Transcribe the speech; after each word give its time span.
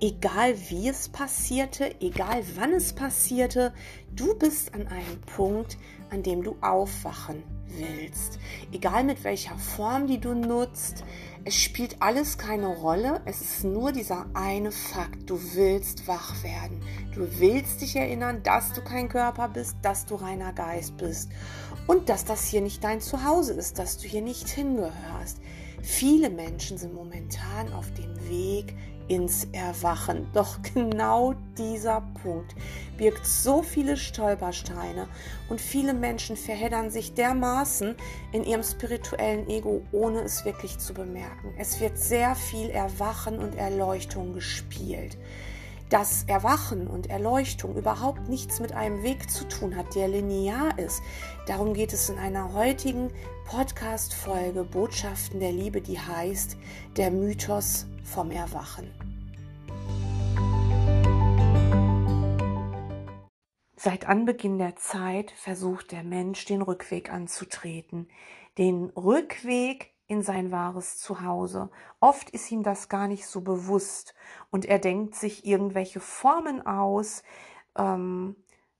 egal 0.00 0.54
wie 0.68 0.88
es 0.88 1.08
passierte, 1.08 1.94
egal 2.00 2.42
wann 2.54 2.72
es 2.72 2.92
passierte, 2.92 3.72
du 4.14 4.34
bist 4.38 4.74
an 4.74 4.86
einem 4.88 5.20
Punkt, 5.34 5.78
an 6.10 6.22
dem 6.22 6.42
du 6.42 6.56
aufwachen 6.60 7.42
willst. 7.66 8.38
Egal 8.72 9.04
mit 9.04 9.24
welcher 9.24 9.56
Form 9.58 10.06
die 10.06 10.18
du 10.18 10.34
nutzt, 10.34 11.04
es 11.44 11.54
spielt 11.54 12.02
alles 12.02 12.38
keine 12.38 12.66
Rolle. 12.66 13.20
Es 13.24 13.40
ist 13.40 13.64
nur 13.64 13.92
dieser 13.92 14.26
eine 14.34 14.72
Fakt. 14.72 15.30
Du 15.30 15.38
willst 15.54 16.08
wach 16.08 16.42
werden. 16.42 16.80
Du 17.14 17.28
willst 17.38 17.82
dich 17.82 17.94
erinnern, 17.96 18.42
dass 18.42 18.72
du 18.72 18.82
kein 18.82 19.08
Körper 19.08 19.48
bist, 19.48 19.76
dass 19.82 20.06
du 20.06 20.16
reiner 20.16 20.52
Geist 20.52 20.96
bist 20.96 21.30
und 21.86 22.08
dass 22.08 22.24
das 22.24 22.48
hier 22.48 22.62
nicht 22.62 22.82
dein 22.82 23.00
Zuhause 23.00 23.52
ist, 23.54 23.78
dass 23.78 23.98
du 23.98 24.08
hier 24.08 24.22
nicht 24.22 24.48
hingehörst. 24.48 25.38
Viele 25.82 26.30
Menschen 26.30 26.78
sind 26.78 26.94
momentan 26.94 27.72
auf 27.72 27.92
dem 27.94 28.28
Weg 28.28 28.74
ins 29.08 29.46
Erwachen. 29.52 30.28
Doch 30.32 30.58
genau 30.74 31.34
dieser 31.58 32.02
Punkt 32.22 32.54
birgt 32.96 33.26
so 33.26 33.62
viele 33.62 33.96
Stolpersteine 33.96 35.08
und 35.48 35.60
viele 35.60 35.94
Menschen 35.94 36.36
verheddern 36.36 36.90
sich 36.90 37.14
dermaßen 37.14 37.94
in 38.32 38.44
ihrem 38.44 38.62
spirituellen 38.62 39.48
Ego, 39.48 39.82
ohne 39.92 40.20
es 40.20 40.44
wirklich 40.44 40.78
zu 40.78 40.94
bemerken. 40.94 41.54
Es 41.58 41.80
wird 41.80 41.98
sehr 41.98 42.34
viel 42.34 42.70
Erwachen 42.70 43.38
und 43.38 43.54
Erleuchtung 43.54 44.34
gespielt. 44.34 45.16
Dass 45.88 46.24
Erwachen 46.24 46.88
und 46.88 47.10
Erleuchtung 47.10 47.76
überhaupt 47.76 48.28
nichts 48.28 48.58
mit 48.58 48.72
einem 48.72 49.04
Weg 49.04 49.30
zu 49.30 49.46
tun 49.46 49.76
hat, 49.76 49.94
der 49.94 50.08
linear 50.08 50.76
ist. 50.80 51.00
Darum 51.46 51.74
geht 51.74 51.92
es 51.92 52.08
in 52.08 52.18
einer 52.18 52.52
heutigen 52.54 53.12
Podcast-Folge 53.46 54.64
Botschaften 54.64 55.38
der 55.38 55.52
Liebe, 55.52 55.80
die 55.80 56.00
heißt 56.00 56.56
Der 56.96 57.12
Mythos 57.12 57.86
vom 58.02 58.32
Erwachen. 58.32 58.95
Seit 63.78 64.08
Anbeginn 64.08 64.56
der 64.56 64.76
Zeit 64.76 65.30
versucht 65.32 65.92
der 65.92 66.02
Mensch 66.02 66.46
den 66.46 66.62
Rückweg 66.62 67.12
anzutreten, 67.12 68.08
den 68.56 68.86
Rückweg 68.96 69.92
in 70.06 70.22
sein 70.22 70.50
wahres 70.50 70.96
Zuhause. 70.98 71.68
Oft 72.00 72.30
ist 72.30 72.50
ihm 72.50 72.62
das 72.62 72.88
gar 72.88 73.06
nicht 73.06 73.26
so 73.26 73.42
bewusst 73.42 74.14
und 74.50 74.64
er 74.64 74.78
denkt 74.78 75.14
sich 75.14 75.44
irgendwelche 75.44 76.00
Formen 76.00 76.66
aus. 76.66 77.22
Ähm, 77.76 78.36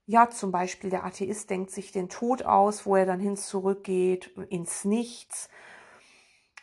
ja, 0.07 0.31
zum 0.31 0.51
Beispiel 0.51 0.89
der 0.89 1.05
Atheist 1.05 1.51
denkt 1.51 1.73
sich 1.73 1.93
den 1.93 2.09
Tod 2.09 2.45
aus, 2.45 2.87
wo 2.87 2.97
er 2.97 3.05
dann 3.05 3.21
hin 3.21 3.37
zurückgeht 3.37 4.29
ins 4.49 4.87
Nichts 4.87 5.51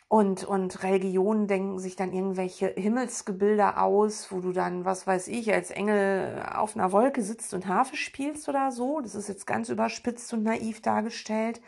und, 0.07 0.43
und 0.43 0.83
Religionen 0.83 1.47
denken 1.47 1.79
sich 1.79 1.95
dann 1.95 2.13
irgendwelche 2.13 2.67
Himmelsgebilde 2.67 3.77
aus, 3.77 4.31
wo 4.31 4.41
du 4.41 4.51
dann, 4.51 4.85
was 4.85 5.07
weiß 5.07 5.27
ich, 5.27 5.51
als 5.53 5.71
Engel 5.71 6.45
auf 6.53 6.75
einer 6.75 6.91
Wolke 6.91 7.23
sitzt 7.23 7.53
und 7.53 7.67
Harfe 7.67 7.95
spielst 7.95 8.47
oder 8.47 8.71
so. 8.71 9.01
Das 9.01 9.15
ist 9.15 9.27
jetzt 9.27 9.47
ganz 9.47 9.69
überspitzt 9.69 10.31
und 10.33 10.43
naiv 10.43 10.81
dargestellt. 10.81 11.61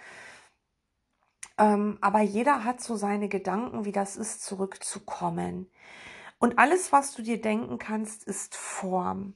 Ähm, 1.58 1.98
aber 2.02 2.22
jeder 2.22 2.64
hat 2.64 2.82
so 2.82 2.96
seine 2.96 3.30
Gedanken, 3.30 3.86
wie 3.86 3.92
das 3.92 4.18
ist, 4.18 4.44
zurückzukommen. 4.44 5.70
Und 6.38 6.60
alles, 6.60 6.92
was 6.92 7.14
du 7.16 7.22
dir 7.22 7.42
denken 7.42 7.80
kannst, 7.80 8.26
ist 8.26 8.56
Form. 8.56 9.34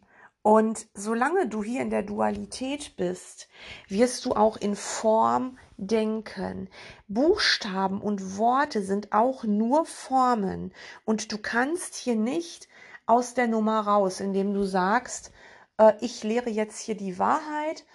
Und 0.49 0.87
solange 0.95 1.47
du 1.47 1.63
hier 1.63 1.79
in 1.79 1.91
der 1.91 2.01
Dualität 2.01 2.97
bist, 2.97 3.49
wirst 3.87 4.25
du 4.25 4.31
auch 4.31 4.57
in 4.57 4.75
Form 4.75 5.59
denken. 5.77 6.71
Buchstaben 7.07 8.01
und 8.01 8.35
Worte 8.39 8.81
sind 8.81 9.13
auch 9.13 9.43
nur 9.43 9.85
Formen. 9.85 10.73
Und 11.05 11.31
du 11.31 11.37
kannst 11.37 11.93
hier 11.93 12.15
nicht 12.15 12.67
aus 13.05 13.35
der 13.35 13.45
Nummer 13.45 13.81
raus, 13.81 14.21
indem 14.21 14.55
du 14.55 14.63
sagst, 14.63 15.31
äh, 15.77 15.93
ich 16.01 16.23
lehre 16.23 16.49
jetzt 16.49 16.79
hier 16.79 16.97
die 16.97 17.19
Wahrheit 17.19 17.85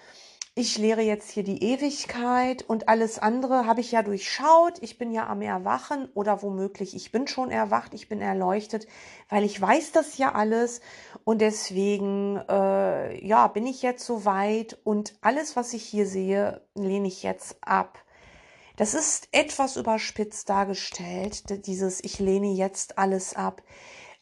ich 0.56 0.78
lehre 0.78 1.03
jetzt 1.03 1.31
hier 1.31 1.42
die 1.42 1.65
Ewigkeit 1.65 2.62
und 2.62 2.88
alles 2.88 3.19
andere 3.19 3.66
habe 3.66 3.81
ich 3.81 3.91
ja 3.91 4.04
durchschaut. 4.04 4.78
Ich 4.82 4.98
bin 4.98 5.10
ja 5.10 5.26
am 5.26 5.42
Erwachen 5.42 6.09
oder 6.15 6.42
womöglich, 6.42 6.94
ich 6.94 7.10
bin 7.10 7.26
schon 7.26 7.50
erwacht, 7.50 7.92
ich 7.92 8.09
bin 8.09 8.20
erleuchtet, 8.20 8.87
weil 9.28 9.43
ich 9.43 9.60
weiß 9.60 9.91
das 9.91 10.16
ja 10.16 10.32
alles 10.32 10.81
und 11.25 11.41
deswegen, 11.41 12.37
äh, 12.48 13.26
ja, 13.26 13.48
bin 13.48 13.66
ich 13.66 13.82
jetzt 13.82 14.06
so 14.06 14.25
weit 14.25 14.78
und 14.84 15.16
alles, 15.22 15.56
was 15.56 15.72
ich 15.72 15.82
hier 15.82 16.06
sehe, 16.06 16.60
lehne 16.76 17.09
ich 17.09 17.25
jetzt 17.25 17.56
ab. 17.60 17.98
Das 18.76 18.94
ist 18.94 19.28
etwas 19.32 19.76
überspitzt 19.76 20.48
dargestellt, 20.48 21.66
dieses 21.66 22.03
Ich 22.03 22.20
lehne 22.20 22.53
jetzt 22.53 22.97
alles 22.98 23.34
ab. 23.34 23.60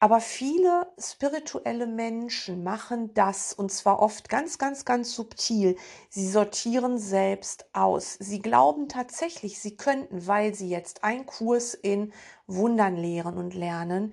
Aber 0.02 0.20
viele 0.20 0.88
spirituelle 0.98 1.86
Menschen 1.86 2.64
machen 2.64 3.14
das 3.14 3.52
und 3.52 3.70
zwar 3.70 4.00
oft 4.00 4.28
ganz, 4.28 4.58
ganz, 4.58 4.84
ganz 4.84 5.14
subtil. 5.14 5.76
Sie 6.10 6.28
sortieren 6.28 6.98
selbst 6.98 7.66
aus. 7.72 8.16
Sie 8.18 8.42
glauben 8.42 8.88
tatsächlich, 8.88 9.60
sie 9.60 9.76
könnten, 9.76 10.26
weil 10.26 10.56
sie 10.56 10.68
jetzt 10.68 11.04
einen 11.04 11.24
Kurs 11.24 11.74
in 11.74 12.12
Wundern 12.48 12.96
lehren 12.96 13.38
und 13.38 13.54
lernen, 13.54 14.12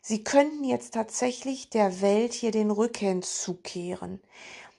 sie 0.00 0.24
könnten 0.24 0.64
jetzt 0.64 0.94
tatsächlich 0.94 1.68
der 1.68 2.00
Welt 2.00 2.32
hier 2.32 2.50
den 2.50 2.70
Rücken 2.70 3.20
zukehren. 3.20 4.22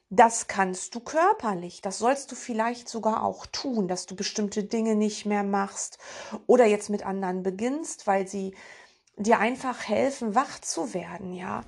Das 0.10 0.48
kannst 0.48 0.96
du 0.96 1.02
körperlich, 1.02 1.82
das 1.82 2.00
sollst 2.00 2.32
du 2.32 2.36
vielleicht 2.36 2.90
sogar 2.90 3.24
auch 3.24 3.46
tun, 3.46 3.88
dass 3.88 4.08
du 4.08 4.16
bestimmte 4.16 4.64
Dinge 4.64 4.96
nicht 4.96 5.28
mehr 5.28 5.44
machst 5.44 6.00
oder 6.48 6.66
jetzt 6.66 6.90
mit 6.90 7.06
anderen 7.06 7.44
beginnst, 7.44 8.08
weil 8.08 8.28
sie 8.28 8.56
dir 9.18 9.40
einfach 9.40 9.88
helfen, 9.88 10.36
wach 10.36 10.60
zu 10.60 10.94
werden, 10.94 11.34
ja. 11.34 11.64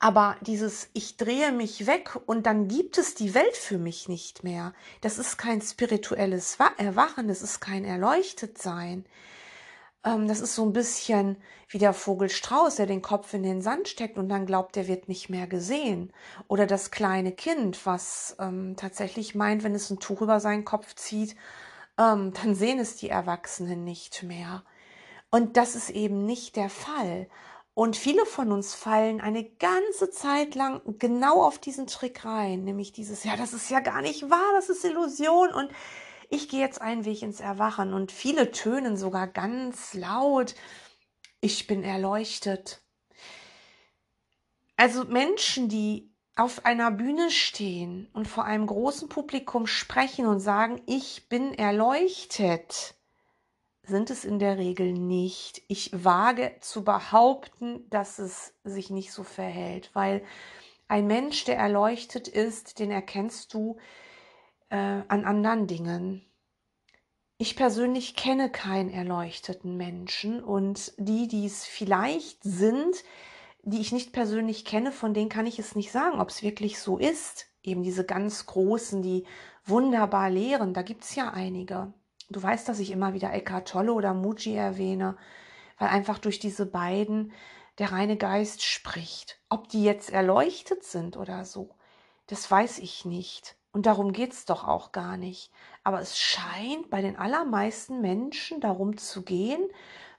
Aber 0.00 0.36
dieses 0.42 0.90
Ich 0.92 1.16
drehe 1.16 1.50
mich 1.50 1.86
weg 1.86 2.16
und 2.26 2.46
dann 2.46 2.68
gibt 2.68 2.98
es 2.98 3.14
die 3.14 3.34
Welt 3.34 3.56
für 3.56 3.78
mich 3.78 4.08
nicht 4.08 4.44
mehr. 4.44 4.72
Das 5.00 5.18
ist 5.18 5.38
kein 5.38 5.60
spirituelles 5.60 6.58
Erwachen, 6.76 7.26
das 7.26 7.42
ist 7.42 7.60
kein 7.60 7.84
Erleuchtetsein. 7.84 9.04
Ähm, 10.04 10.28
das 10.28 10.40
ist 10.40 10.54
so 10.54 10.64
ein 10.64 10.72
bisschen 10.72 11.36
wie 11.68 11.78
der 11.78 11.92
Vogel 11.92 12.30
Strauß, 12.30 12.76
der 12.76 12.86
den 12.86 13.02
Kopf 13.02 13.34
in 13.34 13.42
den 13.42 13.60
Sand 13.60 13.88
steckt 13.88 14.18
und 14.18 14.28
dann 14.28 14.46
glaubt, 14.46 14.76
er 14.76 14.88
wird 14.88 15.08
nicht 15.08 15.28
mehr 15.30 15.46
gesehen. 15.46 16.12
Oder 16.48 16.66
das 16.66 16.90
kleine 16.90 17.32
Kind, 17.32 17.84
was 17.84 18.36
ähm, 18.38 18.76
tatsächlich 18.76 19.34
meint, 19.34 19.64
wenn 19.64 19.74
es 19.74 19.90
ein 19.90 19.98
Tuch 19.98 20.22
über 20.22 20.40
seinen 20.40 20.64
Kopf 20.64 20.94
zieht, 20.94 21.36
ähm, 21.98 22.32
dann 22.34 22.54
sehen 22.54 22.78
es 22.78 22.96
die 22.96 23.10
Erwachsenen 23.10 23.84
nicht 23.84 24.22
mehr. 24.22 24.64
Und 25.30 25.56
das 25.56 25.74
ist 25.74 25.90
eben 25.90 26.24
nicht 26.24 26.56
der 26.56 26.70
Fall. 26.70 27.28
Und 27.74 27.96
viele 27.96 28.26
von 28.26 28.50
uns 28.50 28.74
fallen 28.74 29.20
eine 29.20 29.44
ganze 29.44 30.10
Zeit 30.10 30.54
lang 30.56 30.80
genau 30.98 31.42
auf 31.42 31.58
diesen 31.58 31.86
Trick 31.86 32.24
rein, 32.24 32.64
nämlich 32.64 32.92
dieses, 32.92 33.22
ja, 33.22 33.36
das 33.36 33.52
ist 33.52 33.70
ja 33.70 33.78
gar 33.80 34.02
nicht 34.02 34.30
wahr, 34.30 34.52
das 34.54 34.68
ist 34.68 34.84
Illusion 34.84 35.52
und 35.52 35.70
ich 36.28 36.48
gehe 36.48 36.60
jetzt 36.60 36.80
einen 36.80 37.04
Weg 37.04 37.22
ins 37.22 37.40
Erwachen. 37.40 37.94
Und 37.94 38.10
viele 38.10 38.50
tönen 38.50 38.96
sogar 38.96 39.28
ganz 39.28 39.94
laut, 39.94 40.54
ich 41.40 41.66
bin 41.68 41.84
erleuchtet. 41.84 42.82
Also 44.76 45.04
Menschen, 45.04 45.68
die 45.68 46.12
auf 46.34 46.64
einer 46.64 46.90
Bühne 46.90 47.30
stehen 47.30 48.08
und 48.12 48.28
vor 48.28 48.44
einem 48.44 48.66
großen 48.66 49.08
Publikum 49.08 49.66
sprechen 49.66 50.26
und 50.26 50.40
sagen, 50.40 50.82
ich 50.86 51.28
bin 51.28 51.54
erleuchtet, 51.54 52.97
sind 53.88 54.10
es 54.10 54.24
in 54.24 54.38
der 54.38 54.58
Regel 54.58 54.92
nicht. 54.92 55.62
Ich 55.68 55.90
wage 55.92 56.54
zu 56.60 56.84
behaupten, 56.84 57.88
dass 57.90 58.18
es 58.18 58.54
sich 58.64 58.90
nicht 58.90 59.12
so 59.12 59.24
verhält, 59.24 59.90
weil 59.94 60.22
ein 60.86 61.06
Mensch, 61.06 61.44
der 61.44 61.58
erleuchtet 61.58 62.28
ist, 62.28 62.78
den 62.78 62.90
erkennst 62.90 63.52
du 63.52 63.76
äh, 64.70 64.76
an 64.76 65.24
anderen 65.24 65.66
Dingen. 65.66 66.24
Ich 67.36 67.56
persönlich 67.56 68.16
kenne 68.16 68.50
keinen 68.50 68.90
erleuchteten 68.90 69.76
Menschen 69.76 70.42
und 70.42 70.92
die, 70.96 71.28
die 71.28 71.46
es 71.46 71.64
vielleicht 71.64 72.42
sind, 72.42 73.04
die 73.62 73.80
ich 73.80 73.92
nicht 73.92 74.12
persönlich 74.12 74.64
kenne, 74.64 74.92
von 74.92 75.14
denen 75.14 75.28
kann 75.28 75.46
ich 75.46 75.58
es 75.58 75.76
nicht 75.76 75.92
sagen, 75.92 76.20
ob 76.20 76.30
es 76.30 76.42
wirklich 76.42 76.78
so 76.80 76.98
ist. 76.98 77.46
Eben 77.62 77.82
diese 77.82 78.04
ganz 78.04 78.46
großen, 78.46 79.02
die 79.02 79.24
wunderbar 79.64 80.30
lehren, 80.30 80.74
da 80.74 80.82
gibt 80.82 81.04
es 81.04 81.14
ja 81.14 81.30
einige. 81.30 81.92
Du 82.30 82.42
weißt, 82.42 82.68
dass 82.68 82.78
ich 82.78 82.90
immer 82.90 83.14
wieder 83.14 83.32
Eckhart 83.32 83.68
Tolle 83.68 83.92
oder 83.92 84.12
Muji 84.12 84.54
erwähne, 84.54 85.16
weil 85.78 85.88
einfach 85.88 86.18
durch 86.18 86.38
diese 86.38 86.66
beiden 86.66 87.32
der 87.78 87.92
reine 87.92 88.16
Geist 88.16 88.62
spricht. 88.62 89.40
Ob 89.48 89.68
die 89.68 89.82
jetzt 89.82 90.10
erleuchtet 90.10 90.84
sind 90.84 91.16
oder 91.16 91.44
so, 91.44 91.70
das 92.26 92.50
weiß 92.50 92.78
ich 92.80 93.04
nicht. 93.04 93.56
Und 93.72 93.86
darum 93.86 94.12
geht 94.12 94.32
es 94.32 94.44
doch 94.44 94.66
auch 94.66 94.92
gar 94.92 95.16
nicht. 95.16 95.50
Aber 95.84 96.00
es 96.00 96.18
scheint 96.18 96.90
bei 96.90 97.00
den 97.00 97.16
allermeisten 97.16 98.00
Menschen 98.00 98.60
darum 98.60 98.98
zu 98.98 99.22
gehen, 99.22 99.62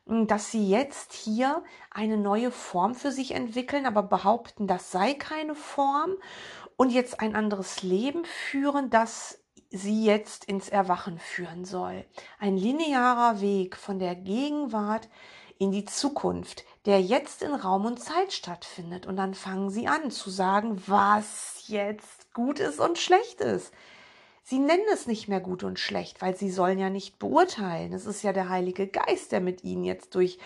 hm, 0.07 0.27
dass 0.27 0.51
sie 0.51 0.67
jetzt 0.69 1.13
hier 1.13 1.63
eine 1.91 2.17
neue 2.17 2.51
Form 2.51 2.95
für 2.95 3.12
sich 3.12 3.31
entwickeln, 3.31 3.85
aber 3.85 4.01
behaupten, 4.01 4.65
das 4.65 4.91
sei 4.91 5.13
keine 5.13 5.55
Form 5.55 6.15
und 6.75 6.91
jetzt 6.91 7.19
ein 7.19 7.35
anderes 7.35 7.83
Leben 7.83 8.25
führen, 8.25 8.89
das 8.89 9.38
sie 9.71 10.04
jetzt 10.04 10.45
ins 10.45 10.69
Erwachen 10.69 11.19
führen 11.19 11.66
soll. 11.66 12.06
Ein 12.39 12.57
linearer 12.57 13.42
Weg 13.42 13.75
von 13.75 14.00
der 14.00 14.16
Gegenwart 14.16 15.07
in 15.57 15.71
die 15.71 15.86
Zukunft, 15.86 16.66
der 16.86 17.01
jetzt 17.01 17.44
in 17.44 17.54
Raum 17.54 17.86
und 17.86 18.00
Zeit 18.00 18.33
stattfindet. 18.33 19.06
Und 19.06 19.18
dann 19.18 19.33
fangen 19.33 19.69
sie 19.69 19.88
an 19.88 20.10
zu 20.10 20.30
sagen, 20.30 20.81
was 20.88 21.63
jetzt 21.68 22.33
gut 22.33 22.60
ist 22.60 22.80
und 22.80 22.98
schlecht 22.98 23.42
ist. 23.42 23.74
Sie 24.42 24.57
nennen 24.57 24.86
es 24.92 25.06
nicht 25.06 25.27
mehr 25.27 25.42
gut 25.42 25.63
und 25.63 25.77
schlecht, 25.77 26.22
weil 26.22 26.36
sie 26.36 26.50
sollen 26.50 26.80
ja 26.80 26.89
nicht 26.89 27.19
beurteilen. 27.19 27.94
Es 27.94 28.07
ist 28.07 28.24
ja 28.24 28.33
der 28.33 28.50
Heilige 28.50 28.88
Geist, 28.88 29.31
der 29.31 29.42
mit 29.42 29.63
ihnen 29.63 29.83
jetzt 29.83 30.15
durch 30.15 30.39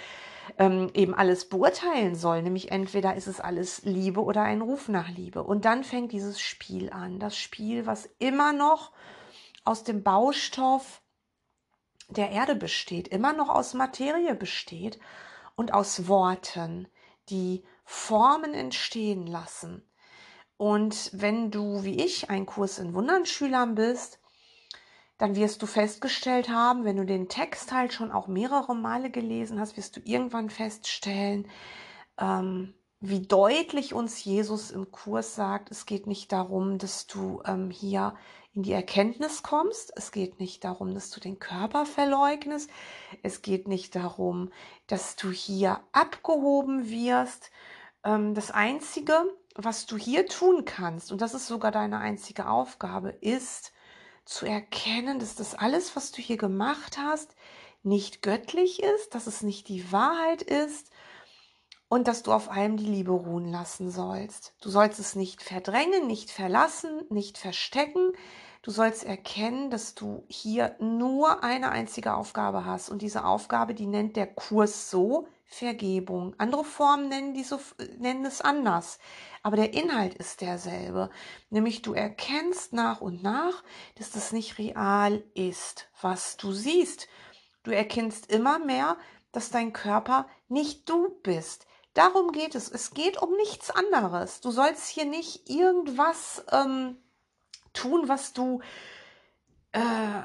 ähm, 0.57 0.89
eben 0.93 1.13
alles 1.13 1.49
beurteilen 1.49 2.15
soll. 2.15 2.41
Nämlich 2.41 2.71
entweder 2.71 3.15
ist 3.15 3.27
es 3.27 3.39
alles 3.39 3.83
Liebe 3.83 4.23
oder 4.23 4.43
ein 4.43 4.61
Ruf 4.61 4.87
nach 4.89 5.09
Liebe. 5.09 5.43
Und 5.43 5.65
dann 5.65 5.83
fängt 5.83 6.11
dieses 6.11 6.39
Spiel 6.39 6.89
an. 6.89 7.19
Das 7.19 7.37
Spiel, 7.37 7.85
was 7.85 8.09
immer 8.19 8.53
noch 8.53 8.91
aus 9.63 9.83
dem 9.83 10.03
Baustoff 10.03 11.01
der 12.09 12.31
Erde 12.31 12.55
besteht, 12.55 13.07
immer 13.07 13.33
noch 13.33 13.49
aus 13.49 13.73
Materie 13.73 14.35
besteht 14.35 14.99
und 15.55 15.73
aus 15.73 16.07
Worten, 16.07 16.87
die 17.29 17.63
Formen 17.85 18.53
entstehen 18.53 19.27
lassen. 19.27 19.87
Und 20.57 21.09
wenn 21.13 21.51
du 21.51 21.83
wie 21.83 22.03
ich 22.03 22.29
ein 22.29 22.45
Kurs 22.45 22.79
in 22.79 22.93
Wundern 22.93 23.25
Schülern 23.25 23.75
bist, 23.75 24.19
dann 25.17 25.35
wirst 25.35 25.61
du 25.61 25.67
festgestellt 25.67 26.49
haben, 26.49 26.85
wenn 26.85 26.97
du 26.97 27.05
den 27.05 27.29
Text 27.29 27.71
halt 27.71 27.93
schon 27.93 28.11
auch 28.11 28.27
mehrere 28.27 28.75
Male 28.75 29.09
gelesen 29.09 29.59
hast, 29.59 29.77
wirst 29.77 29.95
du 29.95 30.01
irgendwann 30.03 30.49
feststellen, 30.49 31.47
ähm, 32.19 32.73
wie 32.99 33.19
deutlich 33.19 33.93
uns 33.93 34.23
Jesus 34.23 34.71
im 34.71 34.89
Kurs 34.91 35.35
sagt, 35.35 35.69
es 35.71 35.85
geht 35.85 36.07
nicht 36.07 36.31
darum, 36.31 36.77
dass 36.77 37.05
du 37.05 37.41
ähm, 37.45 37.69
hier 37.69 38.15
in 38.53 38.63
die 38.63 38.71
Erkenntnis 38.71 39.43
kommst, 39.43 39.91
es 39.97 40.11
geht 40.11 40.39
nicht 40.39 40.63
darum, 40.63 40.93
dass 40.93 41.09
du 41.09 41.19
den 41.19 41.37
Körper 41.37 41.85
verleugnest, 41.85 42.69
es 43.21 43.41
geht 43.41 43.67
nicht 43.67 43.95
darum, 43.95 44.51
dass 44.87 45.17
du 45.17 45.31
hier 45.31 45.81
abgehoben 45.91 46.89
wirst. 46.89 47.51
Ähm, 48.05 48.35
das 48.35 48.51
Einzige, 48.51 49.25
was 49.55 49.85
du 49.85 49.97
hier 49.97 50.25
tun 50.27 50.63
kannst, 50.63 51.11
und 51.11 51.19
das 51.19 51.33
ist 51.33 51.47
sogar 51.47 51.71
deine 51.71 51.99
einzige 51.99 52.47
Aufgabe, 52.47 53.09
ist 53.09 53.72
zu 54.25 54.45
erkennen, 54.45 55.19
dass 55.19 55.35
das 55.35 55.55
alles, 55.55 55.95
was 55.95 56.11
du 56.11 56.21
hier 56.21 56.37
gemacht 56.37 56.97
hast, 56.97 57.35
nicht 57.83 58.21
göttlich 58.21 58.81
ist, 58.81 59.13
dass 59.13 59.27
es 59.27 59.41
nicht 59.43 59.67
die 59.67 59.91
Wahrheit 59.91 60.41
ist 60.41 60.89
und 61.89 62.07
dass 62.07 62.23
du 62.23 62.31
auf 62.31 62.49
allem 62.49 62.77
die 62.77 62.85
Liebe 62.85 63.11
ruhen 63.11 63.51
lassen 63.51 63.91
sollst. 63.91 64.55
Du 64.61 64.69
sollst 64.69 64.99
es 64.99 65.15
nicht 65.15 65.43
verdrängen, 65.43 66.07
nicht 66.07 66.31
verlassen, 66.31 67.03
nicht 67.09 67.37
verstecken. 67.37 68.13
Du 68.61 68.71
sollst 68.71 69.03
erkennen, 69.03 69.69
dass 69.69 69.93
du 69.93 70.23
hier 70.29 70.75
nur 70.79 71.43
eine 71.43 71.69
einzige 71.69 72.15
Aufgabe 72.15 72.65
hast. 72.65 72.89
Und 72.89 73.01
diese 73.01 73.25
Aufgabe, 73.25 73.73
die 73.73 73.87
nennt 73.87 74.15
der 74.15 74.27
Kurs 74.27 74.89
so 74.89 75.27
Vergebung. 75.45 76.33
Andere 76.37 76.63
Formen 76.63 77.09
nennen, 77.09 77.33
die 77.33 77.43
so, 77.43 77.59
nennen 77.97 78.25
es 78.25 78.41
anders. 78.41 78.99
Aber 79.43 79.55
der 79.55 79.73
Inhalt 79.73 80.15
ist 80.15 80.41
derselbe. 80.41 81.09
Nämlich 81.49 81.81
du 81.81 81.93
erkennst 81.93 82.73
nach 82.73 83.01
und 83.01 83.21
nach, 83.23 83.63
dass 83.95 84.11
das 84.11 84.31
nicht 84.31 84.57
real 84.57 85.23
ist, 85.33 85.89
was 86.01 86.37
du 86.37 86.51
siehst. 86.51 87.07
Du 87.63 87.71
erkennst 87.71 88.31
immer 88.31 88.59
mehr, 88.59 88.97
dass 89.31 89.49
dein 89.49 89.73
Körper 89.73 90.27
nicht 90.47 90.89
du 90.89 91.09
bist. 91.23 91.67
Darum 91.93 92.31
geht 92.31 92.55
es. 92.55 92.69
Es 92.69 92.93
geht 92.93 93.21
um 93.21 93.35
nichts 93.35 93.69
anderes. 93.69 94.41
Du 94.41 94.51
sollst 94.51 94.87
hier 94.87 95.05
nicht 95.05 95.49
irgendwas 95.49 96.43
ähm, 96.51 96.97
tun, 97.73 98.07
was 98.07 98.33
du 98.33 98.61
äh, 99.73 100.21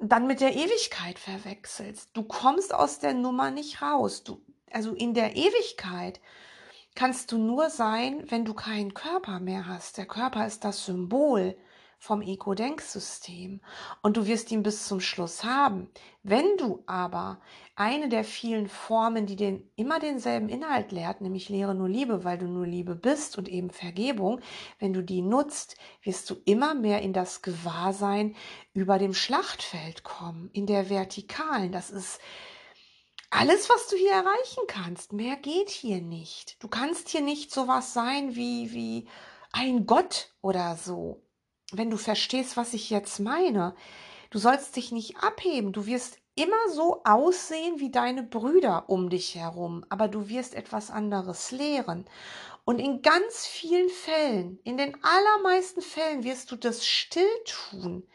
dann 0.00 0.26
mit 0.26 0.40
der 0.40 0.54
Ewigkeit 0.54 1.18
verwechselst. 1.18 2.10
Du 2.14 2.22
kommst 2.22 2.74
aus 2.74 2.98
der 2.98 3.14
Nummer 3.14 3.50
nicht 3.50 3.82
raus. 3.82 4.24
Du, 4.24 4.40
also 4.70 4.94
in 4.94 5.14
der 5.14 5.36
Ewigkeit 5.36 6.20
kannst 6.94 7.32
du 7.32 7.38
nur 7.38 7.70
sein, 7.70 8.24
wenn 8.28 8.44
du 8.44 8.54
keinen 8.54 8.94
Körper 8.94 9.40
mehr 9.40 9.66
hast. 9.66 9.98
Der 9.98 10.06
Körper 10.06 10.46
ist 10.46 10.64
das 10.64 10.84
Symbol 10.84 11.56
vom 12.00 12.22
Ego-Denksystem 12.22 13.60
und 14.00 14.16
du 14.16 14.26
wirst 14.26 14.50
ihn 14.50 14.62
bis 14.62 14.86
zum 14.88 15.00
Schluss 15.00 15.44
haben. 15.44 15.90
Wenn 16.22 16.56
du 16.56 16.82
aber 16.86 17.42
eine 17.76 18.08
der 18.08 18.24
vielen 18.24 18.68
Formen, 18.68 19.26
die 19.26 19.36
den 19.36 19.70
immer 19.76 20.00
denselben 20.00 20.48
Inhalt 20.48 20.92
lehrt, 20.92 21.20
nämlich 21.20 21.50
Lehre 21.50 21.74
nur 21.74 21.90
Liebe, 21.90 22.24
weil 22.24 22.38
du 22.38 22.46
nur 22.46 22.66
Liebe 22.66 22.96
bist 22.96 23.36
und 23.36 23.50
eben 23.50 23.68
Vergebung, 23.68 24.40
wenn 24.78 24.94
du 24.94 25.02
die 25.02 25.20
nutzt, 25.20 25.76
wirst 26.02 26.30
du 26.30 26.36
immer 26.46 26.74
mehr 26.74 27.02
in 27.02 27.12
das 27.12 27.42
Gewahrsein 27.42 28.34
über 28.72 28.98
dem 28.98 29.12
Schlachtfeld 29.12 30.02
kommen, 30.02 30.48
in 30.54 30.64
der 30.64 30.88
Vertikalen. 30.88 31.70
Das 31.70 31.90
ist 31.90 32.18
alles, 33.28 33.68
was 33.68 33.88
du 33.88 33.96
hier 33.96 34.12
erreichen 34.12 34.64
kannst. 34.68 35.12
Mehr 35.12 35.36
geht 35.36 35.68
hier 35.68 36.00
nicht. 36.00 36.56
Du 36.62 36.68
kannst 36.68 37.10
hier 37.10 37.20
nicht 37.20 37.52
sowas 37.52 37.92
sein 37.92 38.34
wie, 38.34 38.72
wie 38.72 39.06
ein 39.52 39.84
Gott 39.84 40.32
oder 40.40 40.76
so. 40.76 41.22
Wenn 41.72 41.90
du 41.90 41.96
verstehst, 41.96 42.56
was 42.56 42.74
ich 42.74 42.90
jetzt 42.90 43.20
meine. 43.20 43.74
Du 44.30 44.38
sollst 44.38 44.76
dich 44.76 44.92
nicht 44.92 45.18
abheben. 45.18 45.72
Du 45.72 45.86
wirst 45.86 46.18
immer 46.34 46.68
so 46.72 47.02
aussehen 47.04 47.80
wie 47.80 47.90
deine 47.90 48.22
Brüder 48.22 48.88
um 48.88 49.10
dich 49.10 49.34
herum, 49.34 49.84
aber 49.88 50.08
du 50.08 50.28
wirst 50.28 50.54
etwas 50.54 50.90
anderes 50.90 51.50
lehren. 51.50 52.06
Und 52.64 52.78
in 52.78 53.02
ganz 53.02 53.46
vielen 53.46 53.88
Fällen, 53.88 54.58
in 54.64 54.76
den 54.76 54.96
allermeisten 55.02 55.82
Fällen 55.82 56.24
wirst 56.24 56.50
du 56.52 56.56
das 56.56 56.86
still 56.86 57.28
tun. 57.44 58.06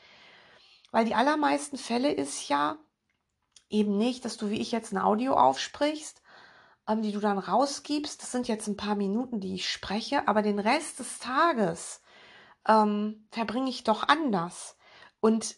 Weil 0.92 1.06
die 1.06 1.16
allermeisten 1.16 1.78
Fälle 1.78 2.12
ist 2.12 2.48
ja, 2.48 2.78
eben 3.70 3.98
nicht, 3.98 4.26
dass 4.26 4.38
du 4.38 4.50
wie 4.50 4.62
ich 4.62 4.72
jetzt 4.72 4.94
ein 4.94 4.98
Audio 4.98 5.34
aufsprichst, 5.34 6.22
ähm, 6.88 7.02
die 7.02 7.12
du 7.12 7.20
dann 7.20 7.38
rausgibst. 7.38 8.22
Das 8.22 8.32
sind 8.32 8.48
jetzt 8.48 8.68
ein 8.68 8.78
paar 8.78 8.96
Minuten, 8.96 9.40
die 9.40 9.56
ich 9.56 9.70
spreche, 9.70 10.28
aber 10.28 10.42
den 10.42 10.60
Rest 10.60 11.00
des 11.00 11.20
Tages 11.20 12.02
ähm, 12.68 13.28
verbringe 13.32 13.70
ich 13.70 13.84
doch 13.84 14.08
anders. 14.08 14.78
Und 15.20 15.56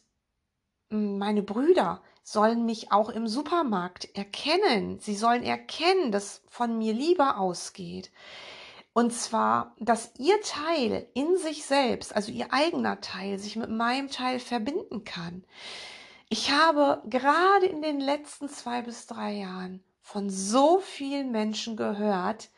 meine 0.90 1.44
Brüder 1.44 2.02
sollen 2.24 2.66
mich 2.66 2.92
auch 2.92 3.10
im 3.10 3.28
Supermarkt 3.28 4.16
erkennen. 4.16 5.00
Sie 5.00 5.16
sollen 5.16 5.44
erkennen, 5.44 6.12
dass 6.12 6.44
von 6.50 6.78
mir 6.78 6.94
Liebe 6.94 7.38
ausgeht. 7.38 8.12
Und 8.94 9.14
zwar, 9.14 9.76
dass 9.80 10.12
ihr 10.18 10.42
Teil 10.42 11.08
in 11.14 11.38
sich 11.38 11.66
selbst, 11.66 12.16
also 12.16 12.32
ihr 12.32 12.52
eigener 12.52 13.00
Teil, 13.00 13.38
sich 13.38 13.56
mit 13.56 13.70
meinem 13.70 14.10
Teil 14.10 14.40
verbinden 14.40 15.04
kann. 15.04 15.46
Ich 16.30 16.52
habe 16.52 17.02
gerade 17.06 17.68
in 17.68 17.82
den 17.82 18.00
letzten 18.00 18.50
zwei 18.50 18.82
bis 18.82 19.06
drei 19.06 19.34
Jahren 19.34 19.84
von 20.02 20.30
so 20.30 20.80
vielen 20.80 21.32
Menschen 21.32 21.78
gehört, 21.78 22.50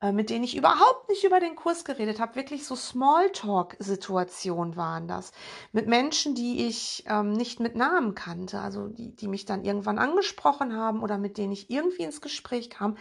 mit 0.00 0.30
denen 0.30 0.44
ich 0.44 0.56
überhaupt 0.56 1.08
nicht 1.08 1.24
über 1.24 1.40
den 1.40 1.56
Kurs 1.56 1.84
geredet 1.84 2.20
habe. 2.20 2.36
Wirklich 2.36 2.64
so 2.64 2.76
Smalltalk-Situationen 2.76 4.76
waren 4.76 5.08
das. 5.08 5.32
Mit 5.72 5.88
Menschen, 5.88 6.36
die 6.36 6.66
ich 6.66 7.02
ähm, 7.08 7.32
nicht 7.32 7.58
mit 7.58 7.74
Namen 7.74 8.14
kannte, 8.14 8.60
also 8.60 8.86
die, 8.86 9.16
die 9.16 9.26
mich 9.26 9.44
dann 9.44 9.64
irgendwann 9.64 9.98
angesprochen 9.98 10.76
haben 10.76 11.02
oder 11.02 11.18
mit 11.18 11.36
denen 11.36 11.52
ich 11.52 11.68
irgendwie 11.68 12.04
ins 12.04 12.20
Gespräch 12.20 12.70
kam, 12.70 12.96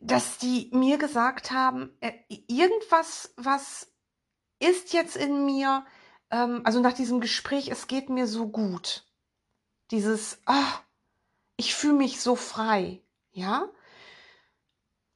dass 0.00 0.38
die 0.38 0.70
mir 0.72 0.98
gesagt 0.98 1.50
haben, 1.50 1.90
äh, 2.00 2.12
irgendwas, 2.46 3.32
was 3.36 3.88
ist 4.60 4.92
jetzt 4.92 5.16
in 5.16 5.44
mir, 5.44 5.84
ähm, 6.30 6.62
also 6.64 6.80
nach 6.80 6.94
diesem 6.94 7.20
Gespräch, 7.20 7.68
es 7.68 7.86
geht 7.86 8.08
mir 8.08 8.26
so 8.26 8.48
gut. 8.48 9.04
Dieses, 9.90 10.40
ah, 10.46 10.80
ich 11.56 11.74
fühle 11.74 11.94
mich 11.94 12.20
so 12.20 12.34
frei, 12.34 13.02
ja. 13.32 13.68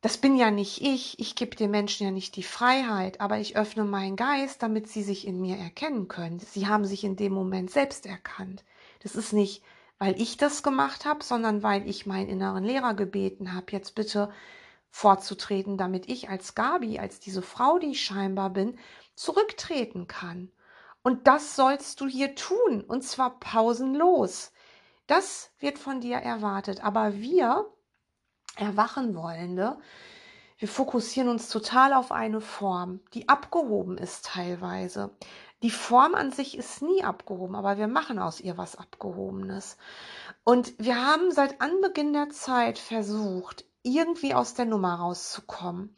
Das 0.03 0.17
bin 0.17 0.37
ja 0.37 0.51
nicht 0.51 0.81
ich, 0.81 1.19
ich 1.19 1.35
gebe 1.35 1.57
den 1.57 1.71
Menschen 1.71 2.05
ja 2.05 2.11
nicht 2.11 2.37
die 2.37 2.43
Freiheit, 2.43 3.21
aber 3.21 3.39
ich 3.39 3.57
öffne 3.57 3.85
meinen 3.85 4.17
Geist, 4.17 4.63
damit 4.63 4.89
sie 4.89 5.03
sich 5.03 5.27
in 5.27 5.41
mir 5.41 5.57
erkennen 5.57 6.09
können. 6.09 6.39
Sie 6.39 6.67
haben 6.67 6.87
sich 6.87 7.05
in 7.05 7.17
dem 7.17 7.33
Moment 7.35 7.71
selbst 7.71 8.07
erkannt. 8.07 8.65
Das 9.03 9.15
ist 9.15 9.35
nicht, 9.35 9.63
weil 9.99 10.19
ich 10.19 10.39
das 10.39 10.63
gemacht 10.63 11.05
habe, 11.05 11.23
sondern 11.23 11.63
weil 11.63 11.87
ich 11.87 12.07
meinen 12.07 12.31
inneren 12.31 12.65
Lehrer 12.65 12.95
gebeten 12.95 13.53
habe, 13.53 13.67
jetzt 13.73 13.95
bitte 13.95 14.33
vorzutreten, 14.91 15.77
damit 15.77 16.09
ich 16.09 16.31
als 16.31 16.55
Gabi, 16.55 16.99
als 16.99 17.21
diese 17.21 17.43
Frau, 17.43 17.79
die 17.79 17.93
ich 17.93 18.03
scheinbar 18.03 18.51
bin, 18.51 18.79
zurücktreten 19.15 20.07
kann. 20.07 20.51
Und 21.03 21.27
das 21.27 21.57
sollst 21.57 22.01
du 22.01 22.07
hier 22.07 22.35
tun, 22.35 22.83
und 22.87 23.03
zwar 23.03 23.39
pausenlos. 23.39 24.53
Das 25.07 25.51
wird 25.59 25.79
von 25.79 26.01
dir 26.01 26.17
erwartet. 26.17 26.83
Aber 26.85 27.15
wir, 27.15 27.67
erwachen 28.57 29.15
wollende, 29.15 29.79
wir 30.59 30.69
fokussieren 30.69 31.31
uns 31.31 31.49
total 31.49 31.95
auf 31.95 32.13
eine 32.13 32.43
Form, 32.43 33.01
die 33.15 33.31
abgehoben 33.31 33.97
ist 33.97 34.27
teilweise. 34.27 35.11
Die 35.63 35.71
Form 35.71 36.15
an 36.15 36.33
sich 36.33 36.57
ist 36.57 36.83
nie 36.83 37.03
abgehoben, 37.03 37.55
aber 37.55 37.79
wir 37.79 37.89
machen 37.89 38.19
aus 38.19 38.41
ihr 38.41 38.59
was 38.59 38.77
Abgehobenes. 38.77 39.79
Und 40.45 40.75
wir 40.79 40.97
haben 40.97 41.33
seit 41.33 41.63
Anbeginn 41.63 42.13
der 42.13 42.29
Zeit 42.29 42.79
versucht, 42.79 43.65
irgendwie 43.83 44.35
aus 44.35 44.53
der 44.53 44.67
Nummer 44.67 44.97
rauszukommen. 44.97 45.95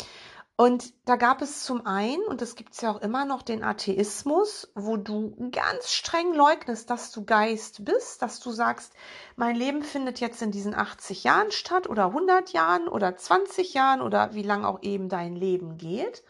Und 0.63 0.95
da 1.07 1.17
gab 1.17 1.43
es 1.43 1.65
zum 1.65 1.87
einen, 1.87 2.23
und 2.23 2.41
das 2.41 2.55
gibt 2.55 2.75
es 2.75 2.83
ja 2.83 2.93
auch 2.93 3.01
immer 3.01 3.25
noch, 3.25 3.43
den 3.43 3.65
Atheismus, 3.65 4.71
wo 4.77 4.97
du 4.97 5.51
ganz 5.51 5.91
streng 5.91 6.35
leugnest, 6.35 6.89
dass 6.89 7.11
du 7.11 7.25
Geist 7.25 7.85
bist, 7.85 8.23
dass 8.23 8.39
du 8.39 8.53
sagst, 8.53 8.93
mein 9.35 9.57
Leben 9.57 9.83
findet 9.83 10.21
jetzt 10.21 10.41
in 10.41 10.53
diesen 10.53 10.73
80 10.73 11.25
Jahren 11.25 11.51
statt 11.51 11.89
oder 11.89 12.05
100 12.07 12.51
Jahren 12.51 12.87
oder 12.87 13.17
20 13.17 13.75
Jahren 13.75 14.01
oder 14.01 14.35
wie 14.35 14.45
lang 14.45 14.65
auch 14.65 14.81
eben 14.83 15.09
dein 15.09 15.35
Leben 15.35 15.79
geht. 15.79 16.23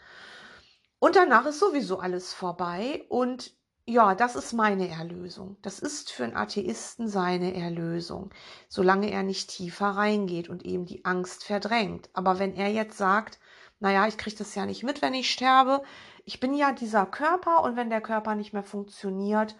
Und 0.97 1.15
danach 1.15 1.45
ist 1.45 1.59
sowieso 1.59 1.99
alles 1.99 2.33
vorbei 2.33 3.05
und 3.09 3.53
ja, 3.85 4.15
das 4.15 4.35
ist 4.35 4.53
meine 4.53 4.89
Erlösung. 4.89 5.57
Das 5.61 5.77
ist 5.77 6.11
für 6.11 6.23
einen 6.23 6.35
Atheisten 6.35 7.07
seine 7.07 7.53
Erlösung, 7.53 8.31
solange 8.67 9.11
er 9.11 9.21
nicht 9.21 9.51
tiefer 9.51 9.89
reingeht 9.89 10.49
und 10.49 10.65
eben 10.65 10.87
die 10.87 11.05
Angst 11.05 11.43
verdrängt. 11.43 12.09
Aber 12.13 12.39
wenn 12.39 12.55
er 12.55 12.69
jetzt 12.69 12.97
sagt, 12.97 13.37
naja, 13.83 14.07
ich 14.07 14.17
kriege 14.17 14.37
das 14.37 14.55
ja 14.55 14.65
nicht 14.65 14.83
mit, 14.83 15.01
wenn 15.01 15.13
ich 15.13 15.29
sterbe. 15.29 15.83
Ich 16.23 16.39
bin 16.39 16.53
ja 16.53 16.71
dieser 16.71 17.05
Körper 17.05 17.63
und 17.63 17.75
wenn 17.75 17.89
der 17.89 17.99
Körper 17.99 18.33
nicht 18.33 18.53
mehr 18.53 18.63
funktioniert, 18.63 19.57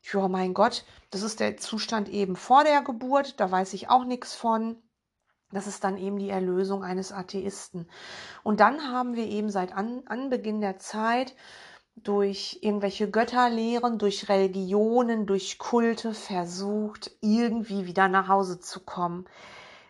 ja, 0.00 0.28
mein 0.28 0.54
Gott, 0.54 0.86
das 1.10 1.20
ist 1.20 1.40
der 1.40 1.58
Zustand 1.58 2.08
eben 2.08 2.36
vor 2.36 2.64
der 2.64 2.80
Geburt, 2.80 3.38
da 3.38 3.50
weiß 3.50 3.74
ich 3.74 3.90
auch 3.90 4.04
nichts 4.04 4.34
von. 4.34 4.82
Das 5.52 5.66
ist 5.66 5.84
dann 5.84 5.98
eben 5.98 6.18
die 6.18 6.30
Erlösung 6.30 6.84
eines 6.84 7.12
Atheisten. 7.12 7.86
Und 8.42 8.60
dann 8.60 8.90
haben 8.90 9.14
wir 9.14 9.26
eben 9.26 9.50
seit 9.50 9.74
An 9.74 10.04
Anbeginn 10.06 10.62
der 10.62 10.78
Zeit 10.78 11.36
durch 11.96 12.60
irgendwelche 12.62 13.10
Götterlehren, 13.10 13.98
durch 13.98 14.30
Religionen, 14.30 15.26
durch 15.26 15.58
Kulte 15.58 16.14
versucht, 16.14 17.10
irgendwie 17.20 17.84
wieder 17.84 18.08
nach 18.08 18.28
Hause 18.28 18.58
zu 18.58 18.80
kommen. 18.80 19.26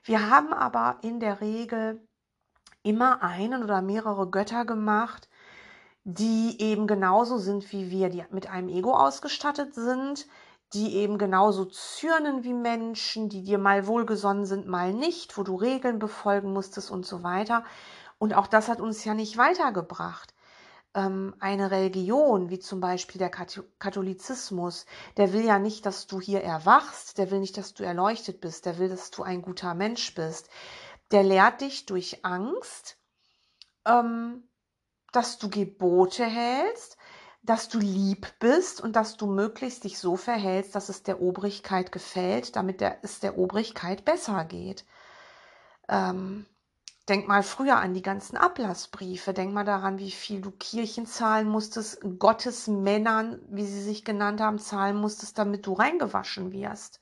Wir 0.02 0.28
haben 0.28 0.52
aber 0.52 0.99
in 1.02 1.21
der 1.21 1.40
Regel 1.40 2.06
immer 2.87 3.23
einen 3.23 3.64
oder 3.64 3.83
mehrere 3.83 4.31
Götter 4.31 4.64
gemacht, 4.64 5.28
die 6.05 6.61
eben 6.61 6.87
genauso 6.87 7.37
sind 7.37 7.73
wie 7.73 7.90
wir, 7.90 8.11
die 8.11 8.25
mit 8.31 8.49
einem 8.49 8.69
Ego 8.69 8.95
ausgestattet 8.95 9.75
sind, 9.75 10.26
die 10.73 10.95
eben 10.95 11.19
genauso 11.19 11.64
zürnen 11.64 12.45
wie 12.45 12.55
Menschen, 12.55 13.28
die 13.28 13.43
dir 13.43 13.59
mal 13.59 13.88
wohlgesonnen 13.88 14.47
sind, 14.47 14.69
mal 14.69 14.93
nicht, 14.93 15.37
wo 15.37 15.43
du 15.43 15.57
Regeln 15.57 15.99
befolgen 15.99 16.52
musstest 16.52 16.93
und 16.93 17.05
so 17.05 17.25
weiter. 17.25 17.64
Und 18.19 18.35
auch 18.35 18.47
das 18.47 18.69
hat 18.69 18.81
uns 18.81 19.05
ja 19.05 19.14
nicht 19.14 19.37
weitergebracht. 19.37 20.33
Ähm, 20.95 21.35
eine 21.40 21.73
Religion, 21.73 22.50
wie 22.50 22.61
zum 22.61 22.78
Beispiel 22.78 23.19
der 23.19 23.31
Katholizismus, 23.31 24.87
der 25.16 25.33
will 25.33 25.45
ja 25.45 25.59
nicht, 25.59 25.87
dass 25.87 26.07
du 26.07 26.21
hier 26.21 26.43
erwachst, 26.43 27.19
der 27.19 27.33
will 27.33 27.40
nicht, 27.40 27.57
dass 27.59 27.75
du 27.75 27.83
erleuchtet 27.83 28.40
bist, 28.40 28.64
der 28.64 28.78
will, 28.78 28.88
dass 28.88 29.11
du 29.11 29.25
ein 29.25 29.43
guter 29.43 29.75
Mensch 29.75 30.14
bist 30.14 30.49
der 31.11 31.23
lehrt 31.23 31.61
dich 31.61 31.87
durch 31.87 32.25
Angst, 32.25 32.99
ähm, 33.85 34.49
dass 35.13 35.39
du 35.39 35.49
Gebote 35.49 36.25
hältst, 36.25 36.97
dass 37.43 37.69
du 37.69 37.79
lieb 37.79 38.27
bist 38.41 38.81
und 38.81 38.97
dass 38.97 39.17
du 39.17 39.27
möglichst 39.27 39.85
dich 39.85 39.99
so 39.99 40.17
verhältst, 40.17 40.75
dass 40.75 40.89
es 40.89 41.05
der 41.05 41.23
Obrigkeit 41.23 41.93
gefällt, 41.93 42.57
damit 42.57 42.81
der, 42.81 42.99
es 43.03 43.21
der 43.21 43.39
Obrigkeit 43.39 44.05
besser 44.05 44.45
geht. 44.45 44.85
Ähm, 45.89 46.47
denk 47.09 47.29
mal 47.29 47.45
früher 47.45 47.77
an 47.77 47.95
die 47.95 48.03
ganzen 48.03 48.37
Ablassbriefe. 48.37 49.33
Denk 49.33 49.53
mal 49.55 49.65
daran, 49.65 49.99
wie 49.99 50.11
viel 50.11 50.41
du 50.41 50.51
Kirchen 50.51 51.07
zahlen 51.07 51.49
musstest, 51.49 52.01
Gottesmännern, 52.19 53.41
wie 53.49 53.65
sie 53.65 53.83
sich 53.83 54.05
genannt 54.05 54.41
haben, 54.41 54.59
zahlen 54.59 54.97
musstest, 54.97 55.39
damit 55.39 55.67
du 55.67 55.73
reingewaschen 55.73 56.51
wirst. 56.51 57.01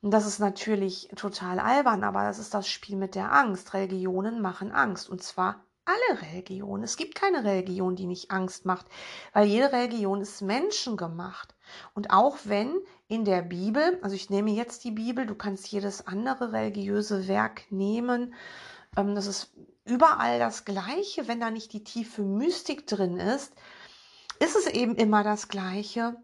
Und 0.00 0.12
das 0.12 0.26
ist 0.26 0.38
natürlich 0.38 1.08
total 1.16 1.58
albern, 1.58 2.04
aber 2.04 2.24
das 2.24 2.38
ist 2.38 2.54
das 2.54 2.68
Spiel 2.68 2.96
mit 2.96 3.14
der 3.14 3.32
Angst. 3.32 3.74
Religionen 3.74 4.40
machen 4.40 4.70
Angst. 4.70 5.10
Und 5.10 5.22
zwar 5.22 5.64
alle 5.88 6.22
Religionen. 6.22 6.84
Es 6.84 6.96
gibt 6.96 7.14
keine 7.14 7.44
Religion, 7.44 7.96
die 7.96 8.06
nicht 8.06 8.30
Angst 8.30 8.66
macht, 8.66 8.86
weil 9.32 9.48
jede 9.48 9.72
Religion 9.72 10.20
ist 10.20 10.42
menschengemacht. 10.42 11.54
Und 11.94 12.10
auch 12.10 12.36
wenn 12.44 12.78
in 13.08 13.24
der 13.24 13.42
Bibel, 13.42 13.98
also 14.02 14.14
ich 14.14 14.28
nehme 14.28 14.50
jetzt 14.50 14.84
die 14.84 14.90
Bibel, 14.90 15.26
du 15.26 15.34
kannst 15.34 15.66
jedes 15.68 16.06
andere 16.06 16.52
religiöse 16.52 17.26
Werk 17.26 17.62
nehmen, 17.70 18.34
ähm, 18.96 19.14
das 19.14 19.26
ist 19.26 19.52
überall 19.84 20.38
das 20.38 20.66
Gleiche, 20.66 21.26
wenn 21.26 21.40
da 21.40 21.50
nicht 21.50 21.72
die 21.72 21.84
tiefe 21.84 22.22
Mystik 22.22 22.86
drin 22.86 23.16
ist, 23.18 23.54
ist 24.40 24.56
es 24.56 24.66
eben 24.66 24.94
immer 24.94 25.24
das 25.24 25.48
Gleiche. 25.48 26.16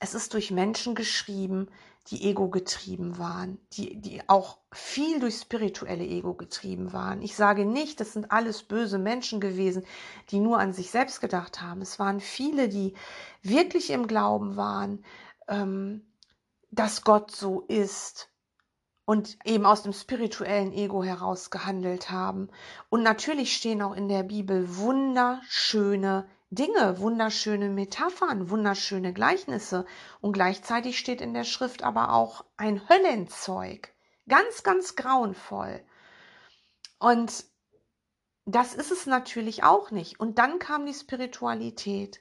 Es 0.00 0.14
ist 0.14 0.32
durch 0.34 0.50
Menschen 0.50 0.94
geschrieben, 0.94 1.68
die 2.06 2.28
Ego 2.28 2.48
getrieben 2.48 3.18
waren, 3.18 3.58
die, 3.74 4.00
die 4.00 4.22
auch 4.28 4.58
viel 4.72 5.20
durch 5.20 5.36
spirituelle 5.36 6.04
Ego 6.04 6.34
getrieben 6.34 6.92
waren. 6.92 7.20
Ich 7.20 7.36
sage 7.36 7.66
nicht, 7.66 8.00
das 8.00 8.14
sind 8.14 8.32
alles 8.32 8.62
böse 8.62 8.98
Menschen 8.98 9.40
gewesen, 9.40 9.84
die 10.30 10.40
nur 10.40 10.58
an 10.58 10.72
sich 10.72 10.90
selbst 10.90 11.20
gedacht 11.20 11.60
haben. 11.60 11.82
Es 11.82 11.98
waren 11.98 12.20
viele, 12.20 12.68
die 12.68 12.94
wirklich 13.42 13.90
im 13.90 14.06
Glauben 14.06 14.56
waren, 14.56 15.04
ähm, 15.46 16.06
dass 16.70 17.04
Gott 17.04 17.30
so 17.30 17.60
ist 17.68 18.30
und 19.04 19.38
eben 19.44 19.66
aus 19.66 19.82
dem 19.82 19.92
spirituellen 19.92 20.72
Ego 20.72 21.04
heraus 21.04 21.50
gehandelt 21.50 22.10
haben. 22.10 22.48
Und 22.88 23.02
natürlich 23.02 23.54
stehen 23.54 23.82
auch 23.82 23.94
in 23.94 24.08
der 24.08 24.22
Bibel 24.22 24.76
wunderschöne 24.76 26.26
Dinge, 26.50 26.98
wunderschöne 26.98 27.68
Metaphern, 27.68 28.50
wunderschöne 28.50 29.12
Gleichnisse. 29.12 29.86
Und 30.20 30.32
gleichzeitig 30.32 30.98
steht 30.98 31.20
in 31.20 31.32
der 31.32 31.44
Schrift 31.44 31.82
aber 31.82 32.12
auch 32.12 32.44
ein 32.56 32.88
Höllenzeug. 32.88 33.92
Ganz, 34.28 34.62
ganz 34.64 34.96
grauenvoll. 34.96 35.80
Und 36.98 37.44
das 38.46 38.74
ist 38.74 38.90
es 38.90 39.06
natürlich 39.06 39.62
auch 39.62 39.92
nicht. 39.92 40.18
Und 40.18 40.38
dann 40.38 40.58
kam 40.58 40.86
die 40.86 40.94
Spiritualität. 40.94 42.20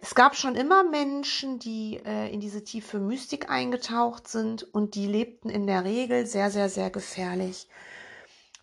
Es 0.00 0.14
gab 0.14 0.36
schon 0.36 0.56
immer 0.56 0.82
Menschen, 0.82 1.58
die 1.58 2.00
äh, 2.04 2.32
in 2.32 2.40
diese 2.40 2.64
tiefe 2.64 2.98
Mystik 2.98 3.50
eingetaucht 3.50 4.26
sind 4.26 4.62
und 4.62 4.94
die 4.94 5.06
lebten 5.06 5.50
in 5.50 5.66
der 5.66 5.84
Regel 5.84 6.26
sehr, 6.26 6.50
sehr, 6.50 6.68
sehr 6.68 6.90
gefährlich, 6.90 7.68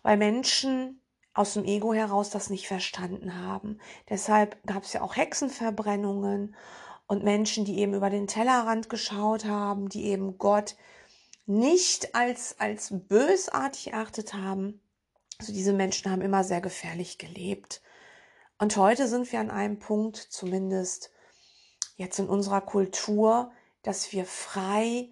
weil 0.02 0.16
Menschen 0.16 1.00
aus 1.34 1.54
dem 1.54 1.64
Ego 1.64 1.92
heraus 1.92 2.30
das 2.30 2.48
nicht 2.48 2.68
verstanden 2.68 3.36
haben. 3.36 3.78
Deshalb 4.08 4.56
gab 4.66 4.84
es 4.84 4.92
ja 4.92 5.02
auch 5.02 5.16
Hexenverbrennungen 5.16 6.54
und 7.06 7.24
Menschen, 7.24 7.64
die 7.64 7.78
eben 7.78 7.92
über 7.92 8.08
den 8.08 8.28
Tellerrand 8.28 8.88
geschaut 8.88 9.44
haben, 9.44 9.88
die 9.88 10.04
eben 10.06 10.38
Gott 10.38 10.76
nicht 11.46 12.14
als, 12.14 12.58
als 12.58 12.88
bösartig 13.08 13.92
erachtet 13.92 14.32
haben. 14.32 14.80
Also 15.38 15.52
diese 15.52 15.72
Menschen 15.72 16.10
haben 16.10 16.22
immer 16.22 16.44
sehr 16.44 16.60
gefährlich 16.60 17.18
gelebt. 17.18 17.82
Und 18.58 18.76
heute 18.76 19.08
sind 19.08 19.30
wir 19.32 19.40
an 19.40 19.50
einem 19.50 19.78
Punkt, 19.80 20.16
zumindest 20.16 21.10
jetzt 21.96 22.18
in 22.18 22.28
unserer 22.28 22.60
Kultur, 22.60 23.50
dass 23.82 24.12
wir 24.12 24.24
frei 24.24 25.10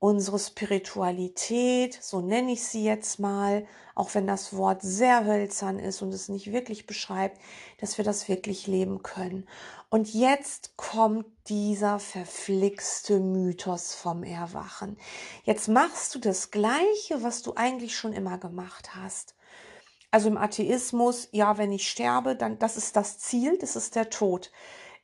unsere 0.00 0.38
Spiritualität, 0.38 1.98
so 2.00 2.20
nenne 2.20 2.52
ich 2.52 2.62
sie 2.62 2.84
jetzt 2.84 3.18
mal, 3.18 3.66
auch 3.94 4.14
wenn 4.14 4.28
das 4.28 4.56
Wort 4.56 4.80
sehr 4.82 5.24
hölzern 5.24 5.80
ist 5.80 6.02
und 6.02 6.14
es 6.14 6.28
nicht 6.28 6.52
wirklich 6.52 6.86
beschreibt, 6.86 7.40
dass 7.80 7.98
wir 7.98 8.04
das 8.04 8.28
wirklich 8.28 8.68
leben 8.68 9.02
können. 9.02 9.48
Und 9.90 10.14
jetzt 10.14 10.76
kommt 10.76 11.26
dieser 11.48 11.98
verflixte 11.98 13.18
Mythos 13.18 13.94
vom 13.94 14.22
Erwachen. 14.22 14.96
Jetzt 15.44 15.68
machst 15.68 16.14
du 16.14 16.20
das 16.20 16.52
Gleiche, 16.52 17.22
was 17.22 17.42
du 17.42 17.54
eigentlich 17.56 17.96
schon 17.96 18.12
immer 18.12 18.38
gemacht 18.38 18.94
hast. 18.94 19.34
Also 20.10 20.28
im 20.28 20.38
Atheismus, 20.38 21.28
ja, 21.32 21.58
wenn 21.58 21.72
ich 21.72 21.88
sterbe, 21.88 22.36
dann 22.36 22.58
das 22.58 22.76
ist 22.76 22.96
das 22.96 23.18
Ziel, 23.18 23.58
das 23.58 23.76
ist 23.76 23.96
der 23.96 24.10
Tod 24.10 24.52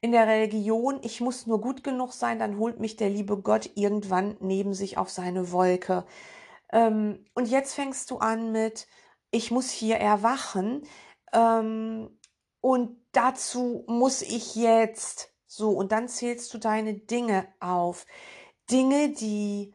in 0.05 0.13
der 0.13 0.27
Religion, 0.27 1.01
ich 1.03 1.23
muss 1.23 1.47
nur 1.47 1.63
gut 1.63 1.83
genug 1.83 2.13
sein, 2.13 2.39
dann 2.39 2.59
holt 2.59 2.79
mich 2.79 2.97
der 2.97 3.09
liebe 3.09 3.41
Gott 3.41 3.71
irgendwann 3.75 4.37
neben 4.39 4.75
sich 4.75 4.99
auf 4.99 5.09
seine 5.09 5.51
Wolke. 5.51 6.05
Ähm, 6.71 7.25
und 7.33 7.49
jetzt 7.49 7.73
fängst 7.73 8.11
du 8.11 8.19
an 8.19 8.53
mit, 8.53 8.87
ich 9.31 9.51
muss 9.51 9.71
hier 9.71 9.97
erwachen 9.97 10.87
ähm, 11.33 12.21
und 12.61 12.99
dazu 13.13 13.85
muss 13.87 14.21
ich 14.21 14.57
jetzt 14.57 15.33
so 15.47 15.71
und 15.71 15.91
dann 15.91 16.07
zählst 16.07 16.53
du 16.53 16.59
deine 16.59 16.93
Dinge 16.93 17.49
auf. 17.59 18.05
Dinge, 18.71 19.09
die 19.09 19.73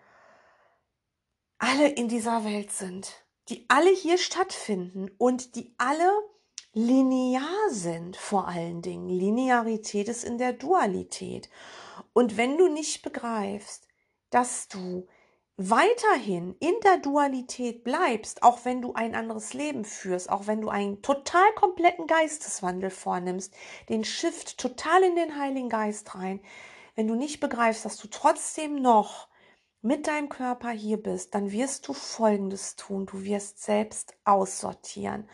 alle 1.57 1.87
in 1.87 2.07
dieser 2.07 2.43
Welt 2.45 2.71
sind, 2.71 3.25
die 3.47 3.65
alle 3.67 3.89
hier 3.89 4.19
stattfinden 4.19 5.09
und 5.17 5.55
die 5.55 5.73
alle 5.79 6.11
linear 6.73 7.69
sind 7.69 8.15
vor 8.15 8.47
allen 8.47 8.81
Dingen. 8.81 9.09
Linearität 9.09 10.07
ist 10.07 10.23
in 10.23 10.37
der 10.37 10.53
Dualität. 10.53 11.49
Und 12.13 12.37
wenn 12.37 12.57
du 12.57 12.67
nicht 12.67 13.01
begreifst, 13.01 13.87
dass 14.29 14.67
du 14.67 15.07
weiterhin 15.57 16.55
in 16.59 16.73
der 16.85 16.97
Dualität 16.97 17.83
bleibst, 17.83 18.43
auch 18.43 18.63
wenn 18.63 18.81
du 18.81 18.93
ein 18.93 19.13
anderes 19.13 19.53
Leben 19.53 19.83
führst, 19.83 20.29
auch 20.29 20.47
wenn 20.47 20.61
du 20.61 20.69
einen 20.69 21.01
total 21.01 21.51
kompletten 21.55 22.07
Geisteswandel 22.07 22.89
vornimmst, 22.89 23.53
den 23.89 24.05
Shift 24.05 24.57
total 24.57 25.03
in 25.03 25.15
den 25.15 25.37
Heiligen 25.37 25.67
Geist 25.67 26.15
rein, 26.15 26.39
wenn 26.95 27.07
du 27.07 27.15
nicht 27.15 27.41
begreifst, 27.41 27.83
dass 27.83 27.97
du 27.97 28.07
trotzdem 28.07 28.81
noch 28.81 29.27
mit 29.81 30.07
deinem 30.07 30.29
Körper 30.29 30.69
hier 30.69 31.01
bist, 31.01 31.35
dann 31.35 31.51
wirst 31.51 31.87
du 31.87 31.93
Folgendes 31.93 32.75
tun. 32.75 33.05
Du 33.05 33.23
wirst 33.23 33.63
selbst 33.63 34.15
aussortieren. 34.25 35.29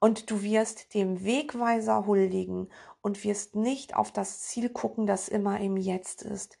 Und 0.00 0.30
du 0.30 0.42
wirst 0.42 0.94
dem 0.94 1.24
Wegweiser 1.24 2.06
huldigen 2.06 2.68
und 3.02 3.22
wirst 3.22 3.54
nicht 3.54 3.94
auf 3.94 4.10
das 4.10 4.40
Ziel 4.40 4.70
gucken, 4.70 5.06
das 5.06 5.28
immer 5.28 5.60
im 5.60 5.76
Jetzt 5.76 6.22
ist. 6.22 6.58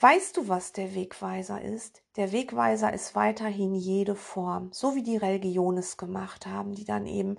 Weißt 0.00 0.36
du, 0.36 0.48
was 0.48 0.72
der 0.72 0.94
Wegweiser 0.94 1.60
ist? 1.60 2.02
Der 2.16 2.30
Wegweiser 2.30 2.92
ist 2.92 3.16
weiterhin 3.16 3.74
jede 3.74 4.14
Form, 4.14 4.70
so 4.72 4.94
wie 4.94 5.02
die 5.02 5.16
Religionen 5.16 5.78
es 5.78 5.96
gemacht 5.96 6.46
haben, 6.46 6.74
die 6.74 6.84
dann 6.84 7.06
eben 7.06 7.38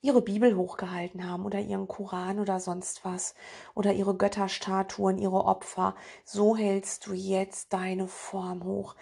ihre 0.00 0.22
Bibel 0.22 0.56
hochgehalten 0.56 1.28
haben 1.28 1.44
oder 1.44 1.58
ihren 1.58 1.88
Koran 1.88 2.38
oder 2.38 2.60
sonst 2.60 3.04
was 3.04 3.34
oder 3.74 3.92
ihre 3.92 4.16
Götterstatuen, 4.16 5.18
ihre 5.18 5.44
Opfer. 5.44 5.96
So 6.24 6.56
hältst 6.56 7.06
du 7.06 7.12
jetzt 7.12 7.72
deine 7.72 8.08
Form 8.08 8.64
hoch. 8.64 8.94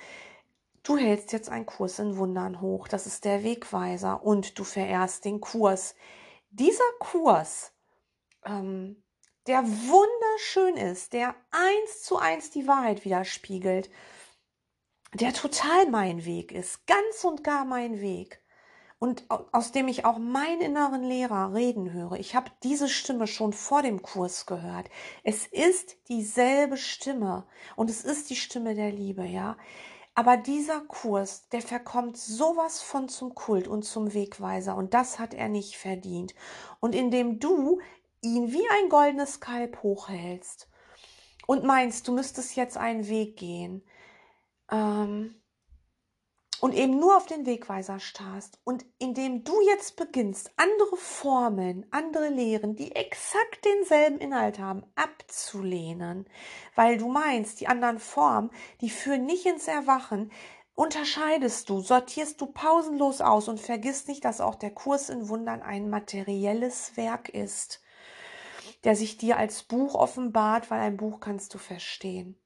Du 0.84 0.96
hältst 0.98 1.32
jetzt 1.32 1.48
einen 1.48 1.66
Kurs 1.66 1.98
in 1.98 2.16
Wundern 2.18 2.60
hoch. 2.60 2.88
Das 2.88 3.06
ist 3.06 3.24
der 3.24 3.42
Wegweiser 3.42 4.22
und 4.22 4.58
du 4.58 4.64
verehrst 4.64 5.24
den 5.24 5.40
Kurs. 5.40 5.96
Dieser 6.50 6.84
Kurs 7.00 7.72
ähm, 8.44 9.02
der 9.46 9.62
wunderschön 9.64 10.76
ist, 10.76 11.12
der 11.12 11.34
eins 11.50 12.02
zu 12.02 12.18
eins 12.18 12.50
die 12.50 12.66
Wahrheit 12.66 13.04
widerspiegelt, 13.04 13.90
der 15.12 15.32
total 15.32 15.90
mein 15.90 16.24
Weg 16.24 16.52
ist, 16.52 16.86
ganz 16.86 17.24
und 17.24 17.44
gar 17.44 17.64
mein 17.64 18.00
Weg 18.00 18.42
und 18.98 19.24
aus 19.52 19.70
dem 19.70 19.88
ich 19.88 20.04
auch 20.04 20.18
meinen 20.18 20.62
inneren 20.62 21.02
Lehrer 21.02 21.52
reden 21.52 21.92
höre. 21.92 22.12
Ich 22.12 22.34
habe 22.34 22.50
diese 22.62 22.88
Stimme 22.88 23.26
schon 23.26 23.52
vor 23.52 23.82
dem 23.82 24.00
Kurs 24.02 24.46
gehört. 24.46 24.88
Es 25.22 25.46
ist 25.46 25.96
dieselbe 26.08 26.76
Stimme 26.76 27.46
und 27.76 27.90
es 27.90 28.02
ist 28.02 28.30
die 28.30 28.36
Stimme 28.36 28.74
der 28.74 28.90
Liebe, 28.90 29.24
ja. 29.24 29.56
Aber 30.14 30.36
dieser 30.36 30.80
Kurs, 30.80 31.48
der 31.48 31.60
verkommt 31.60 32.16
sowas 32.16 32.80
von 32.80 33.08
zum 33.08 33.34
Kult 33.34 33.66
und 33.66 33.84
zum 33.84 34.14
Wegweiser 34.14 34.76
und 34.76 34.94
das 34.94 35.18
hat 35.18 35.34
er 35.34 35.48
nicht 35.48 35.76
verdient. 35.76 36.34
Und 36.80 36.94
indem 36.94 37.40
du 37.40 37.80
ihn 38.22 38.52
wie 38.52 38.68
ein 38.70 38.88
goldenes 38.88 39.40
Kalb 39.40 39.82
hochhältst 39.82 40.68
und 41.46 41.64
meinst, 41.64 42.06
du 42.06 42.12
müsstest 42.12 42.56
jetzt 42.56 42.76
einen 42.76 43.08
Weg 43.08 43.36
gehen 43.36 43.82
ähm, 44.70 45.34
und 46.60 46.74
eben 46.74 46.98
nur 46.98 47.16
auf 47.16 47.26
den 47.26 47.46
Wegweiser 47.46 48.00
starrst 48.00 48.58
und 48.64 48.84
indem 48.98 49.44
du 49.44 49.52
jetzt 49.66 49.96
beginnst, 49.96 50.50
andere 50.56 50.96
Formeln, 50.96 51.86
andere 51.90 52.28
Lehren, 52.28 52.76
die 52.76 52.94
exakt 52.94 53.64
denselben 53.64 54.18
Inhalt 54.18 54.58
haben, 54.58 54.84
abzulehnen, 54.94 56.26
weil 56.74 56.98
du 56.98 57.08
meinst, 57.08 57.60
die 57.60 57.68
anderen 57.68 57.98
Formen, 57.98 58.50
die 58.80 58.90
führen 58.90 59.26
nicht 59.26 59.46
ins 59.46 59.68
Erwachen, 59.68 60.32
unterscheidest 60.74 61.68
du, 61.68 61.80
sortierst 61.80 62.40
du 62.40 62.46
pausenlos 62.46 63.20
aus 63.20 63.48
und 63.48 63.60
vergiss 63.60 64.06
nicht, 64.06 64.24
dass 64.24 64.40
auch 64.40 64.54
der 64.54 64.70
Kurs 64.70 65.08
in 65.08 65.28
Wundern 65.28 65.62
ein 65.62 65.90
materielles 65.90 66.96
Werk 66.96 67.28
ist 67.28 67.80
der 68.84 68.96
sich 68.96 69.16
dir 69.16 69.38
als 69.38 69.62
Buch 69.62 69.94
offenbart, 69.94 70.70
weil 70.70 70.80
ein 70.80 70.96
Buch 70.96 71.20
kannst 71.20 71.54
du 71.54 71.58
verstehen. 71.58 72.38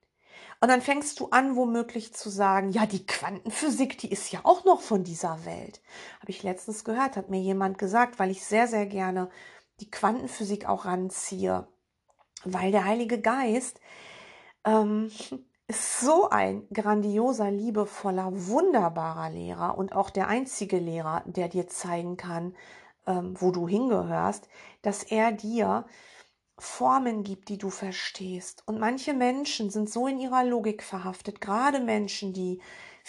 Und 0.61 0.69
dann 0.69 0.83
fängst 0.83 1.21
du 1.21 1.29
an, 1.29 1.55
womöglich 1.55 2.13
zu 2.15 2.31
sagen, 2.31 2.71
ja, 2.71 2.85
die 2.85 3.07
Quantenphysik, 3.07 3.97
die 3.99 4.11
ist 4.11 4.33
ja 4.33 4.41
auch 4.43 4.65
noch 4.65 4.81
von 4.81 5.05
dieser 5.05 5.45
Welt. 5.45 5.81
Habe 6.21 6.31
ich 6.31 6.43
letztens 6.43 6.85
gehört, 6.85 7.17
hat 7.17 7.31
mir 7.31 7.41
jemand 7.41 7.79
gesagt, 7.79 8.19
weil 8.19 8.31
ich 8.31 8.45
sehr, 8.45 8.67
sehr 8.67 8.87
gerne 8.87 9.31
die 9.81 9.91
Quantenphysik 9.91 10.69
auch 10.69 10.85
ranziehe, 10.85 11.69
weil 12.45 12.73
der 12.73 12.85
Heilige 12.85 13.21
Geist 13.21 13.81
ähm, 14.65 15.13
ist 15.69 16.01
so 16.01 16.29
ein 16.31 16.67
grandioser, 16.73 17.51
liebevoller, 17.51 18.31
wunderbarer 18.33 19.31
Lehrer 19.31 19.79
und 19.79 19.95
auch 19.95 20.11
der 20.11 20.27
einzige 20.27 20.79
Lehrer, 20.79 21.23
der 21.27 21.49
dir 21.49 21.69
zeigen 21.69 22.17
kann, 22.17 22.57
ähm, 23.07 23.35
wo 23.39 23.53
du 23.53 23.69
hingehörst, 23.69 24.49
dass 24.83 25.05
er 25.05 25.31
dir 25.31 25.87
Formen 26.59 27.25
gibt, 27.25 27.49
die 27.49 27.59
du 27.59 27.71
verstehst. 27.71 28.63
Und 28.67 28.79
manche 28.79 29.15
Menschen 29.15 29.71
sind 29.71 29.91
so 29.91 30.07
in 30.07 30.19
ihrer 30.19 30.45
Logik 30.45 30.83
verhaftet, 30.83 31.41
gerade 31.41 31.81
Menschen, 31.81 32.33
die 32.33 32.61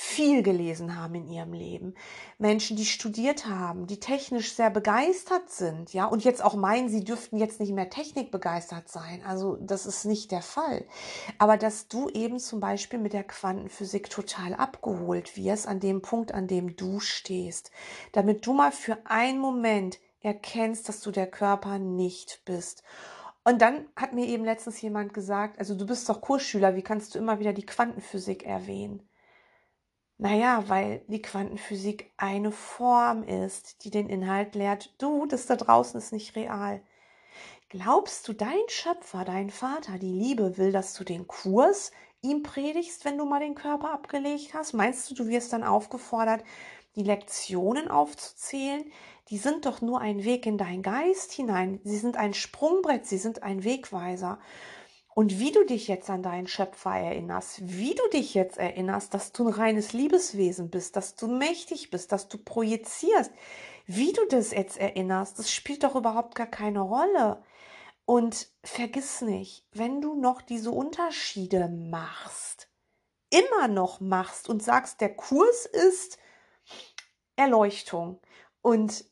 viel 0.02 0.44
gelesen 0.44 0.96
haben 0.96 1.16
in 1.16 1.28
ihrem 1.28 1.52
Leben, 1.52 1.94
Menschen, 2.38 2.78
die 2.78 2.86
studiert 2.86 3.48
haben, 3.48 3.86
die 3.86 4.00
technisch 4.00 4.54
sehr 4.54 4.70
begeistert 4.70 5.50
sind, 5.50 5.92
ja, 5.92 6.06
und 6.06 6.24
jetzt 6.24 6.42
auch 6.42 6.56
meinen, 6.56 6.88
sie 6.88 7.04
dürften 7.04 7.38
jetzt 7.38 7.60
nicht 7.60 7.74
mehr 7.74 7.90
technikbegeistert 7.90 8.88
sein. 8.88 9.22
Also 9.28 9.58
das 9.60 9.86
ist 9.86 10.06
nicht 10.06 10.32
der 10.32 10.42
Fall. 10.42 10.86
Aber 11.38 11.58
dass 11.58 11.90
du 11.90 12.08
eben 12.08 12.40
zum 12.40 12.62
Beispiel 12.62 12.98
mit 12.98 13.12
der 13.12 13.26
Quantenphysik 13.26 14.10
total 14.10 14.54
abgeholt 14.54 15.36
wirst 15.36 15.68
an 15.68 15.82
dem 15.82 16.02
Punkt, 16.02 16.34
an 16.34 16.48
dem 16.48 16.78
du 16.78 17.02
stehst, 17.02 17.70
damit 18.14 18.46
du 18.46 18.54
mal 18.54 18.72
für 18.72 19.00
einen 19.04 19.40
Moment 19.40 20.00
erkennst, 20.22 20.88
dass 20.88 21.02
du 21.02 21.12
der 21.12 21.28
Körper 21.28 21.78
nicht 21.78 22.42
bist 22.46 22.84
und 23.50 23.62
dann 23.64 23.88
hat 23.96 24.14
mir 24.14 24.28
eben 24.28 24.46
letztens 24.46 24.80
jemand 24.80 25.12
gesagt, 25.14 25.58
also 25.58 25.74
du 25.76 25.88
bist 25.88 26.08
doch 26.08 26.22
Kursschüler, 26.22 26.76
wie 26.76 26.84
kannst 26.84 27.16
du 27.16 27.20
immer 27.20 27.40
wieder 27.40 27.52
die 27.52 27.66
Quantenphysik 27.66 28.46
erwähnen? 28.46 29.10
Naja, 30.20 30.66
weil 30.68 31.04
die 31.08 31.22
Quantenphysik 31.22 32.12
eine 32.18 32.52
Form 32.52 33.24
ist, 33.24 33.84
die 33.84 33.90
den 33.90 34.08
Inhalt 34.08 34.54
lehrt, 34.54 34.94
du, 35.02 35.26
das 35.26 35.48
da 35.48 35.56
draußen 35.56 35.98
ist 35.98 36.14
nicht 36.14 36.36
real. 36.36 36.84
Glaubst 37.70 38.28
du, 38.28 38.34
dein 38.34 38.68
Schöpfer, 38.68 39.26
dein 39.26 39.50
Vater, 39.50 39.98
die 39.98 40.12
Liebe 40.12 40.58
will, 40.58 40.72
dass 40.72 40.94
du 40.94 41.04
den 41.04 41.26
Kurs 41.28 41.92
ihm 42.22 42.44
predigst, 42.44 43.04
wenn 43.04 43.18
du 43.18 43.26
mal 43.26 43.40
den 43.40 43.56
Körper 43.56 43.92
abgelegt 43.92 44.54
hast? 44.54 44.74
Meinst 44.74 45.10
du, 45.10 45.16
du 45.16 45.28
wirst 45.28 45.54
dann 45.54 45.64
aufgefordert, 45.64 46.44
die 46.96 47.04
Lektionen 47.04 47.88
aufzuzählen, 47.88 48.92
die 49.30 49.38
sind 49.38 49.66
doch 49.66 49.82
nur 49.82 50.02
ein 50.02 50.24
Weg 50.24 50.46
in 50.46 50.58
deinen 50.58 50.82
Geist 50.82 51.32
hinein. 51.32 51.80
Sie 51.84 51.98
sind 51.98 52.18
ein 52.18 52.34
Sprungbrett, 52.34 53.06
sie 53.06 53.18
sind 53.18 53.44
ein 53.44 53.64
Wegweiser. 53.64 54.40
Und 55.14 55.40
wie 55.40 55.52
du 55.52 55.66
dich 55.66 55.88
jetzt 55.88 56.10
an 56.10 56.24
deinen 56.24 56.48
Schöpfer 56.48 56.92
erinnerst, 56.92 57.60
wie 57.62 57.94
du 57.94 58.08
dich 58.14 58.34
jetzt 58.34 58.58
erinnerst, 58.58 59.14
dass 59.14 59.32
du 59.32 59.48
ein 59.48 59.54
reines 59.54 59.94
Liebeswesen 59.94 60.70
bist, 60.70 60.96
dass 60.96 61.16
du 61.16 61.28
mächtig 61.28 61.90
bist, 61.90 62.12
dass 62.12 62.30
du 62.30 62.38
projizierst, 62.38 63.32
wie 63.86 64.14
du 64.14 64.22
das 64.30 64.52
jetzt 64.52 64.78
erinnerst, 64.78 65.38
das 65.38 65.52
spielt 65.52 65.84
doch 65.84 65.96
überhaupt 65.96 66.36
gar 66.36 66.48
keine 66.48 66.82
Rolle. 66.82 67.44
Und 68.06 68.48
vergiss 68.64 69.22
nicht, 69.22 69.68
wenn 69.72 70.02
du 70.02 70.16
noch 70.16 70.42
diese 70.42 70.72
Unterschiede 70.72 71.68
machst, 71.68 72.70
immer 73.30 73.68
noch 73.68 74.00
machst 74.00 74.50
und 74.50 74.64
sagst, 74.64 75.02
der 75.02 75.16
Kurs 75.16 75.66
ist 75.66 76.18
Erleuchtung 77.36 78.20
und 78.62 79.06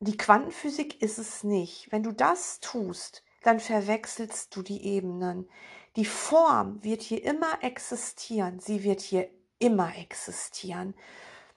die 0.00 0.16
Quantenphysik 0.16 1.02
ist 1.02 1.18
es 1.18 1.42
nicht. 1.42 1.90
Wenn 1.90 2.02
du 2.02 2.12
das 2.12 2.60
tust, 2.60 3.24
dann 3.42 3.60
verwechselst 3.60 4.54
du 4.54 4.62
die 4.62 4.84
Ebenen. 4.84 5.48
Die 5.96 6.04
Form 6.04 6.82
wird 6.84 7.02
hier 7.02 7.24
immer 7.24 7.62
existieren. 7.62 8.60
Sie 8.60 8.84
wird 8.84 9.00
hier 9.00 9.28
immer 9.58 9.96
existieren. 9.96 10.94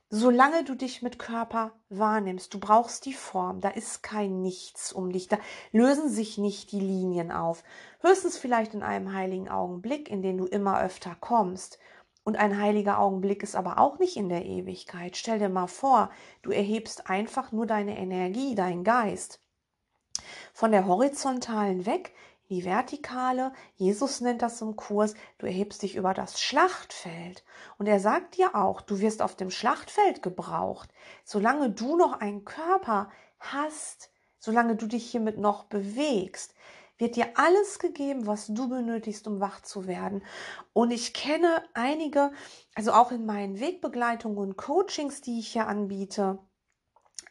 Solange 0.09 0.65
du 0.65 0.75
dich 0.75 1.01
mit 1.01 1.19
Körper 1.19 1.71
wahrnimmst, 1.87 2.53
du 2.53 2.59
brauchst 2.59 3.05
die 3.05 3.13
Form, 3.13 3.61
da 3.61 3.69
ist 3.69 4.03
kein 4.03 4.41
Nichts 4.41 4.91
um 4.91 5.09
dich, 5.13 5.29
da 5.29 5.37
lösen 5.71 6.09
sich 6.09 6.37
nicht 6.37 6.73
die 6.73 6.81
Linien 6.81 7.31
auf. 7.31 7.63
Höchstens 8.01 8.37
vielleicht 8.37 8.73
in 8.73 8.83
einem 8.83 9.13
heiligen 9.13 9.47
Augenblick, 9.47 10.09
in 10.09 10.21
den 10.21 10.37
du 10.37 10.45
immer 10.45 10.81
öfter 10.81 11.15
kommst. 11.21 11.79
Und 12.23 12.37
ein 12.37 12.59
heiliger 12.59 12.99
Augenblick 12.99 13.43
ist 13.43 13.55
aber 13.55 13.79
auch 13.79 13.97
nicht 13.99 14.15
in 14.15 14.29
der 14.29 14.45
Ewigkeit. 14.45 15.17
Stell 15.17 15.39
dir 15.39 15.49
mal 15.49 15.67
vor, 15.67 16.11
du 16.43 16.51
erhebst 16.51 17.09
einfach 17.09 17.51
nur 17.51 17.65
deine 17.65 17.97
Energie, 17.97 18.55
deinen 18.55 18.83
Geist 18.83 19.39
von 20.53 20.71
der 20.71 20.85
horizontalen 20.85 21.85
weg 21.85 22.13
die 22.49 22.65
vertikale. 22.65 23.53
Jesus 23.77 24.19
nennt 24.19 24.41
das 24.41 24.61
im 24.61 24.75
Kurs, 24.75 25.15
du 25.37 25.45
erhebst 25.45 25.81
dich 25.83 25.95
über 25.95 26.13
das 26.13 26.39
Schlachtfeld. 26.41 27.45
Und 27.77 27.87
er 27.87 28.01
sagt 28.01 28.35
dir 28.35 28.55
auch, 28.55 28.81
du 28.81 28.99
wirst 28.99 29.21
auf 29.21 29.35
dem 29.35 29.49
Schlachtfeld 29.49 30.21
gebraucht. 30.21 30.89
Solange 31.23 31.69
du 31.69 31.95
noch 31.95 32.19
einen 32.19 32.43
Körper 32.43 33.09
hast, 33.39 34.11
solange 34.37 34.75
du 34.75 34.85
dich 34.85 35.09
hiermit 35.09 35.37
noch 35.37 35.63
bewegst, 35.63 36.53
wird 37.01 37.15
dir 37.15 37.27
alles 37.35 37.79
gegeben, 37.79 38.27
was 38.27 38.47
du 38.47 38.69
benötigst, 38.69 39.27
um 39.27 39.41
wach 39.41 39.61
zu 39.61 39.87
werden. 39.87 40.23
Und 40.71 40.91
ich 40.91 41.13
kenne 41.13 41.63
einige, 41.73 42.31
also 42.75 42.93
auch 42.93 43.11
in 43.11 43.25
meinen 43.25 43.59
Wegbegleitungen 43.59 44.37
und 44.37 44.55
Coachings, 44.55 45.21
die 45.21 45.39
ich 45.39 45.49
hier 45.49 45.67
anbiete, 45.67 46.39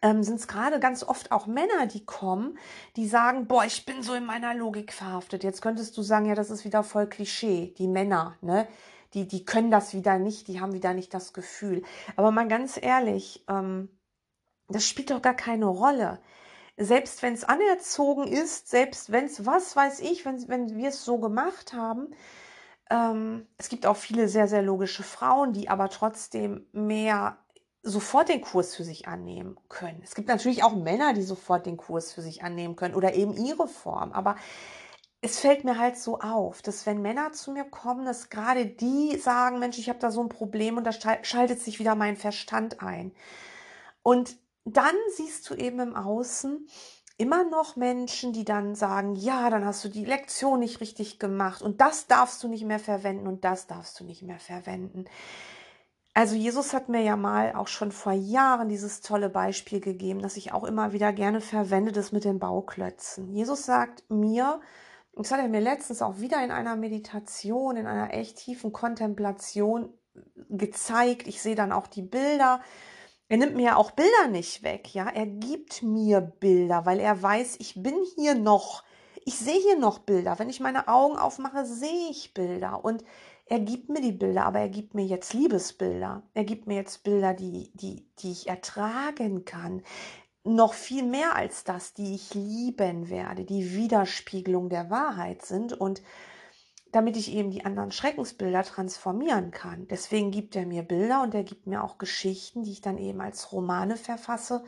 ähm, 0.03 0.23
sind 0.23 0.37
es 0.37 0.49
gerade 0.49 0.81
ganz 0.81 1.03
oft 1.03 1.31
auch 1.31 1.47
Männer, 1.47 1.87
die 1.87 2.05
kommen, 2.05 2.59
die 2.97 3.07
sagen, 3.07 3.47
boah, 3.47 3.65
ich 3.65 3.87
bin 3.87 4.03
so 4.03 4.15
in 4.15 4.25
meiner 4.25 4.55
Logik 4.55 4.93
verhaftet. 4.93 5.45
Jetzt 5.45 5.63
könntest 5.63 5.97
du 5.97 6.03
sagen, 6.03 6.27
ja, 6.27 6.35
das 6.35 6.51
ist 6.51 6.65
wieder 6.65 6.83
voll 6.83 7.07
Klischee. 7.07 7.75
Die 7.79 7.89
Männer, 7.89 8.37
ne? 8.41 8.67
Die, 9.15 9.27
die 9.27 9.45
können 9.45 9.73
das 9.73 9.93
wieder 9.93 10.19
nicht, 10.19 10.47
die 10.47 10.61
haben 10.61 10.73
wieder 10.73 10.95
nicht 10.95 11.13
das 11.13 11.33
Gefühl. 11.33 11.83
Aber 12.15 12.31
mal 12.31 12.47
ganz 12.47 12.79
ehrlich, 12.81 13.45
ähm, 13.49 13.89
das 14.69 14.87
spielt 14.87 15.11
doch 15.11 15.21
gar 15.21 15.35
keine 15.35 15.67
Rolle 15.67 16.21
selbst 16.81 17.23
wenn 17.23 17.35
es 17.35 17.45
anerzogen 17.45 18.27
ist, 18.27 18.69
selbst 18.69 19.13
wenn 19.13 19.27
es, 19.27 19.45
was 19.45 19.77
weiß 19.77 20.01
ich, 20.01 20.25
wenn, 20.25 20.49
wenn 20.49 20.77
wir 20.77 20.89
es 20.89 21.05
so 21.05 21.19
gemacht 21.19 21.75
haben, 21.75 22.15
ähm, 22.91 23.47
es 23.59 23.69
gibt 23.69 23.87
auch 23.87 23.97
viele 23.97 24.29
sehr, 24.29 24.49
sehr 24.49 24.63
logische 24.63 25.03
Frauen, 25.03 25.53
die 25.53 25.69
aber 25.69 25.91
trotzdem 25.91 26.67
mehr 26.73 27.37
sofort 27.83 28.31
den 28.31 28.41
Kurs 28.41 28.75
für 28.75 28.85
sich 28.85 29.09
annehmen 29.09 29.59
können. 29.69 30.01
Es 30.03 30.15
gibt 30.15 30.29
natürlich 30.29 30.65
auch 30.65 30.75
Männer, 30.75 31.13
die 31.13 31.23
sofort 31.23 31.67
den 31.67 31.77
Kurs 31.77 32.13
für 32.13 32.23
sich 32.23 32.43
annehmen 32.43 32.77
können 32.77 32.95
oder 32.95 33.15
eben 33.15 33.35
ihre 33.37 33.69
Form. 33.69 34.13
Aber 34.13 34.37
es 35.23 35.39
fällt 35.39 35.65
mir 35.65 35.79
halt 35.79 35.99
so 35.99 36.21
auf, 36.21 36.63
dass 36.63 36.87
wenn 36.87 37.03
Männer 37.03 37.33
zu 37.33 37.53
mir 37.53 37.65
kommen, 37.65 38.07
dass 38.07 38.31
gerade 38.31 38.65
die 38.67 39.19
sagen, 39.19 39.59
Mensch, 39.59 39.79
ich 39.79 39.91
habe 39.91 39.99
da 39.99 40.11
so 40.11 40.23
ein 40.23 40.31
Problem 40.31 40.79
und 40.79 40.85
da 40.85 40.93
schaltet 40.93 41.61
sich 41.61 41.79
wieder 41.79 41.95
mein 41.95 42.17
Verstand 42.17 42.83
ein. 42.83 43.13
Und 44.03 44.37
dann 44.77 44.95
siehst 45.17 45.49
du 45.49 45.55
eben 45.55 45.81
im 45.81 45.97
Außen 45.97 46.67
immer 47.19 47.45
noch 47.45 47.77
Menschen, 47.77 48.33
die 48.33 48.45
dann 48.45 48.75
sagen, 48.75 49.15
ja, 49.15 49.51
dann 49.51 49.65
hast 49.65 49.85
du 49.85 49.89
die 49.89 50.05
Lektion 50.05 50.61
nicht 50.61 50.81
richtig 50.81 51.19
gemacht 51.19 51.61
und 51.61 51.81
das 51.81 52.07
darfst 52.07 52.43
du 52.43 52.49
nicht 52.49 52.65
mehr 52.65 52.79
verwenden 52.79 53.27
und 53.27 53.45
das 53.45 53.67
darfst 53.67 54.01
du 54.01 54.05
nicht 54.05 54.23
mehr 54.23 54.39
verwenden. 54.39 55.05
Also 56.15 56.35
Jesus 56.35 56.73
hat 56.73 56.89
mir 56.89 57.03
ja 57.03 57.17
mal 57.17 57.55
auch 57.55 57.69
schon 57.69 57.93
vor 57.93 58.13
Jahren 58.13 58.69
dieses 58.69 59.01
tolle 59.01 59.29
Beispiel 59.29 59.81
gegeben, 59.81 60.21
das 60.23 60.37
ich 60.37 60.53
auch 60.53 60.65
immer 60.65 60.93
wieder 60.93 61.13
gerne 61.13 61.41
verwende, 61.41 61.93
das 61.93 62.11
mit 62.11 62.25
den 62.25 62.39
Bauklötzen. 62.39 63.33
Jesus 63.33 63.65
sagt 63.65 64.03
mir, 64.09 64.61
und 65.13 65.27
das 65.27 65.33
hat 65.33 65.41
er 65.41 65.49
mir 65.49 65.61
letztens 65.61 66.03
auch 66.03 66.19
wieder 66.19 66.43
in 66.43 66.51
einer 66.51 66.75
Meditation, 66.77 67.77
in 67.77 67.87
einer 67.87 68.15
echt 68.15 68.39
tiefen 68.39 68.73
Kontemplation 68.73 69.93
gezeigt. 70.49 71.27
Ich 71.27 71.43
sehe 71.43 71.55
dann 71.55 71.73
auch 71.73 71.87
die 71.87 72.03
Bilder. 72.03 72.61
Er 73.31 73.37
nimmt 73.37 73.55
mir 73.55 73.77
auch 73.77 73.93
Bilder 73.93 74.27
nicht 74.29 74.65
weg, 74.65 74.93
ja. 74.93 75.09
Er 75.09 75.25
gibt 75.25 75.85
mir 75.85 76.21
Bilder, 76.21 76.85
weil 76.85 76.99
er 76.99 77.23
weiß, 77.23 77.59
ich 77.61 77.81
bin 77.81 77.95
hier 78.17 78.35
noch. 78.35 78.83
Ich 79.25 79.37
sehe 79.37 79.61
hier 79.61 79.79
noch 79.79 80.01
Bilder. 80.01 80.41
Wenn 80.41 80.51
ich 80.51 80.59
meine 80.59 80.89
Augen 80.89 81.17
aufmache, 81.17 81.65
sehe 81.65 82.11
ich 82.11 82.35
Bilder. 82.35 82.85
Und 82.85 83.05
er 83.47 83.61
gibt 83.61 83.89
mir 83.89 84.01
die 84.01 84.11
Bilder, 84.11 84.47
aber 84.47 84.59
er 84.59 84.69
gibt 84.69 84.95
mir 84.95 85.05
jetzt 85.05 85.33
Liebesbilder. 85.33 86.25
Er 86.35 86.43
gibt 86.43 86.67
mir 86.67 86.75
jetzt 86.75 87.05
Bilder, 87.05 87.33
die, 87.33 87.71
die, 87.75 88.05
die 88.19 88.33
ich 88.33 88.49
ertragen 88.49 89.45
kann. 89.45 89.85
Noch 90.43 90.75
viel 90.75 91.05
mehr 91.05 91.37
als 91.37 91.63
das, 91.63 91.95
die 91.95 92.17
ich 92.17 92.35
lieben 92.35 93.11
werde, 93.11 93.45
die 93.45 93.77
Widerspiegelung 93.77 94.71
der 94.71 94.91
Wahrheit 94.91 95.43
sind 95.43 95.73
und 95.73 96.03
damit 96.93 97.17
ich 97.17 97.33
eben 97.33 97.51
die 97.51 97.65
anderen 97.65 97.93
Schreckensbilder 97.93 98.63
transformieren 98.65 99.51
kann. 99.51 99.87
Deswegen 99.89 100.31
gibt 100.31 100.57
er 100.57 100.67
mir 100.67 100.83
Bilder 100.83 101.23
und 101.23 101.35
er 101.35 101.45
gibt 101.45 101.67
mir 101.67 101.85
auch 101.85 101.99
Geschichten, 101.99 102.63
die 102.63 102.73
ich 102.73 102.81
dann 102.81 102.99
eben 102.99 103.21
als 103.21 103.53
Romane 103.53 103.97
verfasse, 103.97 104.65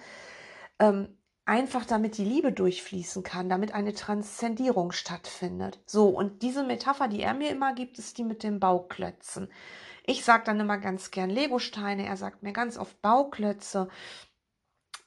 ähm, 0.78 1.16
einfach 1.44 1.85
damit 1.85 2.18
die 2.18 2.24
Liebe 2.24 2.52
durchfließen 2.52 3.22
kann, 3.22 3.48
damit 3.48 3.74
eine 3.74 3.94
Transzendierung 3.94 4.92
stattfindet. 4.92 5.80
So, 5.87 6.08
und 6.08 6.42
diese 6.42 6.64
Metapher, 6.64 7.08
die 7.08 7.20
er 7.22 7.35
mir 7.35 7.50
immer 7.50 7.74
gibt, 7.74 7.98
ist 7.98 8.18
die 8.18 8.24
mit 8.24 8.42
den 8.42 8.61
Bauklötzen. 8.61 9.48
Ich 10.04 10.24
sage 10.24 10.44
dann 10.44 10.61
immer 10.61 10.78
ganz 10.78 11.11
gern 11.11 11.30
Legosteine, 11.30 12.06
er 12.06 12.16
sagt 12.16 12.42
mir 12.42 12.52
ganz 12.52 12.76
oft 12.78 13.00
Bauklötze. 13.02 13.88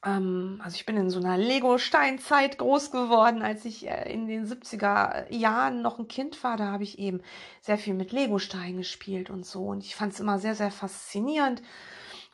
Ähm, 0.05 0.61
also 0.63 0.75
ich 0.75 0.85
bin 0.85 0.97
in 0.97 1.09
so 1.09 1.19
einer 1.19 1.37
Lego-Steinzeit 1.37 2.57
groß 2.57 2.91
geworden, 2.91 3.41
als 3.41 3.65
ich 3.65 3.87
äh, 3.89 4.11
in 4.11 4.27
den 4.27 4.45
70er 4.45 5.33
Jahren 5.33 5.81
noch 5.81 5.99
ein 5.99 6.07
Kind 6.07 6.43
war. 6.43 6.57
Da 6.57 6.71
habe 6.71 6.83
ich 6.83 6.99
eben 6.99 7.21
sehr 7.61 7.77
viel 7.77 7.93
mit 7.93 8.11
Legosteinen 8.11 8.77
gespielt 8.77 9.29
und 9.29 9.45
so. 9.45 9.65
Und 9.65 9.83
ich 9.83 9.95
fand 9.95 10.13
es 10.13 10.19
immer 10.19 10.39
sehr, 10.39 10.55
sehr 10.55 10.71
faszinierend 10.71 11.61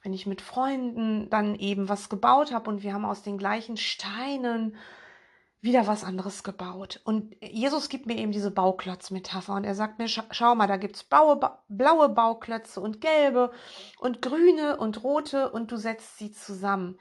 wenn 0.03 0.13
ich 0.13 0.25
mit 0.25 0.41
Freunden 0.41 1.29
dann 1.29 1.55
eben 1.55 1.87
was 1.87 2.09
gebaut 2.09 2.51
habe 2.51 2.69
und 2.69 2.83
wir 2.83 2.93
haben 2.93 3.05
aus 3.05 3.21
den 3.21 3.37
gleichen 3.37 3.77
Steinen 3.77 4.75
wieder 5.61 5.85
was 5.85 6.03
anderes 6.03 6.43
gebaut. 6.43 6.99
Und 7.03 7.35
Jesus 7.39 7.87
gibt 7.87 8.07
mir 8.07 8.17
eben 8.17 8.31
diese 8.31 8.49
Bauklotz-Metapher 8.49 9.53
und 9.53 9.63
er 9.63 9.75
sagt 9.75 9.99
mir, 9.99 10.07
schau 10.07 10.55
mal, 10.55 10.65
da 10.65 10.77
gibt's 10.77 11.03
blaue, 11.03 11.39
blaue 11.69 12.09
Bauklötze 12.09 12.81
und 12.81 12.99
gelbe 12.99 13.51
und 13.99 14.23
grüne 14.23 14.77
und 14.77 15.03
rote 15.03 15.51
und 15.51 15.71
du 15.71 15.77
setzt 15.77 16.17
sie 16.17 16.31
zusammen. 16.31 16.97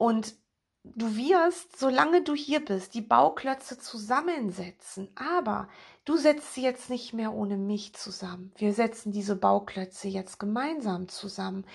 Und 0.00 0.34
du 0.82 1.14
wirst, 1.14 1.78
solange 1.78 2.22
du 2.22 2.34
hier 2.34 2.64
bist, 2.64 2.94
die 2.94 3.02
Bauklötze 3.02 3.78
zusammensetzen. 3.78 5.10
Aber 5.14 5.68
du 6.06 6.16
setzt 6.16 6.54
sie 6.54 6.62
jetzt 6.62 6.88
nicht 6.88 7.12
mehr 7.12 7.34
ohne 7.34 7.58
mich 7.58 7.92
zusammen. 7.92 8.50
Wir 8.56 8.72
setzen 8.72 9.12
diese 9.12 9.36
Bauklötze 9.36 10.08
jetzt 10.08 10.40
gemeinsam 10.40 11.08
zusammen. 11.08 11.66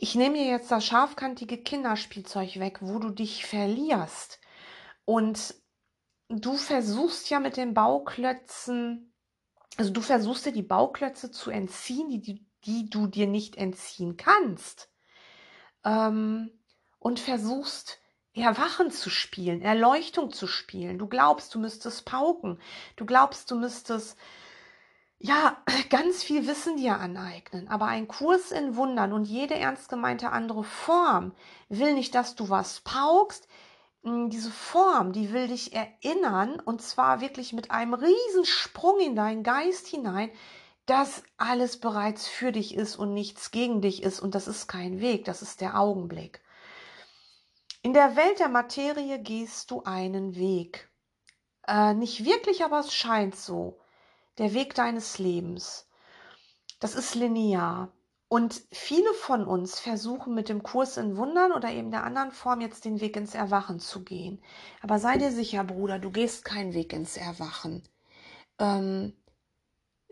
Ich 0.00 0.14
nehme 0.14 0.36
dir 0.36 0.44
jetzt 0.44 0.70
das 0.70 0.84
scharfkantige 0.84 1.56
Kinderspielzeug 1.56 2.60
weg, 2.60 2.80
wo 2.82 2.98
du 2.98 3.08
dich 3.08 3.46
verlierst. 3.46 4.38
Und 5.06 5.54
du 6.28 6.58
versuchst 6.58 7.30
ja 7.30 7.40
mit 7.40 7.56
den 7.56 7.72
Bauklötzen, 7.72 9.14
also 9.78 9.90
du 9.90 10.02
versuchst 10.02 10.44
dir 10.44 10.52
die 10.52 10.62
Bauklötze 10.62 11.30
zu 11.30 11.50
entziehen, 11.50 12.10
die, 12.10 12.20
die, 12.20 12.46
die 12.66 12.90
du 12.90 13.06
dir 13.06 13.26
nicht 13.26 13.56
entziehen 13.56 14.18
kannst. 14.18 14.90
Ähm, 15.86 16.50
und 17.02 17.18
versuchst 17.18 17.98
Erwachen 18.34 18.90
zu 18.90 19.10
spielen, 19.10 19.60
Erleuchtung 19.60 20.32
zu 20.32 20.46
spielen. 20.46 20.98
Du 20.98 21.06
glaubst, 21.06 21.54
du 21.54 21.58
müsstest 21.58 22.06
pauken. 22.06 22.58
Du 22.96 23.04
glaubst, 23.04 23.50
du 23.50 23.56
müsstest 23.56 24.16
ja 25.18 25.56
ganz 25.90 26.22
viel 26.22 26.46
Wissen 26.46 26.76
dir 26.76 26.98
aneignen. 26.98 27.68
Aber 27.68 27.86
ein 27.86 28.08
Kurs 28.08 28.52
in 28.52 28.76
Wundern 28.76 29.12
und 29.12 29.24
jede 29.24 29.54
ernst 29.54 29.88
gemeinte 29.88 30.30
andere 30.30 30.64
Form 30.64 31.34
will 31.68 31.92
nicht, 31.92 32.14
dass 32.14 32.34
du 32.34 32.48
was 32.48 32.80
paukst. 32.80 33.48
Hm, 34.04 34.30
diese 34.30 34.50
Form, 34.50 35.12
die 35.12 35.32
will 35.32 35.48
dich 35.48 35.74
erinnern 35.74 36.58
und 36.60 36.80
zwar 36.80 37.20
wirklich 37.20 37.52
mit 37.52 37.70
einem 37.70 37.94
Riesensprung 37.94 38.98
in 39.00 39.14
deinen 39.14 39.42
Geist 39.42 39.88
hinein, 39.88 40.30
dass 40.86 41.22
alles 41.36 41.78
bereits 41.78 42.26
für 42.26 42.50
dich 42.50 42.74
ist 42.74 42.96
und 42.96 43.12
nichts 43.12 43.50
gegen 43.50 43.82
dich 43.82 44.02
ist 44.02 44.20
und 44.20 44.34
das 44.34 44.48
ist 44.48 44.68
kein 44.68 45.00
Weg, 45.00 45.24
das 45.26 45.42
ist 45.42 45.60
der 45.60 45.78
Augenblick. 45.78 46.40
In 47.84 47.94
der 47.94 48.14
Welt 48.14 48.38
der 48.38 48.48
Materie 48.48 49.18
gehst 49.18 49.72
du 49.72 49.82
einen 49.82 50.36
Weg. 50.36 50.88
Äh, 51.66 51.94
nicht 51.94 52.24
wirklich, 52.24 52.64
aber 52.64 52.78
es 52.78 52.94
scheint 52.94 53.34
so. 53.34 53.80
Der 54.38 54.54
Weg 54.54 54.74
deines 54.76 55.18
Lebens. 55.18 55.88
Das 56.78 56.94
ist 56.94 57.16
linear. 57.16 57.92
Und 58.28 58.62
viele 58.70 59.12
von 59.14 59.44
uns 59.44 59.80
versuchen 59.80 60.32
mit 60.32 60.48
dem 60.48 60.62
Kurs 60.62 60.96
in 60.96 61.16
Wundern 61.16 61.52
oder 61.52 61.70
eben 61.70 61.90
der 61.90 62.04
anderen 62.04 62.30
Form 62.30 62.60
jetzt 62.60 62.84
den 62.84 63.00
Weg 63.00 63.16
ins 63.16 63.34
Erwachen 63.34 63.80
zu 63.80 64.04
gehen. 64.04 64.42
Aber 64.80 65.00
sei 65.00 65.18
dir 65.18 65.32
sicher, 65.32 65.64
Bruder, 65.64 65.98
du 65.98 66.10
gehst 66.10 66.44
keinen 66.44 66.74
Weg 66.74 66.92
ins 66.92 67.16
Erwachen. 67.16 67.82
Ähm, 68.58 69.12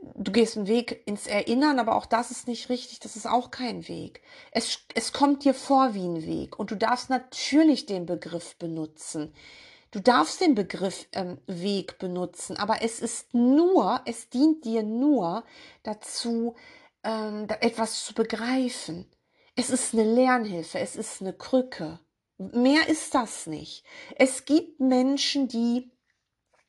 du 0.03 0.33
gehst 0.33 0.57
einen 0.57 0.67
Weg 0.67 1.03
ins 1.07 1.27
Erinnern, 1.27 1.79
aber 1.79 1.97
auch 1.97 2.07
das 2.07 2.31
ist 2.31 2.49
nicht 2.49 2.69
richtig, 2.69 3.01
das 3.01 3.17
ist 3.17 3.27
auch 3.27 3.51
kein 3.51 3.87
Weg. 3.89 4.23
Es, 4.53 4.81
es 4.95 5.13
kommt 5.13 5.45
dir 5.45 5.55
vor 5.55 5.95
wie 5.95 6.07
ein 6.07 6.27
Weg 6.27 6.59
und 6.59 6.71
du 6.71 6.77
darfst 6.77 7.11
natürlich 7.11 7.87
den 7.87 8.07
Begriff 8.07 8.57
benutzen. 8.57 9.35
Du 9.91 10.01
darfst 10.01 10.41
den 10.41 10.55
Begriff 10.55 11.07
ähm, 11.13 11.39
Weg 11.47 11.99
benutzen, 11.99 12.57
aber 12.57 12.83
es 12.83 13.01
ist 13.01 13.35
nur, 13.35 14.01
es 14.05 14.29
dient 14.29 14.65
dir 14.65 14.83
nur 14.83 15.45
dazu, 15.83 16.55
ähm, 17.03 17.49
etwas 17.61 18.05
zu 18.05 18.15
begreifen. 18.15 19.11
Es 19.57 19.69
ist 19.69 19.93
eine 19.93 20.05
Lernhilfe, 20.05 20.79
es 20.79 20.95
ist 20.97 21.21
eine 21.21 21.33
Krücke. 21.33 21.99
Mehr 22.39 22.89
ist 22.89 23.15
das 23.15 23.47
nicht. 23.47 23.85
Es 24.17 24.45
gibt 24.45 24.81
Menschen, 24.81 25.49
die 25.49 25.91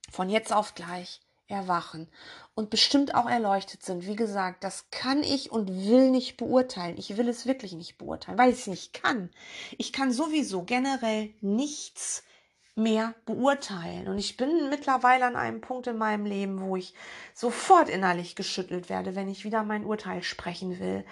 von 0.10 0.30
jetzt 0.30 0.52
auf 0.52 0.74
gleich 0.74 1.22
erwachen 1.52 2.08
und 2.56 2.70
bestimmt 2.70 3.14
auch 3.14 3.30
erleuchtet 3.30 3.84
sind. 3.84 4.08
Wie 4.08 4.16
gesagt, 4.16 4.64
das 4.64 4.90
kann 4.90 5.24
ich 5.24 5.52
und 5.52 5.70
will 5.88 6.10
nicht 6.10 6.38
beurteilen. 6.38 6.98
Ich 6.98 7.18
will 7.18 7.30
es 7.30 7.46
wirklich 7.46 7.74
nicht 7.74 7.98
beurteilen, 7.98 8.38
weil 8.38 8.52
ich 8.52 8.60
es 8.60 8.68
nicht 8.68 8.94
kann. 8.94 9.30
Ich 9.78 9.94
kann 9.94 10.12
sowieso 10.12 10.64
generell 10.64 11.34
nichts 11.42 12.24
mehr 12.76 13.14
beurteilen. 13.26 14.08
Und 14.08 14.18
ich 14.18 14.38
bin 14.38 14.70
mittlerweile 14.70 15.26
an 15.26 15.36
einem 15.36 15.62
Punkt 15.62 15.88
in 15.88 15.98
meinem 15.98 16.26
Leben, 16.26 16.62
wo 16.62 16.76
ich 16.76 16.94
sofort 17.34 17.90
innerlich 17.90 18.36
geschüttelt 18.36 18.90
werde, 18.90 19.16
wenn 19.16 19.30
ich 19.30 19.44
wieder 19.44 19.64
mein 19.64 19.86
Urteil 19.86 20.24
sprechen 20.24 20.80
will. 20.80 21.06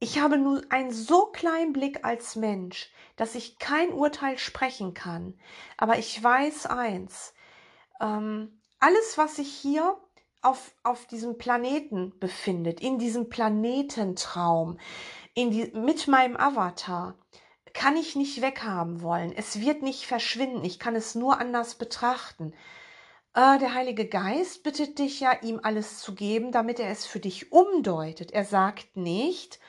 Ich 0.00 0.18
habe 0.18 0.38
nur 0.38 0.62
einen 0.70 0.92
so 0.92 1.26
kleinen 1.26 1.72
Blick 1.72 2.04
als 2.04 2.36
Mensch, 2.36 2.90
dass 3.16 3.34
ich 3.34 3.58
kein 3.58 3.92
Urteil 3.92 4.38
sprechen 4.38 4.92
kann. 4.92 5.34
Aber 5.76 5.98
ich 5.98 6.22
weiß 6.22 6.66
eins, 6.66 7.32
ähm, 8.00 8.60
alles, 8.84 9.16
was 9.16 9.36
sich 9.36 9.50
hier 9.50 9.96
auf, 10.42 10.72
auf 10.82 11.06
diesem 11.06 11.38
Planeten 11.38 12.12
befindet, 12.20 12.80
in 12.80 12.98
diesem 12.98 13.30
Planetentraum, 13.30 14.78
in 15.32 15.50
die, 15.50 15.72
mit 15.72 16.06
meinem 16.06 16.36
Avatar, 16.36 17.14
kann 17.72 17.96
ich 17.96 18.14
nicht 18.14 18.42
weghaben 18.42 19.00
wollen. 19.00 19.32
Es 19.34 19.58
wird 19.60 19.82
nicht 19.82 20.04
verschwinden. 20.04 20.64
Ich 20.64 20.78
kann 20.78 20.94
es 20.96 21.14
nur 21.14 21.40
anders 21.40 21.76
betrachten. 21.76 22.52
Äh, 23.34 23.58
der 23.58 23.72
Heilige 23.72 24.06
Geist 24.06 24.62
bittet 24.62 24.98
dich 24.98 25.18
ja, 25.20 25.32
ihm 25.40 25.60
alles 25.62 26.00
zu 26.00 26.14
geben, 26.14 26.52
damit 26.52 26.78
er 26.78 26.90
es 26.90 27.06
für 27.06 27.20
dich 27.20 27.52
umdeutet. 27.52 28.32
Er 28.32 28.44
sagt 28.44 28.98
nicht, 28.98 29.60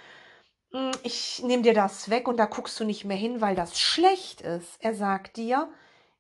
hm, 0.72 0.92
ich 1.04 1.42
nehme 1.42 1.64
dir 1.64 1.74
das 1.74 2.10
weg 2.10 2.28
und 2.28 2.36
da 2.36 2.48
guckst 2.48 2.78
du 2.82 2.84
nicht 2.84 3.06
mehr 3.06 3.16
hin, 3.16 3.40
weil 3.40 3.56
das 3.56 3.80
schlecht 3.80 4.42
ist. 4.42 4.76
Er 4.80 4.94
sagt 4.94 5.38
dir, 5.38 5.70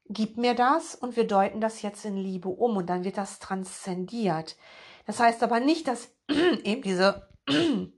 gib 0.08 0.38
mir 0.38 0.54
das 0.54 0.96
und 0.96 1.15
wir 1.15 1.28
deuten 1.28 1.62
das 1.62 1.82
jetzt 1.82 2.06
in 2.06 2.18
Liebe 2.18 2.50
um 2.50 2.78
und 2.78 2.88
dann 2.88 3.04
wird 3.04 3.18
das 3.18 3.39
transzendiert. 3.39 4.56
Das 5.06 5.20
heißt 5.20 5.44
aber 5.44 5.60
nicht, 5.60 5.88
dass 5.88 6.13
eben 6.63 6.82
diese 6.82 7.28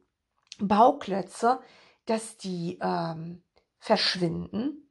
Bauklötze, 0.59 1.59
dass 2.05 2.37
die, 2.37 2.79
ähm, 2.81 3.43
verschwinden. 3.79 4.86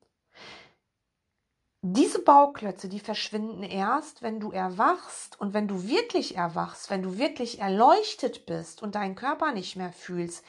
Diese 1.89 2.19
Bauklötze, 2.19 2.89
die 2.89 2.99
verschwinden 2.99 3.63
erst, 3.63 4.21
wenn 4.21 4.41
du 4.41 4.51
erwachst 4.51 5.41
und 5.41 5.55
wenn 5.55 5.69
du 5.69 5.87
wirklich 5.87 6.37
erwachst, 6.37 6.91
wenn 6.91 7.01
du 7.01 7.17
wirklich 7.17 7.61
erleuchtet 7.61 8.45
bist 8.45 8.83
und 8.83 8.97
deinen 8.97 9.15
Körper 9.15 9.53
nicht 9.53 9.77
mehr 9.77 9.93
fühlst, 9.93 10.45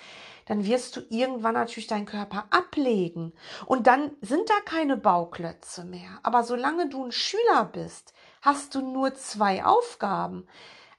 dann 0.47 0.65
wirst 0.65 0.95
du 0.95 1.01
irgendwann 1.09 1.53
natürlich 1.53 1.85
deinen 1.85 2.07
Körper 2.07 2.45
ablegen. 2.49 3.33
Und 3.67 3.85
dann 3.85 4.13
sind 4.19 4.49
da 4.49 4.55
keine 4.65 4.97
Bauklötze 4.97 5.85
mehr. 5.85 6.09
Aber 6.23 6.43
solange 6.43 6.89
du 6.89 7.05
ein 7.05 7.11
Schüler 7.11 7.65
bist, 7.65 8.15
hast 8.41 8.73
du 8.73 8.81
nur 8.81 9.13
zwei 9.13 9.63
Aufgaben. 9.63 10.47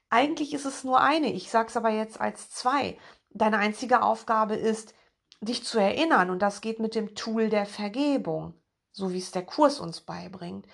Eigentlich 0.08 0.54
ist 0.54 0.66
es 0.66 0.84
nur 0.84 1.00
eine. 1.00 1.32
Ich 1.32 1.50
sage 1.50 1.66
es 1.66 1.76
aber 1.76 1.90
jetzt 1.90 2.20
als 2.20 2.48
zwei. 2.50 2.96
Deine 3.30 3.58
einzige 3.58 4.02
Aufgabe 4.02 4.54
ist, 4.54 4.94
dich 5.40 5.64
zu 5.64 5.80
erinnern. 5.80 6.30
Und 6.30 6.42
das 6.42 6.60
geht 6.60 6.78
mit 6.78 6.94
dem 6.94 7.16
Tool 7.16 7.48
der 7.48 7.66
Vergebung, 7.66 8.54
so 8.98 9.12
wie 9.12 9.18
es 9.18 9.30
der 9.30 9.46
Kurs 9.46 9.80
uns 9.80 10.00
beibringt. 10.00 10.66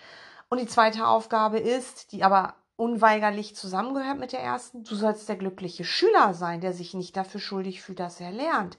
Und 0.49 0.61
die 0.61 0.67
zweite 0.67 1.07
Aufgabe 1.07 1.59
ist, 1.59 2.13
die 2.13 2.25
aber 2.25 2.55
unweigerlich 2.77 3.55
zusammengehört 3.55 4.19
mit 4.19 4.33
der 4.33 4.41
ersten. 4.41 4.83
Du 4.83 4.95
sollst 4.95 5.29
der 5.29 5.37
glückliche 5.37 5.85
Schüler 5.85 6.35
sein, 6.35 6.61
der 6.61 6.73
sich 6.73 6.95
nicht 6.95 7.17
dafür 7.17 7.41
schuldig 7.41 7.83
fühlt, 7.83 8.01
dass 8.01 8.21
er 8.21 8.33
lernt. 8.33 8.79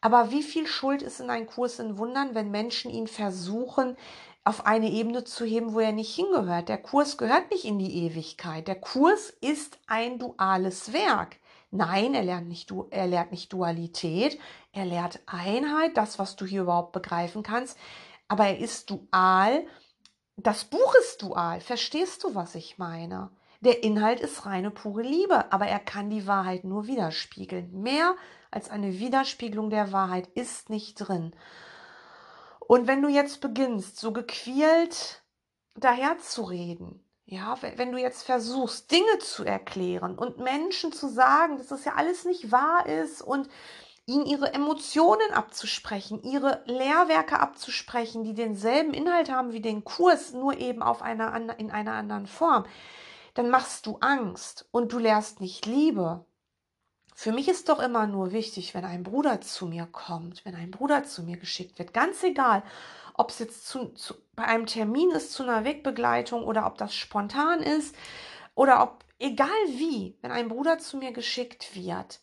Aber 0.00 0.30
wie 0.32 0.42
viel 0.42 0.66
Schuld 0.66 1.00
ist 1.00 1.20
in 1.20 1.30
einem 1.30 1.46
Kurs 1.46 1.78
in 1.78 1.96
Wundern, 1.96 2.34
wenn 2.34 2.50
Menschen 2.50 2.90
ihn 2.90 3.06
versuchen, 3.06 3.96
auf 4.44 4.66
eine 4.66 4.90
Ebene 4.90 5.22
zu 5.22 5.44
heben, 5.44 5.72
wo 5.72 5.80
er 5.80 5.92
nicht 5.92 6.14
hingehört? 6.14 6.68
Der 6.68 6.78
Kurs 6.78 7.16
gehört 7.16 7.50
nicht 7.52 7.64
in 7.64 7.78
die 7.78 8.04
Ewigkeit. 8.04 8.66
Der 8.66 8.74
Kurs 8.74 9.30
ist 9.40 9.78
ein 9.86 10.18
duales 10.18 10.92
Werk. 10.92 11.36
Nein, 11.70 12.14
er 12.14 12.22
lernt 12.22 12.48
nicht, 12.48 12.70
er 12.90 13.06
lernt 13.06 13.30
nicht 13.30 13.50
Dualität, 13.50 14.38
er 14.72 14.84
lernt 14.84 15.20
Einheit, 15.24 15.96
das, 15.96 16.18
was 16.18 16.36
du 16.36 16.44
hier 16.44 16.62
überhaupt 16.62 16.92
begreifen 16.92 17.42
kannst. 17.42 17.78
Aber 18.32 18.46
er 18.46 18.58
ist 18.58 18.90
dual 18.90 19.66
das 20.36 20.64
Buch 20.64 20.94
ist 21.00 21.22
dual. 21.22 21.60
Verstehst 21.60 22.24
du, 22.24 22.34
was 22.34 22.54
ich 22.54 22.78
meine? 22.78 23.30
Der 23.60 23.84
Inhalt 23.84 24.20
ist 24.20 24.44
reine 24.46 24.70
pure 24.70 25.02
Liebe, 25.02 25.52
aber 25.52 25.66
er 25.66 25.78
kann 25.78 26.10
die 26.10 26.26
Wahrheit 26.26 26.64
nur 26.64 26.86
widerspiegeln. 26.86 27.80
Mehr 27.80 28.16
als 28.50 28.70
eine 28.70 28.98
Widerspiegelung 28.98 29.70
der 29.70 29.92
Wahrheit 29.92 30.28
ist 30.34 30.68
nicht 30.68 30.94
drin. 30.94 31.34
Und 32.58 32.86
wenn 32.86 33.02
du 33.02 33.08
jetzt 33.08 33.40
beginnst, 33.40 34.00
so 34.00 34.12
gequält 34.12 35.22
daherzureden, 35.76 37.04
ja, 37.24 37.56
wenn 37.76 37.92
du 37.92 37.98
jetzt 37.98 38.24
versuchst, 38.24 38.90
Dinge 38.90 39.18
zu 39.20 39.44
erklären 39.44 40.18
und 40.18 40.38
Menschen 40.38 40.92
zu 40.92 41.08
sagen, 41.08 41.56
dass 41.56 41.68
das 41.68 41.84
ja 41.84 41.94
alles 41.94 42.24
nicht 42.24 42.50
wahr 42.50 42.86
ist 42.86 43.22
und 43.22 43.48
ihnen 44.06 44.26
ihre 44.26 44.52
Emotionen 44.52 45.32
abzusprechen, 45.32 46.22
ihre 46.22 46.62
Lehrwerke 46.66 47.38
abzusprechen, 47.38 48.24
die 48.24 48.34
denselben 48.34 48.94
Inhalt 48.94 49.30
haben 49.30 49.52
wie 49.52 49.60
den 49.60 49.84
Kurs, 49.84 50.32
nur 50.32 50.58
eben 50.58 50.82
auf 50.82 51.02
einer, 51.02 51.34
in 51.58 51.70
einer 51.70 51.92
anderen 51.92 52.26
Form, 52.26 52.64
dann 53.34 53.48
machst 53.48 53.86
du 53.86 53.98
Angst 54.00 54.68
und 54.72 54.92
du 54.92 54.98
lehrst 54.98 55.40
nicht 55.40 55.66
Liebe. 55.66 56.24
Für 57.14 57.32
mich 57.32 57.48
ist 57.48 57.68
doch 57.68 57.78
immer 57.78 58.06
nur 58.06 58.32
wichtig, 58.32 58.74
wenn 58.74 58.84
ein 58.84 59.04
Bruder 59.04 59.40
zu 59.40 59.66
mir 59.66 59.86
kommt, 59.86 60.44
wenn 60.44 60.54
ein 60.54 60.70
Bruder 60.70 61.04
zu 61.04 61.22
mir 61.22 61.36
geschickt 61.36 61.78
wird, 61.78 61.94
ganz 61.94 62.22
egal, 62.24 62.62
ob 63.14 63.30
es 63.30 63.38
jetzt 63.38 63.68
zu, 63.68 63.90
zu, 63.90 64.14
bei 64.34 64.44
einem 64.44 64.66
Termin 64.66 65.10
ist, 65.10 65.32
zu 65.32 65.42
einer 65.42 65.64
Wegbegleitung 65.64 66.44
oder 66.44 66.66
ob 66.66 66.78
das 66.78 66.94
spontan 66.94 67.60
ist 67.60 67.94
oder 68.54 68.82
ob, 68.82 69.04
egal 69.18 69.48
wie, 69.68 70.16
wenn 70.22 70.32
ein 70.32 70.48
Bruder 70.48 70.78
zu 70.78 70.96
mir 70.96 71.12
geschickt 71.12 71.74
wird, 71.74 72.20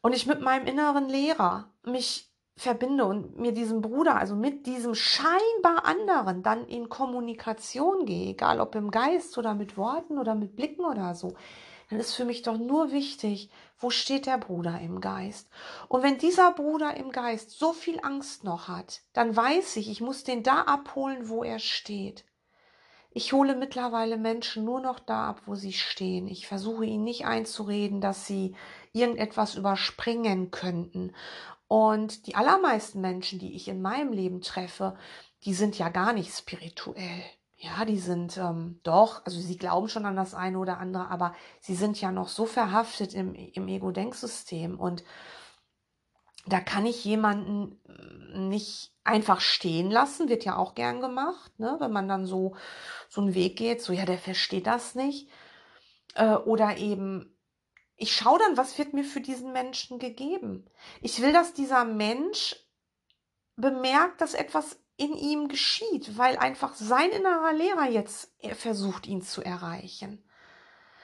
und 0.00 0.14
ich 0.14 0.26
mit 0.26 0.40
meinem 0.40 0.66
inneren 0.66 1.08
Lehrer 1.08 1.70
mich 1.84 2.30
verbinde 2.56 3.04
und 3.04 3.38
mir 3.38 3.52
diesem 3.52 3.80
Bruder, 3.80 4.16
also 4.16 4.34
mit 4.34 4.66
diesem 4.66 4.94
scheinbar 4.94 5.84
anderen, 5.84 6.42
dann 6.42 6.66
in 6.66 6.88
Kommunikation 6.88 8.04
gehe, 8.04 8.30
egal 8.30 8.60
ob 8.60 8.74
im 8.74 8.90
Geist 8.90 9.38
oder 9.38 9.54
mit 9.54 9.76
Worten 9.76 10.18
oder 10.18 10.34
mit 10.34 10.56
Blicken 10.56 10.84
oder 10.84 11.14
so, 11.14 11.34
dann 11.88 12.00
ist 12.00 12.14
für 12.14 12.24
mich 12.24 12.42
doch 12.42 12.58
nur 12.58 12.90
wichtig, 12.90 13.50
wo 13.78 13.90
steht 13.90 14.26
der 14.26 14.38
Bruder 14.38 14.78
im 14.80 15.00
Geist. 15.00 15.48
Und 15.88 16.02
wenn 16.02 16.18
dieser 16.18 16.52
Bruder 16.52 16.96
im 16.96 17.10
Geist 17.10 17.52
so 17.52 17.72
viel 17.72 18.00
Angst 18.02 18.44
noch 18.44 18.68
hat, 18.68 19.02
dann 19.12 19.34
weiß 19.34 19.76
ich, 19.76 19.90
ich 19.90 20.00
muss 20.00 20.24
den 20.24 20.42
da 20.42 20.62
abholen, 20.62 21.28
wo 21.28 21.44
er 21.44 21.58
steht. 21.58 22.24
Ich 23.10 23.32
hole 23.32 23.56
mittlerweile 23.56 24.18
Menschen 24.18 24.64
nur 24.64 24.80
noch 24.80 24.98
da 24.98 25.30
ab, 25.30 25.42
wo 25.46 25.54
sie 25.54 25.72
stehen. 25.72 26.28
Ich 26.28 26.46
versuche 26.46 26.84
ihnen 26.84 27.04
nicht 27.04 27.24
einzureden, 27.24 28.00
dass 28.00 28.26
sie 28.26 28.54
irgendetwas 28.92 29.54
überspringen 29.54 30.50
könnten. 30.50 31.14
Und 31.66 32.26
die 32.26 32.34
allermeisten 32.34 33.00
Menschen, 33.00 33.38
die 33.38 33.54
ich 33.54 33.68
in 33.68 33.82
meinem 33.82 34.12
Leben 34.12 34.40
treffe, 34.40 34.96
die 35.44 35.54
sind 35.54 35.78
ja 35.78 35.88
gar 35.88 36.12
nicht 36.12 36.32
spirituell. 36.34 37.22
Ja, 37.56 37.84
die 37.84 37.98
sind 37.98 38.36
ähm, 38.36 38.80
doch, 38.84 39.24
also 39.26 39.40
sie 39.40 39.56
glauben 39.56 39.88
schon 39.88 40.06
an 40.06 40.14
das 40.14 40.32
eine 40.32 40.58
oder 40.58 40.78
andere, 40.78 41.08
aber 41.08 41.34
sie 41.60 41.74
sind 41.74 42.00
ja 42.00 42.12
noch 42.12 42.28
so 42.28 42.46
verhaftet 42.46 43.14
im, 43.14 43.34
im 43.34 43.66
Ego-Denksystem. 43.66 44.78
Und 44.78 45.02
da 46.46 46.60
kann 46.60 46.86
ich 46.86 47.04
jemanden 47.04 47.80
nicht 48.32 48.92
einfach 49.04 49.40
stehen 49.40 49.90
lassen, 49.90 50.28
wird 50.28 50.44
ja 50.44 50.56
auch 50.56 50.74
gern 50.74 51.00
gemacht, 51.00 51.58
ne? 51.58 51.76
wenn 51.80 51.92
man 51.92 52.08
dann 52.08 52.26
so, 52.26 52.54
so 53.08 53.22
einen 53.22 53.34
Weg 53.34 53.56
geht, 53.56 53.82
so 53.82 53.92
ja, 53.92 54.04
der 54.04 54.18
versteht 54.18 54.66
das 54.66 54.94
nicht. 54.94 55.28
Äh, 56.14 56.34
oder 56.34 56.76
eben, 56.76 57.36
ich 57.98 58.14
schaue 58.14 58.38
dann, 58.38 58.56
was 58.56 58.78
wird 58.78 58.94
mir 58.94 59.04
für 59.04 59.20
diesen 59.20 59.52
Menschen 59.52 59.98
gegeben. 59.98 60.64
Ich 61.02 61.20
will, 61.20 61.32
dass 61.32 61.52
dieser 61.52 61.84
Mensch 61.84 62.56
bemerkt, 63.56 64.20
dass 64.20 64.34
etwas 64.34 64.78
in 64.96 65.14
ihm 65.14 65.48
geschieht, 65.48 66.16
weil 66.16 66.38
einfach 66.38 66.74
sein 66.74 67.10
innerer 67.10 67.52
Lehrer 67.52 67.90
jetzt 67.90 68.32
versucht, 68.54 69.06
ihn 69.08 69.20
zu 69.20 69.42
erreichen. 69.42 70.24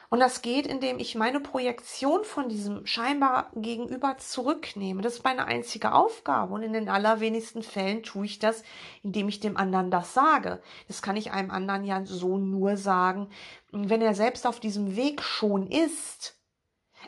Und 0.08 0.20
das 0.20 0.42
geht, 0.42 0.68
indem 0.68 1.00
ich 1.00 1.16
meine 1.16 1.40
Projektion 1.40 2.22
von 2.22 2.48
diesem 2.48 2.86
scheinbar 2.86 3.50
Gegenüber 3.56 4.16
zurücknehme. 4.18 5.02
Das 5.02 5.14
ist 5.14 5.24
meine 5.24 5.46
einzige 5.46 5.92
Aufgabe. 5.92 6.54
Und 6.54 6.62
in 6.62 6.72
den 6.72 6.88
allerwenigsten 6.88 7.64
Fällen 7.64 8.04
tue 8.04 8.26
ich 8.26 8.38
das, 8.38 8.62
indem 9.02 9.28
ich 9.28 9.40
dem 9.40 9.56
anderen 9.56 9.90
das 9.90 10.14
sage. 10.14 10.62
Das 10.86 11.02
kann 11.02 11.16
ich 11.16 11.32
einem 11.32 11.50
anderen 11.50 11.84
ja 11.84 12.06
so 12.06 12.38
nur 12.38 12.76
sagen, 12.76 13.28
wenn 13.72 14.02
er 14.02 14.14
selbst 14.14 14.46
auf 14.46 14.60
diesem 14.60 14.94
Weg 14.94 15.20
schon 15.22 15.66
ist 15.66 16.36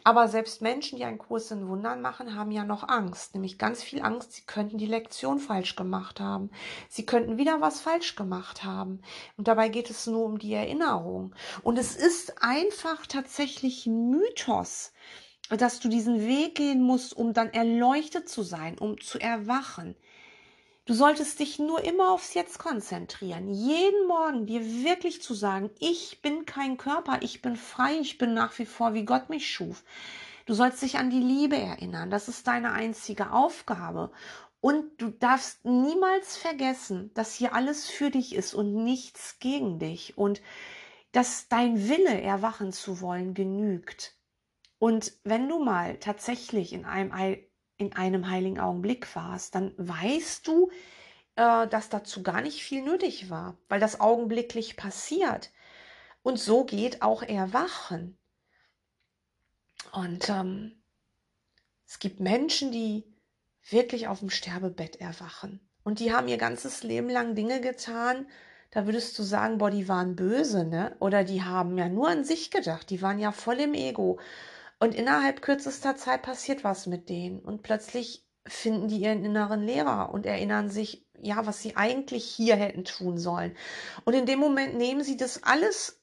aber 0.07 0.29
selbst 0.29 0.63
Menschen, 0.63 0.99
die 0.99 1.05
einen 1.05 1.19
Kurs 1.19 1.51
in 1.51 1.67
Wundern 1.67 2.01
machen, 2.01 2.37
haben 2.37 2.53
ja 2.53 2.63
noch 2.63 2.89
Angst, 2.89 3.35
nämlich 3.35 3.59
ganz 3.59 3.83
viel 3.83 4.01
Angst, 4.03 4.35
sie 4.35 4.43
könnten 4.43 4.79
die 4.79 4.87
Lektion 4.87 5.41
falsch 5.41 5.75
gemacht 5.75 6.21
haben. 6.21 6.53
Sie 6.89 7.05
könnten 7.05 7.39
wieder 7.39 7.61
was 7.61 7.81
falsch 7.81 8.15
gemacht 8.15 8.63
haben. 8.63 9.03
Und 9.37 9.49
dabei 9.49 9.69
geht 9.69 9.91
es 9.91 10.07
nur 10.07 10.25
um 10.25 10.39
die 10.39 10.55
Erinnerung. 10.55 11.35
Und 11.65 11.77
es 11.77 11.97
ist 11.97 12.41
einfach 12.41 13.09
tatsächlich 13.09 13.87
ein 13.87 14.11
Mythos, 14.11 14.93
dass 15.49 15.81
du 15.81 15.89
diesen 15.89 16.21
Weg 16.21 16.55
gehen 16.55 16.83
musst, 16.83 17.17
um 17.17 17.33
dann 17.33 17.49
erleuchtet 17.49 18.29
zu 18.29 18.45
sein, 18.45 18.79
um 18.79 19.01
zu 19.01 19.19
erwachen. 19.19 19.97
Du 20.87 20.95
solltest 20.95 21.41
dich 21.41 21.59
nur 21.59 21.83
immer 21.83 22.13
aufs 22.13 22.35
Jetzt 22.35 22.61
konzentrieren. 22.61 23.51
Jeden 23.51 24.07
Morgen 24.07 24.47
dir 24.47 24.65
wirklich 24.85 25.21
zu 25.21 25.35
sagen, 25.35 25.69
ich 25.81 26.23
bin 26.23 26.47
kein 26.47 26.77
Körper, 26.77 27.19
ich 27.23 27.43
bin 27.43 27.57
frei, 27.57 27.99
ich 27.99 28.19
bin 28.19 28.35
nach 28.35 28.57
wie 28.61 28.67
vor, 28.67 28.95
wie 28.95 29.05
Gott 29.05 29.29
mich 29.29 29.51
schuf. 29.51 29.83
Du 30.47 30.55
sollst 30.55 30.81
dich 30.83 30.97
an 30.97 31.11
die 31.11 31.19
Liebe 31.19 31.57
erinnern. 31.57 32.09
Das 32.09 32.29
ist 32.29 32.47
deine 32.47 32.71
einzige 32.71 33.33
Aufgabe. 33.33 34.13
Und 34.61 35.03
du 35.03 35.11
darfst 35.11 35.65
niemals 35.65 36.37
vergessen, 36.37 37.11
dass 37.15 37.35
hier 37.35 37.53
alles 37.53 37.91
für 37.91 38.11
dich 38.11 38.33
ist 38.33 38.55
und 38.55 38.73
nichts 38.85 39.41
gegen 39.41 39.81
dich. 39.81 40.17
Und 40.17 40.41
dass 41.11 41.49
dein 41.49 41.89
Wille, 41.89 42.21
erwachen 42.23 42.73
zu 42.73 43.01
wollen, 43.01 43.35
genügt. 43.35 44.15
Und 44.79 45.15
wenn 45.25 45.49
du 45.49 45.59
mal 45.59 45.99
tatsächlich 45.99 46.73
in 46.73 46.85
einem 46.85 47.11
in 47.79 47.93
einem 47.93 48.31
heiligen 48.31 48.59
Augenblick 48.59 49.15
warst, 49.15 49.55
dann 49.55 49.75
weißt 49.77 50.47
du, 50.47 50.71
äh, 51.37 51.67
dass 51.69 51.89
dazu 51.89 52.23
gar 52.23 52.41
nicht 52.41 52.63
viel 52.63 52.83
nötig 52.83 53.31
war, 53.31 53.57
weil 53.69 53.81
das 53.81 54.01
augenblicklich 54.01 54.77
passiert. 54.77 55.51
Und 56.23 56.39
so 56.39 56.65
geht 56.65 57.03
auch 57.03 57.23
Erwachen. 57.23 58.19
Und 59.93 60.29
ähm, 60.29 60.83
es 61.87 61.99
gibt 61.99 62.21
Menschen, 62.21 62.73
die 62.73 63.05
wirklich 63.69 64.09
auf 64.09 64.21
dem 64.21 64.31
Sterbebett 64.31 64.97
erwachen. 64.97 65.61
Und 65.85 66.01
die 66.01 66.13
haben 66.13 66.29
ihr 66.29 66.39
ganzes 66.39 66.83
Leben 66.83 67.09
lang 67.09 67.35
Dinge 67.35 67.61
getan, 67.61 68.27
da 68.71 68.85
würdest 68.87 69.19
du 69.19 69.23
sagen, 69.23 69.59
boah, 69.59 69.71
die 69.71 69.89
waren 69.89 70.17
böse, 70.17 70.65
ne? 70.65 70.97
Oder 70.99 71.25
die 71.25 71.43
haben 71.43 71.79
ja 71.79 71.89
nur 71.89 72.09
an 72.09 72.25
sich 72.25 72.51
gedacht, 72.51 72.91
die 72.91 73.01
waren 73.01 73.19
ja 73.19 73.33
voll 73.33 73.61
im 73.61 73.75
Ego. 73.75 74.19
Und 74.79 74.95
innerhalb 74.95 75.43
kürzester 75.43 75.97
Zeit 75.97 76.23
passiert 76.23 76.65
was 76.65 76.87
mit 76.87 77.09
denen. 77.09 77.41
Und 77.41 77.63
plötzlich 77.63 78.27
finden 78.47 78.89
die 78.89 78.99
ihren 78.99 79.25
inneren 79.25 79.63
Lehrer 79.63 80.13
und 80.13 80.27
erinnern 80.27 80.71
sich, 80.71 81.07
ja, 81.19 81.47
was 81.47 81.61
sie 81.61 81.77
eigentlich 81.77 82.25
hier 82.25 82.57
hätten 82.57 82.85
tun 82.85 83.19
sollen. 83.19 83.57
Und 84.05 84.15
in 84.15 84.27
dem 84.27 84.39
Moment 84.39 84.77
nehmen 84.77 85.03
sie 85.03 85.17
das 85.17 85.43
alles 85.43 86.03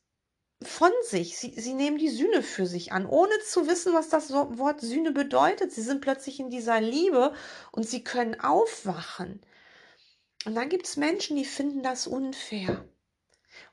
von 0.61 0.91
sich. 1.03 1.37
Sie, 1.37 1.59
sie 1.59 1.73
nehmen 1.73 1.97
die 1.97 2.09
Sühne 2.09 2.41
für 2.41 2.65
sich 2.65 2.91
an, 2.91 3.05
ohne 3.05 3.37
zu 3.47 3.67
wissen, 3.67 3.93
was 3.93 4.09
das 4.09 4.31
Wort 4.31 4.81
Sühne 4.81 5.11
bedeutet. 5.11 5.71
Sie 5.71 5.81
sind 5.81 6.01
plötzlich 6.01 6.39
in 6.39 6.49
dieser 6.49 6.81
Liebe 6.81 7.33
und 7.71 7.87
sie 7.87 8.03
können 8.03 8.39
aufwachen. 8.39 9.41
Und 10.45 10.55
dann 10.55 10.69
gibt 10.69 10.87
es 10.87 10.97
Menschen, 10.97 11.37
die 11.37 11.45
finden 11.45 11.83
das 11.83 12.07
unfair. 12.07 12.87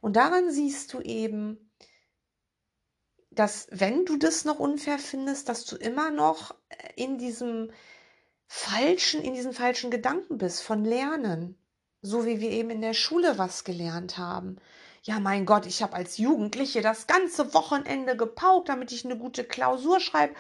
Und 0.01 0.17
daran 0.17 0.51
siehst 0.51 0.93
du 0.93 1.01
eben, 1.01 1.70
dass 3.31 3.69
wenn 3.71 4.05
du 4.05 4.17
das 4.17 4.45
noch 4.45 4.59
unfair 4.59 4.99
findest, 4.99 5.49
dass 5.49 5.65
du 5.65 5.77
immer 5.77 6.11
noch 6.11 6.55
in 6.97 7.19
diesem 7.19 7.71
falschen, 8.47 9.23
in 9.23 9.35
diesen 9.35 9.53
falschen 9.53 9.91
Gedanken 9.91 10.39
bist 10.39 10.63
von 10.63 10.85
Lernen. 10.85 11.57
So 12.03 12.25
wie 12.25 12.41
wir 12.41 12.51
eben 12.51 12.71
in 12.71 12.81
der 12.81 12.95
Schule 12.95 13.39
was 13.39 13.65
gelernt 13.65 14.17
haben. 14.19 14.57
Ja, 15.03 15.21
mein 15.21 15.47
Gott, 15.47 15.67
ich 15.67 15.83
habe 15.83 15.95
als 15.95 16.19
Jugendliche 16.19 16.83
das 16.83 17.07
ganze 17.07 17.55
Wochenende 17.55 18.17
gepaukt, 18.17 18.69
damit 18.69 18.91
ich 18.93 19.05
eine 19.05 19.17
gute 19.17 19.45
Klausur 19.45 20.01
schreibe. 20.01 20.35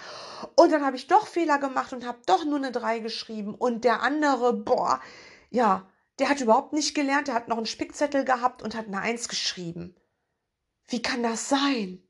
Und 0.57 0.72
dann 0.72 0.85
habe 0.85 0.96
ich 0.96 1.07
doch 1.07 1.26
Fehler 1.26 1.59
gemacht 1.59 1.92
und 1.92 2.07
habe 2.07 2.18
doch 2.26 2.44
nur 2.44 2.57
eine 2.57 2.72
3 2.72 2.98
geschrieben. 2.98 3.55
Und 3.55 3.85
der 3.85 4.03
andere, 4.03 4.53
boah, 4.55 5.00
ja, 5.50 5.88
der 6.18 6.29
hat 6.29 6.40
überhaupt 6.40 6.72
nicht 6.72 6.94
gelernt, 6.94 7.29
der 7.29 7.35
hat 7.35 7.48
noch 7.48 7.57
einen 7.57 7.66
Spickzettel 7.66 8.24
gehabt 8.24 8.62
und 8.62 8.74
hat 8.74 8.87
eine 8.87 9.00
Eins 9.00 9.29
geschrieben. 9.29 9.94
Wie 10.87 11.00
kann 11.00 11.22
das 11.22 11.48
sein? 11.48 12.03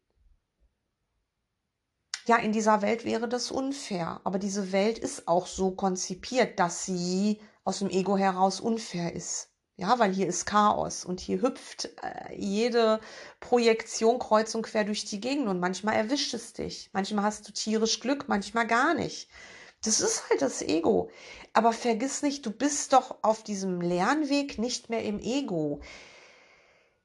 Ja, 2.31 2.37
in 2.37 2.53
dieser 2.53 2.81
Welt 2.81 3.05
wäre 3.05 3.29
das 3.29 3.51
unfair, 3.51 4.21
aber 4.23 4.38
diese 4.38 4.71
Welt 4.71 5.01
ist 5.01 5.27
auch 5.27 5.49
so 5.49 5.73
konzipiert, 5.73 6.61
dass 6.61 6.87
sie 6.87 7.40
aus 7.64 7.81
dem 7.81 7.90
Ego 7.90 8.16
heraus 8.16 8.61
unfair 8.61 9.16
ist. 9.16 9.49
Ja, 9.75 9.99
weil 9.99 10.14
hier 10.14 10.29
ist 10.29 10.47
Chaos 10.47 11.05
und 11.05 11.19
hier 11.19 11.43
hüpft 11.43 11.87
äh, 11.87 12.33
jede 12.37 13.01
Projektion 13.40 14.21
kreuz 14.21 14.55
und 14.55 14.62
quer 14.62 14.85
durch 14.85 15.05
die 15.07 15.21
Gegend 15.21 15.49
und 15.49 15.59
manchmal 15.59 15.97
erwischt 15.97 16.33
es 16.33 16.53
dich. 16.53 16.88
Manchmal 16.93 17.25
hast 17.25 17.49
du 17.49 17.53
tierisch 17.53 17.99
Glück, 17.99 18.29
manchmal 18.29 18.69
gar 18.69 18.95
nicht. 18.95 19.29
Das 19.83 20.01
ist 20.01 20.31
halt 20.31 20.40
das 20.40 20.62
Ego. 20.62 21.11
Aber 21.53 21.73
vergiss 21.73 22.23
nicht, 22.23 22.47
du 22.47 22.53
bist 22.53 22.93
doch 22.93 23.16
auf 23.23 23.43
diesem 23.43 23.81
Lernweg 23.81 24.57
nicht 24.57 24.88
mehr 24.88 25.03
im 25.03 25.19
Ego. 25.19 25.81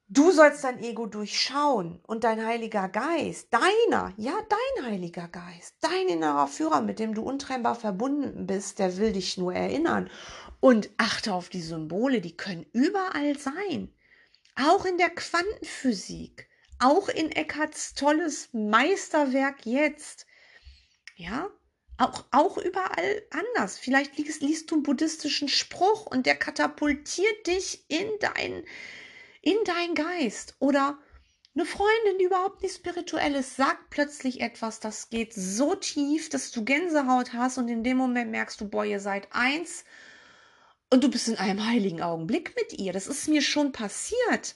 Du 0.07 0.31
sollst 0.31 0.63
dein 0.63 0.83
Ego 0.83 1.07
durchschauen 1.07 1.99
und 2.05 2.23
dein 2.23 2.45
Heiliger 2.45 2.89
Geist, 2.89 3.47
deiner, 3.51 4.13
ja, 4.17 4.37
dein 4.49 4.85
Heiliger 4.85 5.27
Geist, 5.27 5.77
dein 5.81 6.07
innerer 6.07 6.47
Führer, 6.47 6.81
mit 6.81 6.99
dem 6.99 7.15
du 7.15 7.23
untrennbar 7.23 7.73
verbunden 7.73 8.45
bist, 8.45 8.77
der 8.77 8.97
will 8.97 9.13
dich 9.13 9.37
nur 9.37 9.55
erinnern. 9.55 10.11
Und 10.59 10.91
achte 10.97 11.33
auf 11.33 11.49
die 11.49 11.61
Symbole, 11.61 12.21
die 12.21 12.37
können 12.37 12.67
überall 12.71 13.35
sein. 13.39 13.91
Auch 14.55 14.85
in 14.85 14.99
der 14.99 15.09
Quantenphysik, 15.09 16.47
auch 16.77 17.09
in 17.09 17.31
Eckharts 17.31 17.95
tolles 17.95 18.49
Meisterwerk 18.53 19.65
jetzt. 19.65 20.27
Ja, 21.15 21.49
auch, 21.97 22.25
auch 22.29 22.59
überall 22.59 23.23
anders. 23.31 23.79
Vielleicht 23.79 24.19
liest, 24.19 24.43
liest 24.43 24.69
du 24.69 24.75
einen 24.75 24.83
buddhistischen 24.83 25.47
Spruch 25.47 26.05
und 26.05 26.27
der 26.27 26.35
katapultiert 26.35 27.47
dich 27.47 27.85
in 27.89 28.07
dein, 28.19 28.65
in 29.45 29.57
dein 29.63 29.95
Geist. 29.95 30.55
Oder 30.59 30.97
eine 31.53 31.65
Freundin, 31.65 32.17
die 32.19 32.25
überhaupt 32.25 32.61
nicht 32.61 32.75
spirituell 32.75 33.35
ist, 33.35 33.55
sagt 33.55 33.89
plötzlich 33.91 34.41
etwas, 34.41 34.81
das 34.81 35.09
geht 35.09 35.33
so 35.33 35.75
tief, 35.75 36.27
dass 36.27 36.51
du 36.51 36.65
Gänsehaut 36.65 37.31
hast 37.31 37.57
und 37.57 37.69
in 37.69 37.83
dem 37.83 37.95
Moment 37.95 38.31
merkst 38.31 38.59
du, 38.59 38.67
boah, 38.67 38.83
ihr 38.83 38.99
seid 38.99 39.29
eins 39.31 39.85
und 40.89 41.03
du 41.03 41.09
bist 41.09 41.29
in 41.29 41.37
einem 41.37 41.65
heiligen 41.65 42.01
Augenblick 42.01 42.55
mit 42.57 42.73
ihr. 42.73 42.91
Das 42.91 43.07
ist 43.07 43.29
mir 43.29 43.41
schon 43.41 43.71
passiert. 43.71 44.55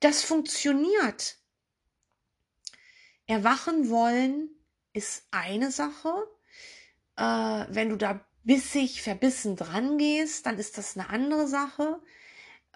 Das 0.00 0.22
funktioniert. 0.22 1.36
Erwachen 3.26 3.90
wollen 3.90 4.48
ist 4.92 5.28
eine 5.30 5.70
Sache. 5.70 6.26
Äh, 7.16 7.66
wenn 7.68 7.90
du 7.90 7.96
da 7.96 8.24
bissig, 8.42 9.02
verbissen 9.02 9.54
dran 9.54 9.98
gehst, 9.98 10.46
dann 10.46 10.58
ist 10.58 10.78
das 10.78 10.96
eine 10.96 11.10
andere 11.10 11.46
Sache. 11.46 12.00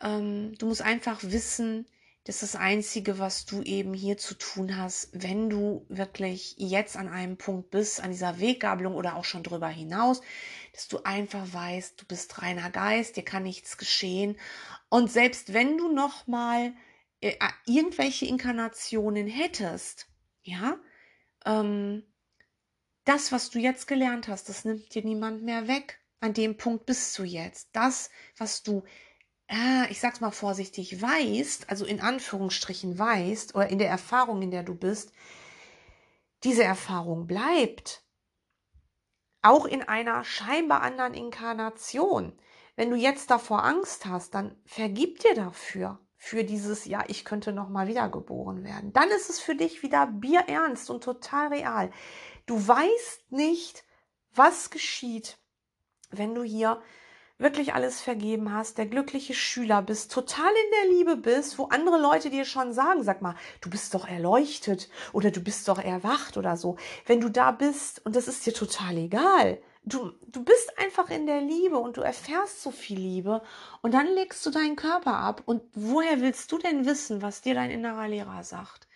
Ähm, 0.00 0.54
du 0.58 0.66
musst 0.66 0.82
einfach 0.82 1.22
wissen, 1.22 1.86
das 2.24 2.36
ist 2.42 2.54
das 2.54 2.60
Einzige, 2.60 3.18
was 3.18 3.44
du 3.44 3.60
eben 3.62 3.92
hier 3.92 4.16
zu 4.16 4.34
tun 4.34 4.78
hast, 4.78 5.10
wenn 5.12 5.50
du 5.50 5.84
wirklich 5.90 6.54
jetzt 6.56 6.96
an 6.96 7.08
einem 7.08 7.36
Punkt 7.36 7.70
bist, 7.70 8.00
an 8.00 8.12
dieser 8.12 8.40
Weggabelung 8.40 8.94
oder 8.94 9.16
auch 9.16 9.24
schon 9.24 9.42
drüber 9.42 9.68
hinaus, 9.68 10.22
dass 10.72 10.88
du 10.88 11.02
einfach 11.04 11.52
weißt, 11.52 12.00
du 12.00 12.06
bist 12.06 12.40
reiner 12.40 12.70
Geist, 12.70 13.16
dir 13.16 13.24
kann 13.24 13.42
nichts 13.42 13.76
geschehen. 13.76 14.38
Und 14.88 15.12
selbst 15.12 15.52
wenn 15.52 15.76
du 15.76 15.92
noch 15.92 16.26
mal 16.26 16.72
äh, 17.20 17.36
irgendwelche 17.66 18.24
Inkarnationen 18.24 19.26
hättest, 19.26 20.08
ja, 20.42 20.78
ähm, 21.44 22.04
das, 23.04 23.32
was 23.32 23.50
du 23.50 23.58
jetzt 23.58 23.86
gelernt 23.86 24.28
hast, 24.28 24.48
das 24.48 24.64
nimmt 24.64 24.94
dir 24.94 25.04
niemand 25.04 25.42
mehr 25.42 25.68
weg. 25.68 26.00
An 26.20 26.32
dem 26.32 26.56
Punkt 26.56 26.86
bist 26.86 27.18
du 27.18 27.24
jetzt. 27.24 27.68
Das, 27.72 28.08
was 28.38 28.62
du, 28.62 28.82
äh, 29.54 29.90
ich 29.90 30.00
sag's 30.00 30.20
mal 30.20 30.30
vorsichtig, 30.30 31.00
weißt, 31.00 31.70
also 31.70 31.84
in 31.84 32.00
Anführungsstrichen 32.00 32.98
weißt, 32.98 33.54
oder 33.54 33.68
in 33.68 33.78
der 33.78 33.88
Erfahrung, 33.88 34.42
in 34.42 34.50
der 34.50 34.64
du 34.64 34.74
bist, 34.74 35.12
diese 36.42 36.64
Erfahrung 36.64 37.26
bleibt. 37.26 38.02
Auch 39.42 39.66
in 39.66 39.82
einer 39.82 40.24
scheinbar 40.24 40.82
anderen 40.82 41.14
Inkarnation. 41.14 42.32
Wenn 42.76 42.90
du 42.90 42.96
jetzt 42.96 43.30
davor 43.30 43.64
Angst 43.64 44.06
hast, 44.06 44.34
dann 44.34 44.56
vergib 44.64 45.20
dir 45.20 45.34
dafür 45.34 46.00
für 46.16 46.42
dieses, 46.42 46.86
ja, 46.86 47.04
ich 47.06 47.24
könnte 47.24 47.52
noch 47.52 47.68
mal 47.68 47.86
wiedergeboren 47.86 48.64
werden. 48.64 48.92
Dann 48.92 49.10
ist 49.10 49.28
es 49.28 49.40
für 49.40 49.54
dich 49.54 49.82
wieder 49.82 50.06
bierernst 50.06 50.90
und 50.90 51.04
total 51.04 51.48
real. 51.48 51.92
Du 52.46 52.66
weißt 52.66 53.30
nicht, 53.30 53.84
was 54.32 54.70
geschieht, 54.70 55.38
wenn 56.10 56.34
du 56.34 56.42
hier 56.42 56.82
wirklich 57.38 57.74
alles 57.74 58.00
vergeben 58.00 58.52
hast, 58.52 58.78
der 58.78 58.86
glückliche 58.86 59.34
Schüler 59.34 59.82
bist, 59.82 60.12
total 60.12 60.50
in 60.50 60.70
der 60.70 60.96
Liebe 60.96 61.16
bist, 61.16 61.58
wo 61.58 61.64
andere 61.64 62.00
Leute 62.00 62.30
dir 62.30 62.44
schon 62.44 62.72
sagen, 62.72 63.02
sag 63.02 63.22
mal, 63.22 63.34
du 63.60 63.70
bist 63.70 63.94
doch 63.94 64.06
erleuchtet 64.06 64.88
oder 65.12 65.30
du 65.30 65.40
bist 65.40 65.66
doch 65.68 65.78
erwacht 65.78 66.36
oder 66.36 66.56
so. 66.56 66.76
Wenn 67.06 67.20
du 67.20 67.28
da 67.28 67.50
bist 67.50 68.04
und 68.06 68.14
das 68.14 68.28
ist 68.28 68.46
dir 68.46 68.54
total 68.54 68.96
egal, 68.98 69.60
du, 69.84 70.12
du 70.28 70.44
bist 70.44 70.78
einfach 70.78 71.10
in 71.10 71.26
der 71.26 71.40
Liebe 71.40 71.78
und 71.78 71.96
du 71.96 72.02
erfährst 72.02 72.62
so 72.62 72.70
viel 72.70 72.98
Liebe 72.98 73.42
und 73.82 73.94
dann 73.94 74.06
legst 74.14 74.44
du 74.46 74.50
deinen 74.50 74.76
Körper 74.76 75.16
ab 75.18 75.42
und 75.44 75.62
woher 75.74 76.20
willst 76.20 76.50
du 76.52 76.58
denn 76.58 76.86
wissen, 76.86 77.20
was 77.20 77.42
dir 77.42 77.54
dein 77.54 77.70
innerer 77.70 78.08
Lehrer 78.08 78.44
sagt? 78.44 78.86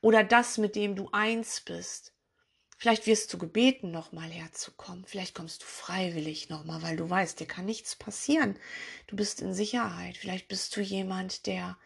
Oder 0.00 0.22
das, 0.22 0.58
mit 0.58 0.76
dem 0.76 0.94
du 0.96 1.08
eins 1.12 1.60
bist? 1.60 2.12
Vielleicht 2.78 3.06
wirst 3.06 3.32
du 3.32 3.38
gebeten, 3.38 3.90
nochmal 3.90 4.30
herzukommen. 4.30 5.04
Vielleicht 5.06 5.34
kommst 5.34 5.62
du 5.62 5.66
freiwillig 5.66 6.50
nochmal, 6.50 6.82
weil 6.82 6.96
du 6.96 7.08
weißt, 7.08 7.40
dir 7.40 7.46
kann 7.46 7.64
nichts 7.64 7.96
passieren. 7.96 8.58
Du 9.06 9.16
bist 9.16 9.40
in 9.40 9.54
Sicherheit. 9.54 10.18
Vielleicht 10.18 10.48
bist 10.48 10.76
du 10.76 10.82
jemand, 10.82 11.46
der 11.46 11.78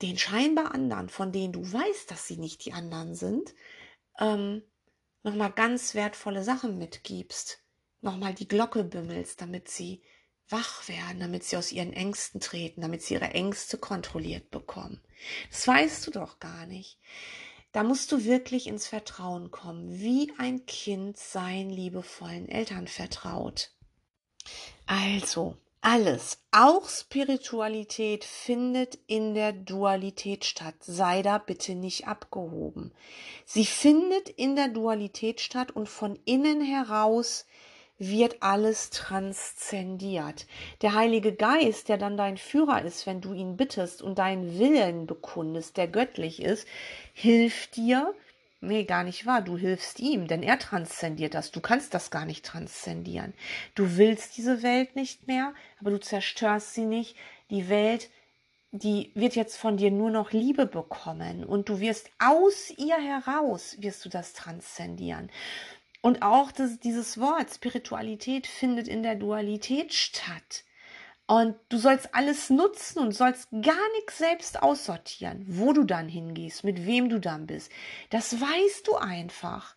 den 0.00 0.18
scheinbar 0.18 0.74
anderen, 0.74 1.08
von 1.08 1.32
denen 1.32 1.52
du 1.52 1.72
weißt, 1.72 2.10
dass 2.10 2.26
sie 2.26 2.36
nicht 2.36 2.64
die 2.64 2.72
anderen 2.72 3.14
sind, 3.14 3.54
ähm, 4.18 4.62
nochmal 5.22 5.52
ganz 5.52 5.94
wertvolle 5.94 6.42
Sachen 6.42 6.78
mitgibst, 6.78 7.60
nochmal 8.00 8.34
die 8.34 8.48
Glocke 8.48 8.84
bimmelst, 8.84 9.40
damit 9.40 9.68
sie 9.68 10.02
wach 10.48 10.88
werden, 10.88 11.20
damit 11.20 11.44
sie 11.44 11.56
aus 11.56 11.72
ihren 11.72 11.92
Ängsten 11.92 12.40
treten, 12.40 12.80
damit 12.80 13.02
sie 13.02 13.14
ihre 13.14 13.30
Ängste 13.30 13.78
kontrolliert 13.78 14.50
bekommen. 14.50 15.00
Das 15.50 15.66
weißt 15.66 16.06
du 16.06 16.10
doch 16.10 16.40
gar 16.40 16.66
nicht. 16.66 16.98
Da 17.72 17.82
musst 17.82 18.12
du 18.12 18.24
wirklich 18.24 18.66
ins 18.66 18.86
Vertrauen 18.86 19.50
kommen, 19.50 19.98
wie 19.98 20.30
ein 20.38 20.66
Kind 20.66 21.16
seinen 21.16 21.70
liebevollen 21.70 22.48
Eltern 22.48 22.86
vertraut. 22.86 23.70
Also, 24.86 25.56
alles, 25.80 26.38
auch 26.52 26.88
Spiritualität 26.88 28.24
findet 28.24 29.00
in 29.08 29.34
der 29.34 29.52
Dualität 29.52 30.44
statt. 30.44 30.76
Sei 30.80 31.22
da 31.22 31.38
bitte 31.38 31.74
nicht 31.74 32.06
abgehoben. 32.06 32.92
Sie 33.46 33.64
findet 33.64 34.28
in 34.28 34.54
der 34.54 34.68
Dualität 34.68 35.40
statt 35.40 35.72
und 35.72 35.88
von 35.88 36.18
innen 36.24 36.60
heraus 36.60 37.46
wird 38.08 38.42
alles 38.42 38.90
transzendiert. 38.90 40.46
Der 40.82 40.94
Heilige 40.94 41.32
Geist, 41.32 41.88
der 41.88 41.98
dann 41.98 42.16
dein 42.16 42.36
Führer 42.36 42.82
ist, 42.82 43.06
wenn 43.06 43.20
du 43.20 43.32
ihn 43.32 43.56
bittest 43.56 44.02
und 44.02 44.18
deinen 44.18 44.58
Willen 44.58 45.06
bekundest, 45.06 45.76
der 45.76 45.88
göttlich 45.88 46.42
ist, 46.42 46.66
hilft 47.12 47.76
dir, 47.76 48.14
Nee, 48.64 48.84
gar 48.84 49.02
nicht 49.02 49.26
wahr. 49.26 49.42
Du 49.42 49.58
hilfst 49.58 49.98
ihm, 49.98 50.28
denn 50.28 50.44
er 50.44 50.56
transzendiert 50.56 51.34
das. 51.34 51.50
Du 51.50 51.60
kannst 51.60 51.94
das 51.94 52.12
gar 52.12 52.24
nicht 52.24 52.44
transzendieren. 52.46 53.34
Du 53.74 53.96
willst 53.96 54.36
diese 54.36 54.62
Welt 54.62 54.94
nicht 54.94 55.26
mehr, 55.26 55.52
aber 55.80 55.90
du 55.90 55.98
zerstörst 55.98 56.72
sie 56.72 56.84
nicht. 56.84 57.16
Die 57.50 57.68
Welt, 57.68 58.08
die 58.70 59.10
wird 59.16 59.34
jetzt 59.34 59.56
von 59.56 59.78
dir 59.78 59.90
nur 59.90 60.10
noch 60.10 60.30
Liebe 60.30 60.66
bekommen 60.66 61.44
und 61.44 61.68
du 61.68 61.80
wirst 61.80 62.08
aus 62.20 62.70
ihr 62.78 62.98
heraus, 62.98 63.78
wirst 63.80 64.04
du 64.04 64.08
das 64.08 64.32
transzendieren. 64.32 65.28
Und 66.02 66.22
auch 66.22 66.52
das, 66.52 66.80
dieses 66.80 67.18
Wort 67.18 67.48
Spiritualität 67.54 68.46
findet 68.46 68.88
in 68.88 69.02
der 69.02 69.14
Dualität 69.14 69.94
statt. 69.94 70.64
Und 71.26 71.54
du 71.68 71.78
sollst 71.78 72.14
alles 72.14 72.50
nutzen 72.50 72.98
und 72.98 73.12
sollst 73.12 73.48
gar 73.50 73.90
nichts 73.96 74.18
selbst 74.18 74.62
aussortieren, 74.62 75.44
wo 75.48 75.72
du 75.72 75.84
dann 75.84 76.08
hingehst, 76.08 76.64
mit 76.64 76.84
wem 76.84 77.08
du 77.08 77.20
dann 77.20 77.46
bist. 77.46 77.70
Das 78.10 78.40
weißt 78.40 78.86
du 78.86 78.96
einfach, 78.96 79.76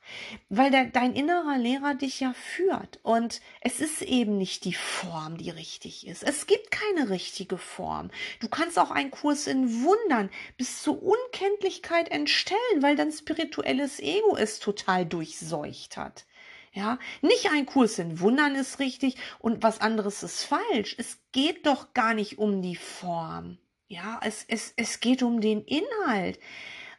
weil 0.50 0.72
der, 0.72 0.86
dein 0.86 1.14
innerer 1.14 1.58
Lehrer 1.58 1.93
dich 1.93 2.20
ja 2.20 2.34
führt. 2.34 3.00
Und 3.04 3.41
es 3.62 3.80
ist 3.80 4.02
eben 4.02 4.38
nicht 4.38 4.66
die 4.66 4.74
Form, 4.74 5.38
die 5.38 5.52
richtig 5.52 6.08
ist. 6.08 6.24
Es 6.24 6.48
gibt 6.48 6.72
keine 6.72 7.10
richtige 7.10 7.60
Form. 7.60 8.10
Du 8.39 8.50
kannst 8.50 8.80
auch 8.80 8.91
einen 8.91 9.12
Kurs 9.12 9.46
in 9.46 9.84
Wundern 9.84 10.32
bis 10.58 10.82
zur 10.82 11.02
Unkenntlichkeit 11.02 12.10
entstellen, 12.10 12.82
weil 12.82 12.96
dein 12.96 13.12
spirituelles 13.12 14.00
Ego 14.00 14.36
es 14.36 14.60
total 14.60 15.06
durchseucht 15.06 15.96
hat. 15.96 16.26
Ja, 16.76 16.99
nicht 17.21 17.49
ein 17.49 17.65
Kurs 17.65 17.99
in 17.99 18.19
Wundern 18.19 18.53
ist 18.53 18.80
richtig 18.80 19.15
und 19.39 19.63
was 19.63 19.80
anderes 19.80 20.23
ist 20.23 20.43
falsch. 20.43 20.95
Es 20.99 21.19
geht 21.32 21.65
doch 21.65 21.93
gar 21.93 22.13
nicht 22.13 22.38
um 22.38 22.61
die 22.61 22.76
Form. 22.76 23.57
Ja, 23.88 24.19
es, 24.21 24.43
es, 24.45 24.73
es 24.76 24.99
geht 24.99 25.23
um 25.23 25.39
den 25.39 25.63
Inhalt. 25.63 26.38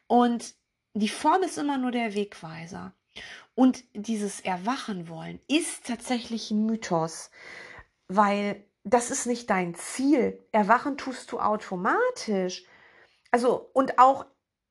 Und 0.07 0.55
die 0.95 1.11
Form 1.11 1.43
ist 1.43 1.59
immer 1.59 1.77
nur 1.77 1.91
der 1.91 2.15
Wegweiser. 2.15 2.95
Und 3.55 3.85
dieses 3.93 4.41
Erwachen 4.41 5.11
wollen 5.11 5.41
ist 5.47 5.87
tatsächlich 5.87 6.51
ein 6.51 6.65
Mythos, 6.65 7.31
weil 8.09 8.65
das 8.83 9.11
ist 9.11 9.27
nicht 9.27 9.51
dein 9.51 9.75
Ziel. 9.75 10.43
Erwachen 10.53 10.97
tust 10.97 11.33
du 11.33 11.39
automatisch. 11.39 12.65
Also, 13.31 13.69
und 13.75 13.99
auch 13.99 14.25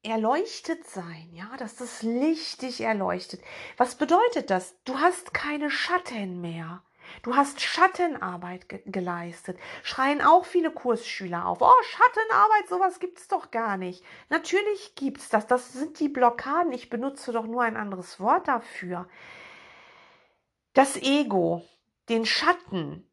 erleuchtet 0.06 0.88
sein, 0.88 1.30
ja, 1.34 1.50
dass 1.58 1.76
das 1.76 2.02
Licht 2.04 2.62
dich 2.62 2.82
erleuchtet. 2.82 3.42
Was 3.78 3.96
bedeutet 3.96 4.50
das? 4.50 4.76
Du 4.86 5.00
hast 5.00 5.34
keine 5.34 5.70
Schatten 5.70 6.42
mehr. 6.42 6.84
Du 7.22 7.36
hast 7.36 7.62
Schattenarbeit 7.62 8.70
ge 8.70 8.82
geleistet. 8.86 9.60
Schreien 9.84 10.22
auch 10.22 10.46
viele 10.46 10.72
Kursschüler 10.72 11.46
auf. 11.46 11.60
Oh, 11.62 11.84
Schattenarbeit, 11.84 12.70
sowas 12.70 13.00
gibt's 13.00 13.28
doch 13.28 13.52
gar 13.52 13.78
nicht. 13.78 14.04
Natürlich 14.30 14.96
gibt's 14.96 15.30
das. 15.30 15.48
Das 15.48 15.74
sind 15.74 16.00
die 16.00 16.10
Blockaden. 16.10 16.74
Ich 16.74 16.90
benutze 16.90 17.32
doch 17.32 17.46
nur 17.46 17.64
ein 17.64 17.78
anderes 17.78 18.20
Wort 18.20 18.48
dafür. 18.48 19.08
Das 20.74 20.98
Ego, 20.98 21.64
den 22.10 22.26
Schatten, 22.26 23.10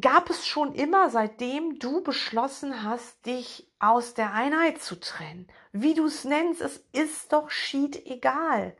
gab 0.00 0.30
es 0.30 0.46
schon 0.46 0.74
immer, 0.74 1.10
seitdem 1.10 1.78
du 1.78 2.02
beschlossen 2.02 2.82
hast, 2.82 3.24
dich 3.26 3.65
aus 3.78 4.14
der 4.14 4.32
Einheit 4.32 4.80
zu 4.80 4.98
trennen. 4.98 5.48
Wie 5.72 5.94
du 5.94 6.06
es 6.06 6.24
nennst, 6.24 6.60
es 6.60 6.84
ist 6.92 7.32
doch 7.32 7.50
schied 7.50 8.06
egal. 8.06 8.76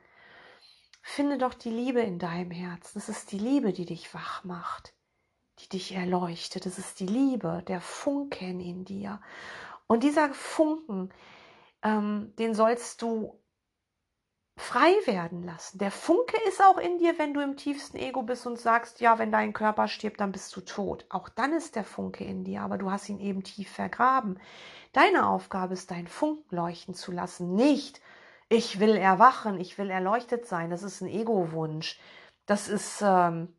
Finde 1.02 1.38
doch 1.38 1.54
die 1.54 1.70
Liebe 1.70 2.00
in 2.00 2.18
deinem 2.18 2.50
Herzen. 2.50 2.98
Es 2.98 3.08
ist 3.08 3.30
die 3.32 3.38
Liebe, 3.38 3.72
die 3.72 3.86
dich 3.86 4.12
wach 4.14 4.42
macht, 4.44 4.94
die 5.60 5.68
dich 5.68 5.92
erleuchtet. 5.92 6.66
Es 6.66 6.78
ist 6.78 6.98
die 7.00 7.06
Liebe, 7.06 7.62
der 7.68 7.80
Funken 7.80 8.60
in 8.60 8.84
dir. 8.84 9.20
Und 9.86 10.02
dieser 10.02 10.34
Funken, 10.34 11.12
ähm, 11.82 12.34
den 12.38 12.54
sollst 12.54 13.02
du 13.02 13.38
frei 14.56 14.94
werden 15.04 15.42
lassen. 15.42 15.78
Der 15.78 15.90
Funke 15.90 16.36
ist 16.48 16.62
auch 16.62 16.78
in 16.78 16.98
dir, 16.98 17.18
wenn 17.18 17.34
du 17.34 17.40
im 17.40 17.56
tiefsten 17.56 17.98
Ego 17.98 18.22
bist 18.22 18.46
und 18.46 18.58
sagst, 18.58 19.00
ja, 19.00 19.18
wenn 19.18 19.30
dein 19.30 19.52
Körper 19.52 19.86
stirbt, 19.86 20.20
dann 20.20 20.32
bist 20.32 20.56
du 20.56 20.60
tot. 20.62 21.04
Auch 21.10 21.28
dann 21.28 21.52
ist 21.52 21.76
der 21.76 21.84
Funke 21.84 22.24
in 22.24 22.44
dir, 22.44 22.62
aber 22.62 22.78
du 22.78 22.90
hast 22.90 23.08
ihn 23.08 23.20
eben 23.20 23.44
tief 23.44 23.70
vergraben. 23.70 24.40
Deine 24.92 25.28
Aufgabe 25.28 25.74
ist, 25.74 25.90
deinen 25.90 26.08
Funken 26.08 26.56
leuchten 26.56 26.94
zu 26.94 27.12
lassen. 27.12 27.54
Nicht, 27.54 28.00
ich 28.48 28.80
will 28.80 28.96
erwachen, 28.96 29.60
ich 29.60 29.76
will 29.76 29.90
erleuchtet 29.90 30.46
sein. 30.46 30.70
Das 30.70 30.82
ist 30.82 31.02
ein 31.02 31.08
Ego-Wunsch. 31.08 32.00
Das 32.46 32.68
ist 32.68 33.02
ähm, 33.02 33.54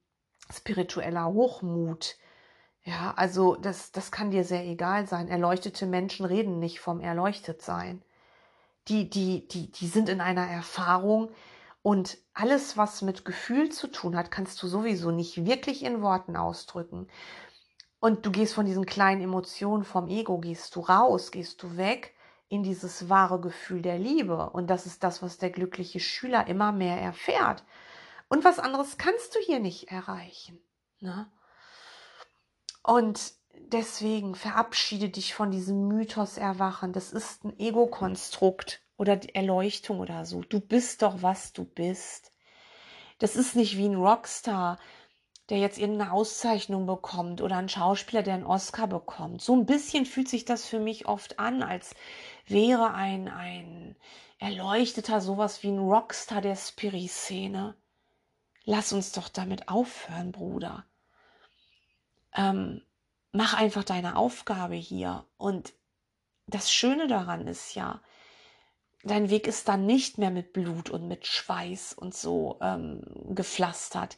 spiritueller 0.52 1.28
Hochmut. 1.28 2.18
Ja, 2.84 3.14
also 3.18 3.56
das, 3.56 3.92
das 3.92 4.12
kann 4.12 4.32
dir 4.32 4.44
sehr 4.44 4.66
egal 4.66 5.08
sein. 5.08 5.28
Erleuchtete 5.28 5.86
Menschen 5.86 6.26
reden 6.26 6.60
nicht 6.60 6.80
vom 6.80 7.02
Erleuchtetsein 7.02 8.02
die, 8.88 9.10
die, 9.10 9.48
die, 9.48 9.72
die 9.72 9.88
sind 9.88 10.10
in 10.10 10.22
einer 10.22 10.48
Erfahrung 10.48 11.32
und 11.82 12.18
alles, 12.34 12.78
was 12.78 13.02
mit 13.02 13.26
Gefühl 13.26 13.70
zu 13.70 13.88
tun 13.88 14.16
hat, 14.16 14.32
kannst 14.32 14.62
du 14.62 14.68
sowieso 14.68 15.12
nicht 15.12 15.46
wirklich 15.46 15.84
in 15.84 16.02
Worten 16.02 16.36
ausdrücken. 16.36 17.08
Und 18.00 18.26
du 18.26 18.32
gehst 18.32 18.54
von 18.54 18.66
diesen 18.66 18.86
kleinen 18.86 19.22
Emotionen 19.22 19.84
vom 19.84 20.08
Ego, 20.08 20.38
gehst 20.38 20.76
du 20.76 20.82
raus, 20.82 21.32
gehst 21.32 21.64
du 21.64 21.78
weg 21.78 22.14
in 22.50 22.64
dieses 22.64 23.10
wahre 23.10 23.42
Gefühl 23.42 23.82
der 23.82 23.98
Liebe. 23.98 24.50
Und 24.50 24.70
das 24.70 24.86
ist 24.86 25.04
das, 25.04 25.22
was 25.22 25.38
der 25.38 25.50
glückliche 25.50 26.00
Schüler 26.00 26.48
immer 26.48 26.72
mehr 26.72 27.00
erfährt. 27.00 27.64
Und 28.30 28.44
was 28.44 28.60
anderes 28.60 28.98
kannst 28.98 29.36
du 29.36 29.40
hier 29.40 29.60
nicht 29.60 29.90
erreichen. 29.90 30.60
Ne? 31.00 31.30
Und 32.84 33.34
deswegen 33.72 34.36
verabschiede 34.36 35.10
dich 35.10 35.34
von 35.34 35.52
diesem 35.52 35.88
Mythos 35.88 36.38
erwachen. 36.38 36.94
Das 36.94 37.14
ist 37.14 37.44
ein 37.44 37.60
Ego-Konstrukt 37.60 38.82
oder 38.98 39.16
die 39.16 39.36
Erleuchtung 39.36 40.00
oder 40.00 40.26
so. 40.26 40.42
Du 40.42 40.60
bist 40.60 41.02
doch, 41.02 41.22
was 41.22 41.54
du 41.54 41.66
bist. 41.66 42.32
Das 43.20 43.36
ist 43.36 43.56
nicht 43.56 43.78
wie 43.78 43.88
ein 43.88 43.96
Rockstar, 43.96 44.78
der 45.50 45.60
jetzt 45.60 45.78
irgendeine 45.78 46.12
Auszeichnung 46.12 46.86
bekommt 46.86 47.42
oder 47.42 47.58
ein 47.58 47.70
Schauspieler, 47.70 48.22
der 48.22 48.36
einen 48.36 48.46
Oscar 48.46 48.88
bekommt. 48.88 49.42
So 49.42 49.56
ein 49.56 49.66
bisschen 49.66 50.06
fühlt 50.06 50.28
sich 50.28 50.46
das 50.46 50.66
für 50.66 50.80
mich 50.80 51.08
oft 51.08 51.40
an, 51.40 51.64
als 51.64 51.96
wäre 52.48 52.94
ein, 52.94 53.28
ein 53.28 53.96
Erleuchteter 54.40 55.22
sowas 55.22 55.64
wie 55.64 55.70
ein 55.70 55.80
Rockstar 55.80 56.42
der 56.42 56.56
Spiri-Szene. 56.56 57.76
Lass 58.66 58.92
uns 58.92 59.14
doch 59.14 59.30
damit 59.30 59.70
aufhören, 59.70 60.34
Bruder. 60.34 60.86
Ähm, 62.36 62.82
mach 63.38 63.54
einfach 63.54 63.84
deine 63.84 64.18
Aufgabe 64.18 64.76
hier. 64.76 65.26
Und 65.38 65.74
das 66.48 66.72
Schöne 66.72 67.08
daran 67.08 67.48
ist 67.48 67.76
ja, 67.76 68.02
dein 69.04 69.30
Weg 69.30 69.48
ist 69.48 69.68
dann 69.70 69.86
nicht 69.86 70.18
mehr 70.18 70.32
mit 70.32 70.54
Blut 70.54 70.90
und 70.90 71.08
mit 71.08 71.28
Schweiß 71.28 71.94
und 71.94 72.16
so 72.16 72.58
ähm, 72.62 73.02
gepflastert 73.30 74.18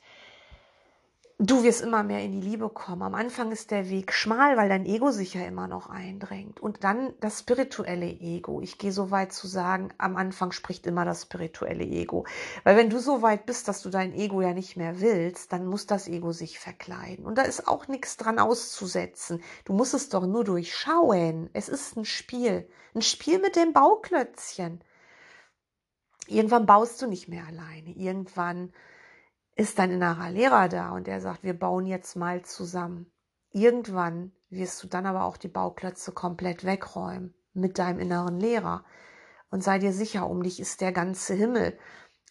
du 1.40 1.64
wirst 1.64 1.82
immer 1.82 2.04
mehr 2.04 2.22
in 2.22 2.34
die 2.34 2.48
Liebe 2.48 2.70
kommen. 2.70 3.02
Am 3.02 3.16
Anfang 3.16 3.52
ist 3.52 3.72
der 3.72 3.90
Weg 3.90 4.12
schmal, 4.12 4.58
weil 4.58 4.68
dein 4.68 4.86
Ego 4.86 5.12
sich 5.12 5.34
ja 5.34 5.46
immer 5.46 5.68
noch 5.68 5.90
eindrängt. 5.90 6.60
Und 6.60 6.84
dann 6.84 7.14
das 7.22 7.40
spirituelle 7.40 8.10
Ego. 8.10 8.62
Ich 8.62 8.78
gehe 8.78 8.92
so 8.92 9.10
weit 9.10 9.32
zu 9.32 9.48
sagen, 9.48 9.90
am 9.98 10.18
Anfang 10.18 10.52
spricht 10.52 10.86
immer 10.86 11.06
das 11.06 11.24
spirituelle 11.24 11.86
Ego. 11.86 12.26
Weil 12.66 12.76
wenn 12.76 12.90
du 12.90 13.00
so 13.00 13.22
weit 13.22 13.46
bist, 13.46 13.70
dass 13.70 13.82
du 13.82 13.90
dein 13.90 14.14
Ego 14.14 14.42
ja 14.42 14.54
nicht 14.54 14.76
mehr 14.76 15.00
willst, 15.00 15.54
dann 15.54 15.66
muss 15.66 15.88
das 15.88 16.10
Ego 16.10 16.34
sich 16.34 16.60
verkleiden. 16.60 17.26
Und 17.26 17.38
da 17.38 17.44
ist 17.44 17.68
auch 17.68 17.88
nichts 17.88 18.18
dran 18.18 18.38
auszusetzen. 18.38 19.42
Du 19.64 19.72
musst 19.72 19.94
es 19.94 20.10
doch 20.10 20.28
nur 20.28 20.44
durchschauen. 20.44 21.50
Es 21.54 21.70
ist 21.70 21.96
ein 21.96 22.06
Spiel. 22.06 22.68
Ein 22.94 23.02
Spiel 23.02 23.40
mit 23.40 23.56
dem 23.56 23.72
Bauklötzchen. 23.72 24.82
Irgendwann 26.28 26.66
baust 26.66 27.02
du 27.02 27.08
nicht 27.08 27.30
mehr 27.30 27.46
alleine. 27.48 27.92
Irgendwann 27.92 28.74
ist 29.56 29.80
dein 29.80 29.92
innerer 29.92 30.30
Lehrer 30.30 30.70
da 30.70 30.92
und 30.92 31.08
er 31.08 31.22
sagt, 31.22 31.44
wir 31.44 31.58
bauen 31.58 31.86
jetzt 31.86 32.16
mal 32.16 32.44
zusammen. 32.44 33.12
Irgendwann 33.52 34.32
wirst 34.50 34.82
du 34.84 34.88
dann 34.88 35.06
aber 35.06 35.24
auch 35.24 35.38
die 35.38 35.48
Bauklötze 35.48 36.12
komplett 36.12 36.64
wegräumen 36.64 37.34
mit 37.54 37.78
deinem 37.78 38.00
inneren 38.00 38.40
Lehrer. 38.40 38.84
Und 39.52 39.64
sei 39.64 39.80
dir 39.80 39.94
sicher, 39.94 40.30
um 40.30 40.44
dich 40.44 40.60
ist 40.60 40.82
der 40.82 40.92
ganze 40.92 41.34
Himmel. 41.34 41.78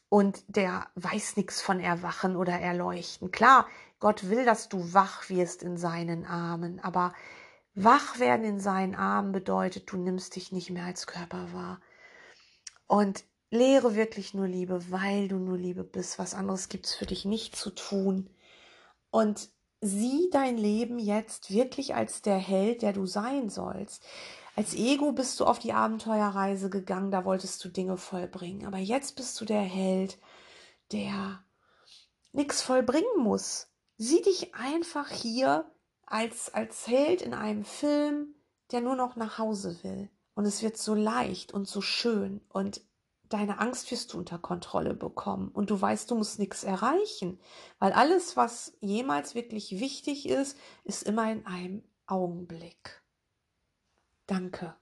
Und 0.09 0.43
der 0.49 0.87
weiß 0.95 1.37
nichts 1.37 1.61
von 1.61 1.81
Erwachen 1.81 2.37
oder 2.37 2.59
Erleuchten. 2.59 3.31
Klar, 3.31 3.66
Gott 4.01 4.31
will, 4.31 4.45
dass 4.45 4.69
du 4.69 4.95
wach 4.95 5.29
wirst 5.29 5.62
in 5.62 5.77
seinen 5.77 6.25
Armen, 6.25 6.81
aber 6.81 7.12
wach 7.75 8.19
werden 8.19 8.45
in 8.45 8.61
seinen 8.61 8.95
Armen 8.95 9.33
bedeutet, 9.33 9.91
du 9.91 9.97
nimmst 9.97 10.37
dich 10.37 10.53
nicht 10.53 10.71
mehr 10.71 10.85
als 10.85 11.07
Körper 11.07 11.53
wahr. 11.53 11.81
Und 12.87 13.25
Lehre 13.51 13.94
wirklich 13.94 14.34
nur 14.34 14.46
Liebe, 14.46 14.90
weil 14.90 15.28
du 15.28 15.36
nur 15.36 15.57
Liebe 15.57 15.84
bist. 15.84 16.18
Was 16.18 16.34
anderes 16.34 16.68
gibt 16.68 16.86
es 16.86 16.94
für 16.94 17.07
dich 17.07 17.24
nicht 17.24 17.57
zu 17.57 17.70
tun. 17.70 18.28
Und 19.11 19.49
sieh 19.80 20.28
dein 20.32 20.59
Leben 20.59 20.99
jetzt 20.99 21.51
wirklich 21.51 21.94
als 21.94 22.22
der 22.22 22.38
Held, 22.38 22.82
der 22.82 22.92
du 22.92 23.07
sein 23.07 23.49
sollst. 23.49 24.05
Als 24.57 24.74
Ego 24.74 25.12
bist 25.12 25.38
du 25.38 25.44
auf 25.44 25.59
die 25.59 25.72
Abenteuerreise 25.72 26.68
gegangen, 26.68 27.11
da 27.11 27.24
wolltest 27.24 27.64
du 27.64 27.68
Dinge 27.68 27.96
vollbringen. 27.96 28.66
Aber 28.66 28.78
jetzt 28.78 29.16
bist 29.16 29.40
du 29.40 29.44
der 29.44 29.62
Held, 29.62 30.18
der 30.92 31.42
nichts 32.32 32.61
vollbringen 32.61 33.18
muss. 33.18 33.68
Sieh 33.96 34.20
dich 34.22 34.55
einfach 34.55 35.09
hier 35.11 35.70
als, 36.07 36.53
als 36.53 36.86
Held 36.86 37.22
in 37.22 37.34
einem 37.34 37.64
Film, 37.64 38.34
der 38.72 38.80
nur 38.80 38.96
noch 38.96 39.16
nach 39.16 39.38
Hause 39.38 39.78
will. 39.82 40.11
Und 40.34 40.44
es 40.44 40.62
wird 40.62 40.76
so 40.76 40.94
leicht 40.94 41.53
und 41.53 41.68
so 41.68 41.80
schön. 41.80 42.40
Und 42.49 42.80
deine 43.29 43.59
Angst 43.61 43.91
wirst 43.91 44.12
du 44.12 44.18
unter 44.18 44.39
Kontrolle 44.39 44.95
bekommen 44.95 45.49
und 45.49 45.70
du 45.70 45.81
weißt, 45.81 46.11
du 46.11 46.14
musst 46.14 46.39
nichts 46.39 46.64
erreichen, 46.64 47.39
weil 47.79 47.93
alles, 47.93 48.37
was 48.37 48.76
jemals 48.81 49.35
wirklich 49.35 49.81
wichtig 49.81 50.29
ist, 50.29 50.59
ist 50.85 51.03
immer 51.03 51.31
in 51.31 51.47
einem 51.47 51.83
Augenblick. 52.07 53.03
Danke. 54.26 54.74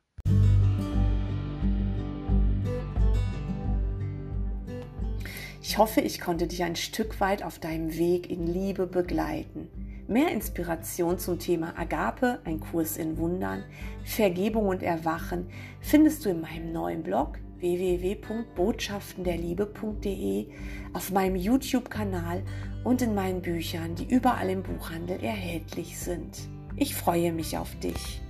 Ich 5.61 5.79
hoffe, 5.79 6.01
ich 6.01 6.21
konnte 6.21 6.47
dich 6.47 6.63
ein 6.63 6.77
Stück 6.77 7.21
weit 7.21 7.43
auf 7.43 7.59
deinem 7.59 7.97
Weg 7.97 8.31
in 8.31 8.47
Liebe 8.47 8.87
begleiten. 8.87 9.69
Mehr 10.07 10.31
Inspiration 10.31 11.19
zum 11.19 11.41
Thema 11.41 11.77
Agape, 11.77 12.41
ein 12.45 12.61
Kurs 12.61 12.97
in 12.97 13.19
Wundern, 13.19 13.65
Vergebung 14.05 14.69
und 14.69 14.85
Erwachen 14.85 15.51
findest 15.81 16.25
du 16.25 16.31
in 16.31 16.41
meinem 16.41 16.73
neuen 16.73 17.03
Blog 17.03 17.41
www.botschaftenderliebe.de, 17.61 20.47
auf 20.93 21.11
meinem 21.11 21.35
YouTube-Kanal 21.37 22.43
und 22.85 23.03
in 23.03 23.15
meinen 23.15 23.43
Büchern, 23.43 23.95
die 23.95 24.09
überall 24.13 24.49
im 24.51 24.63
Buchhandel 24.63 25.23
erhältlich 25.23 25.99
sind. 25.99 26.49
Ich 26.77 26.95
freue 26.95 27.33
mich 27.33 27.59
auf 27.59 27.75
dich. 27.81 28.23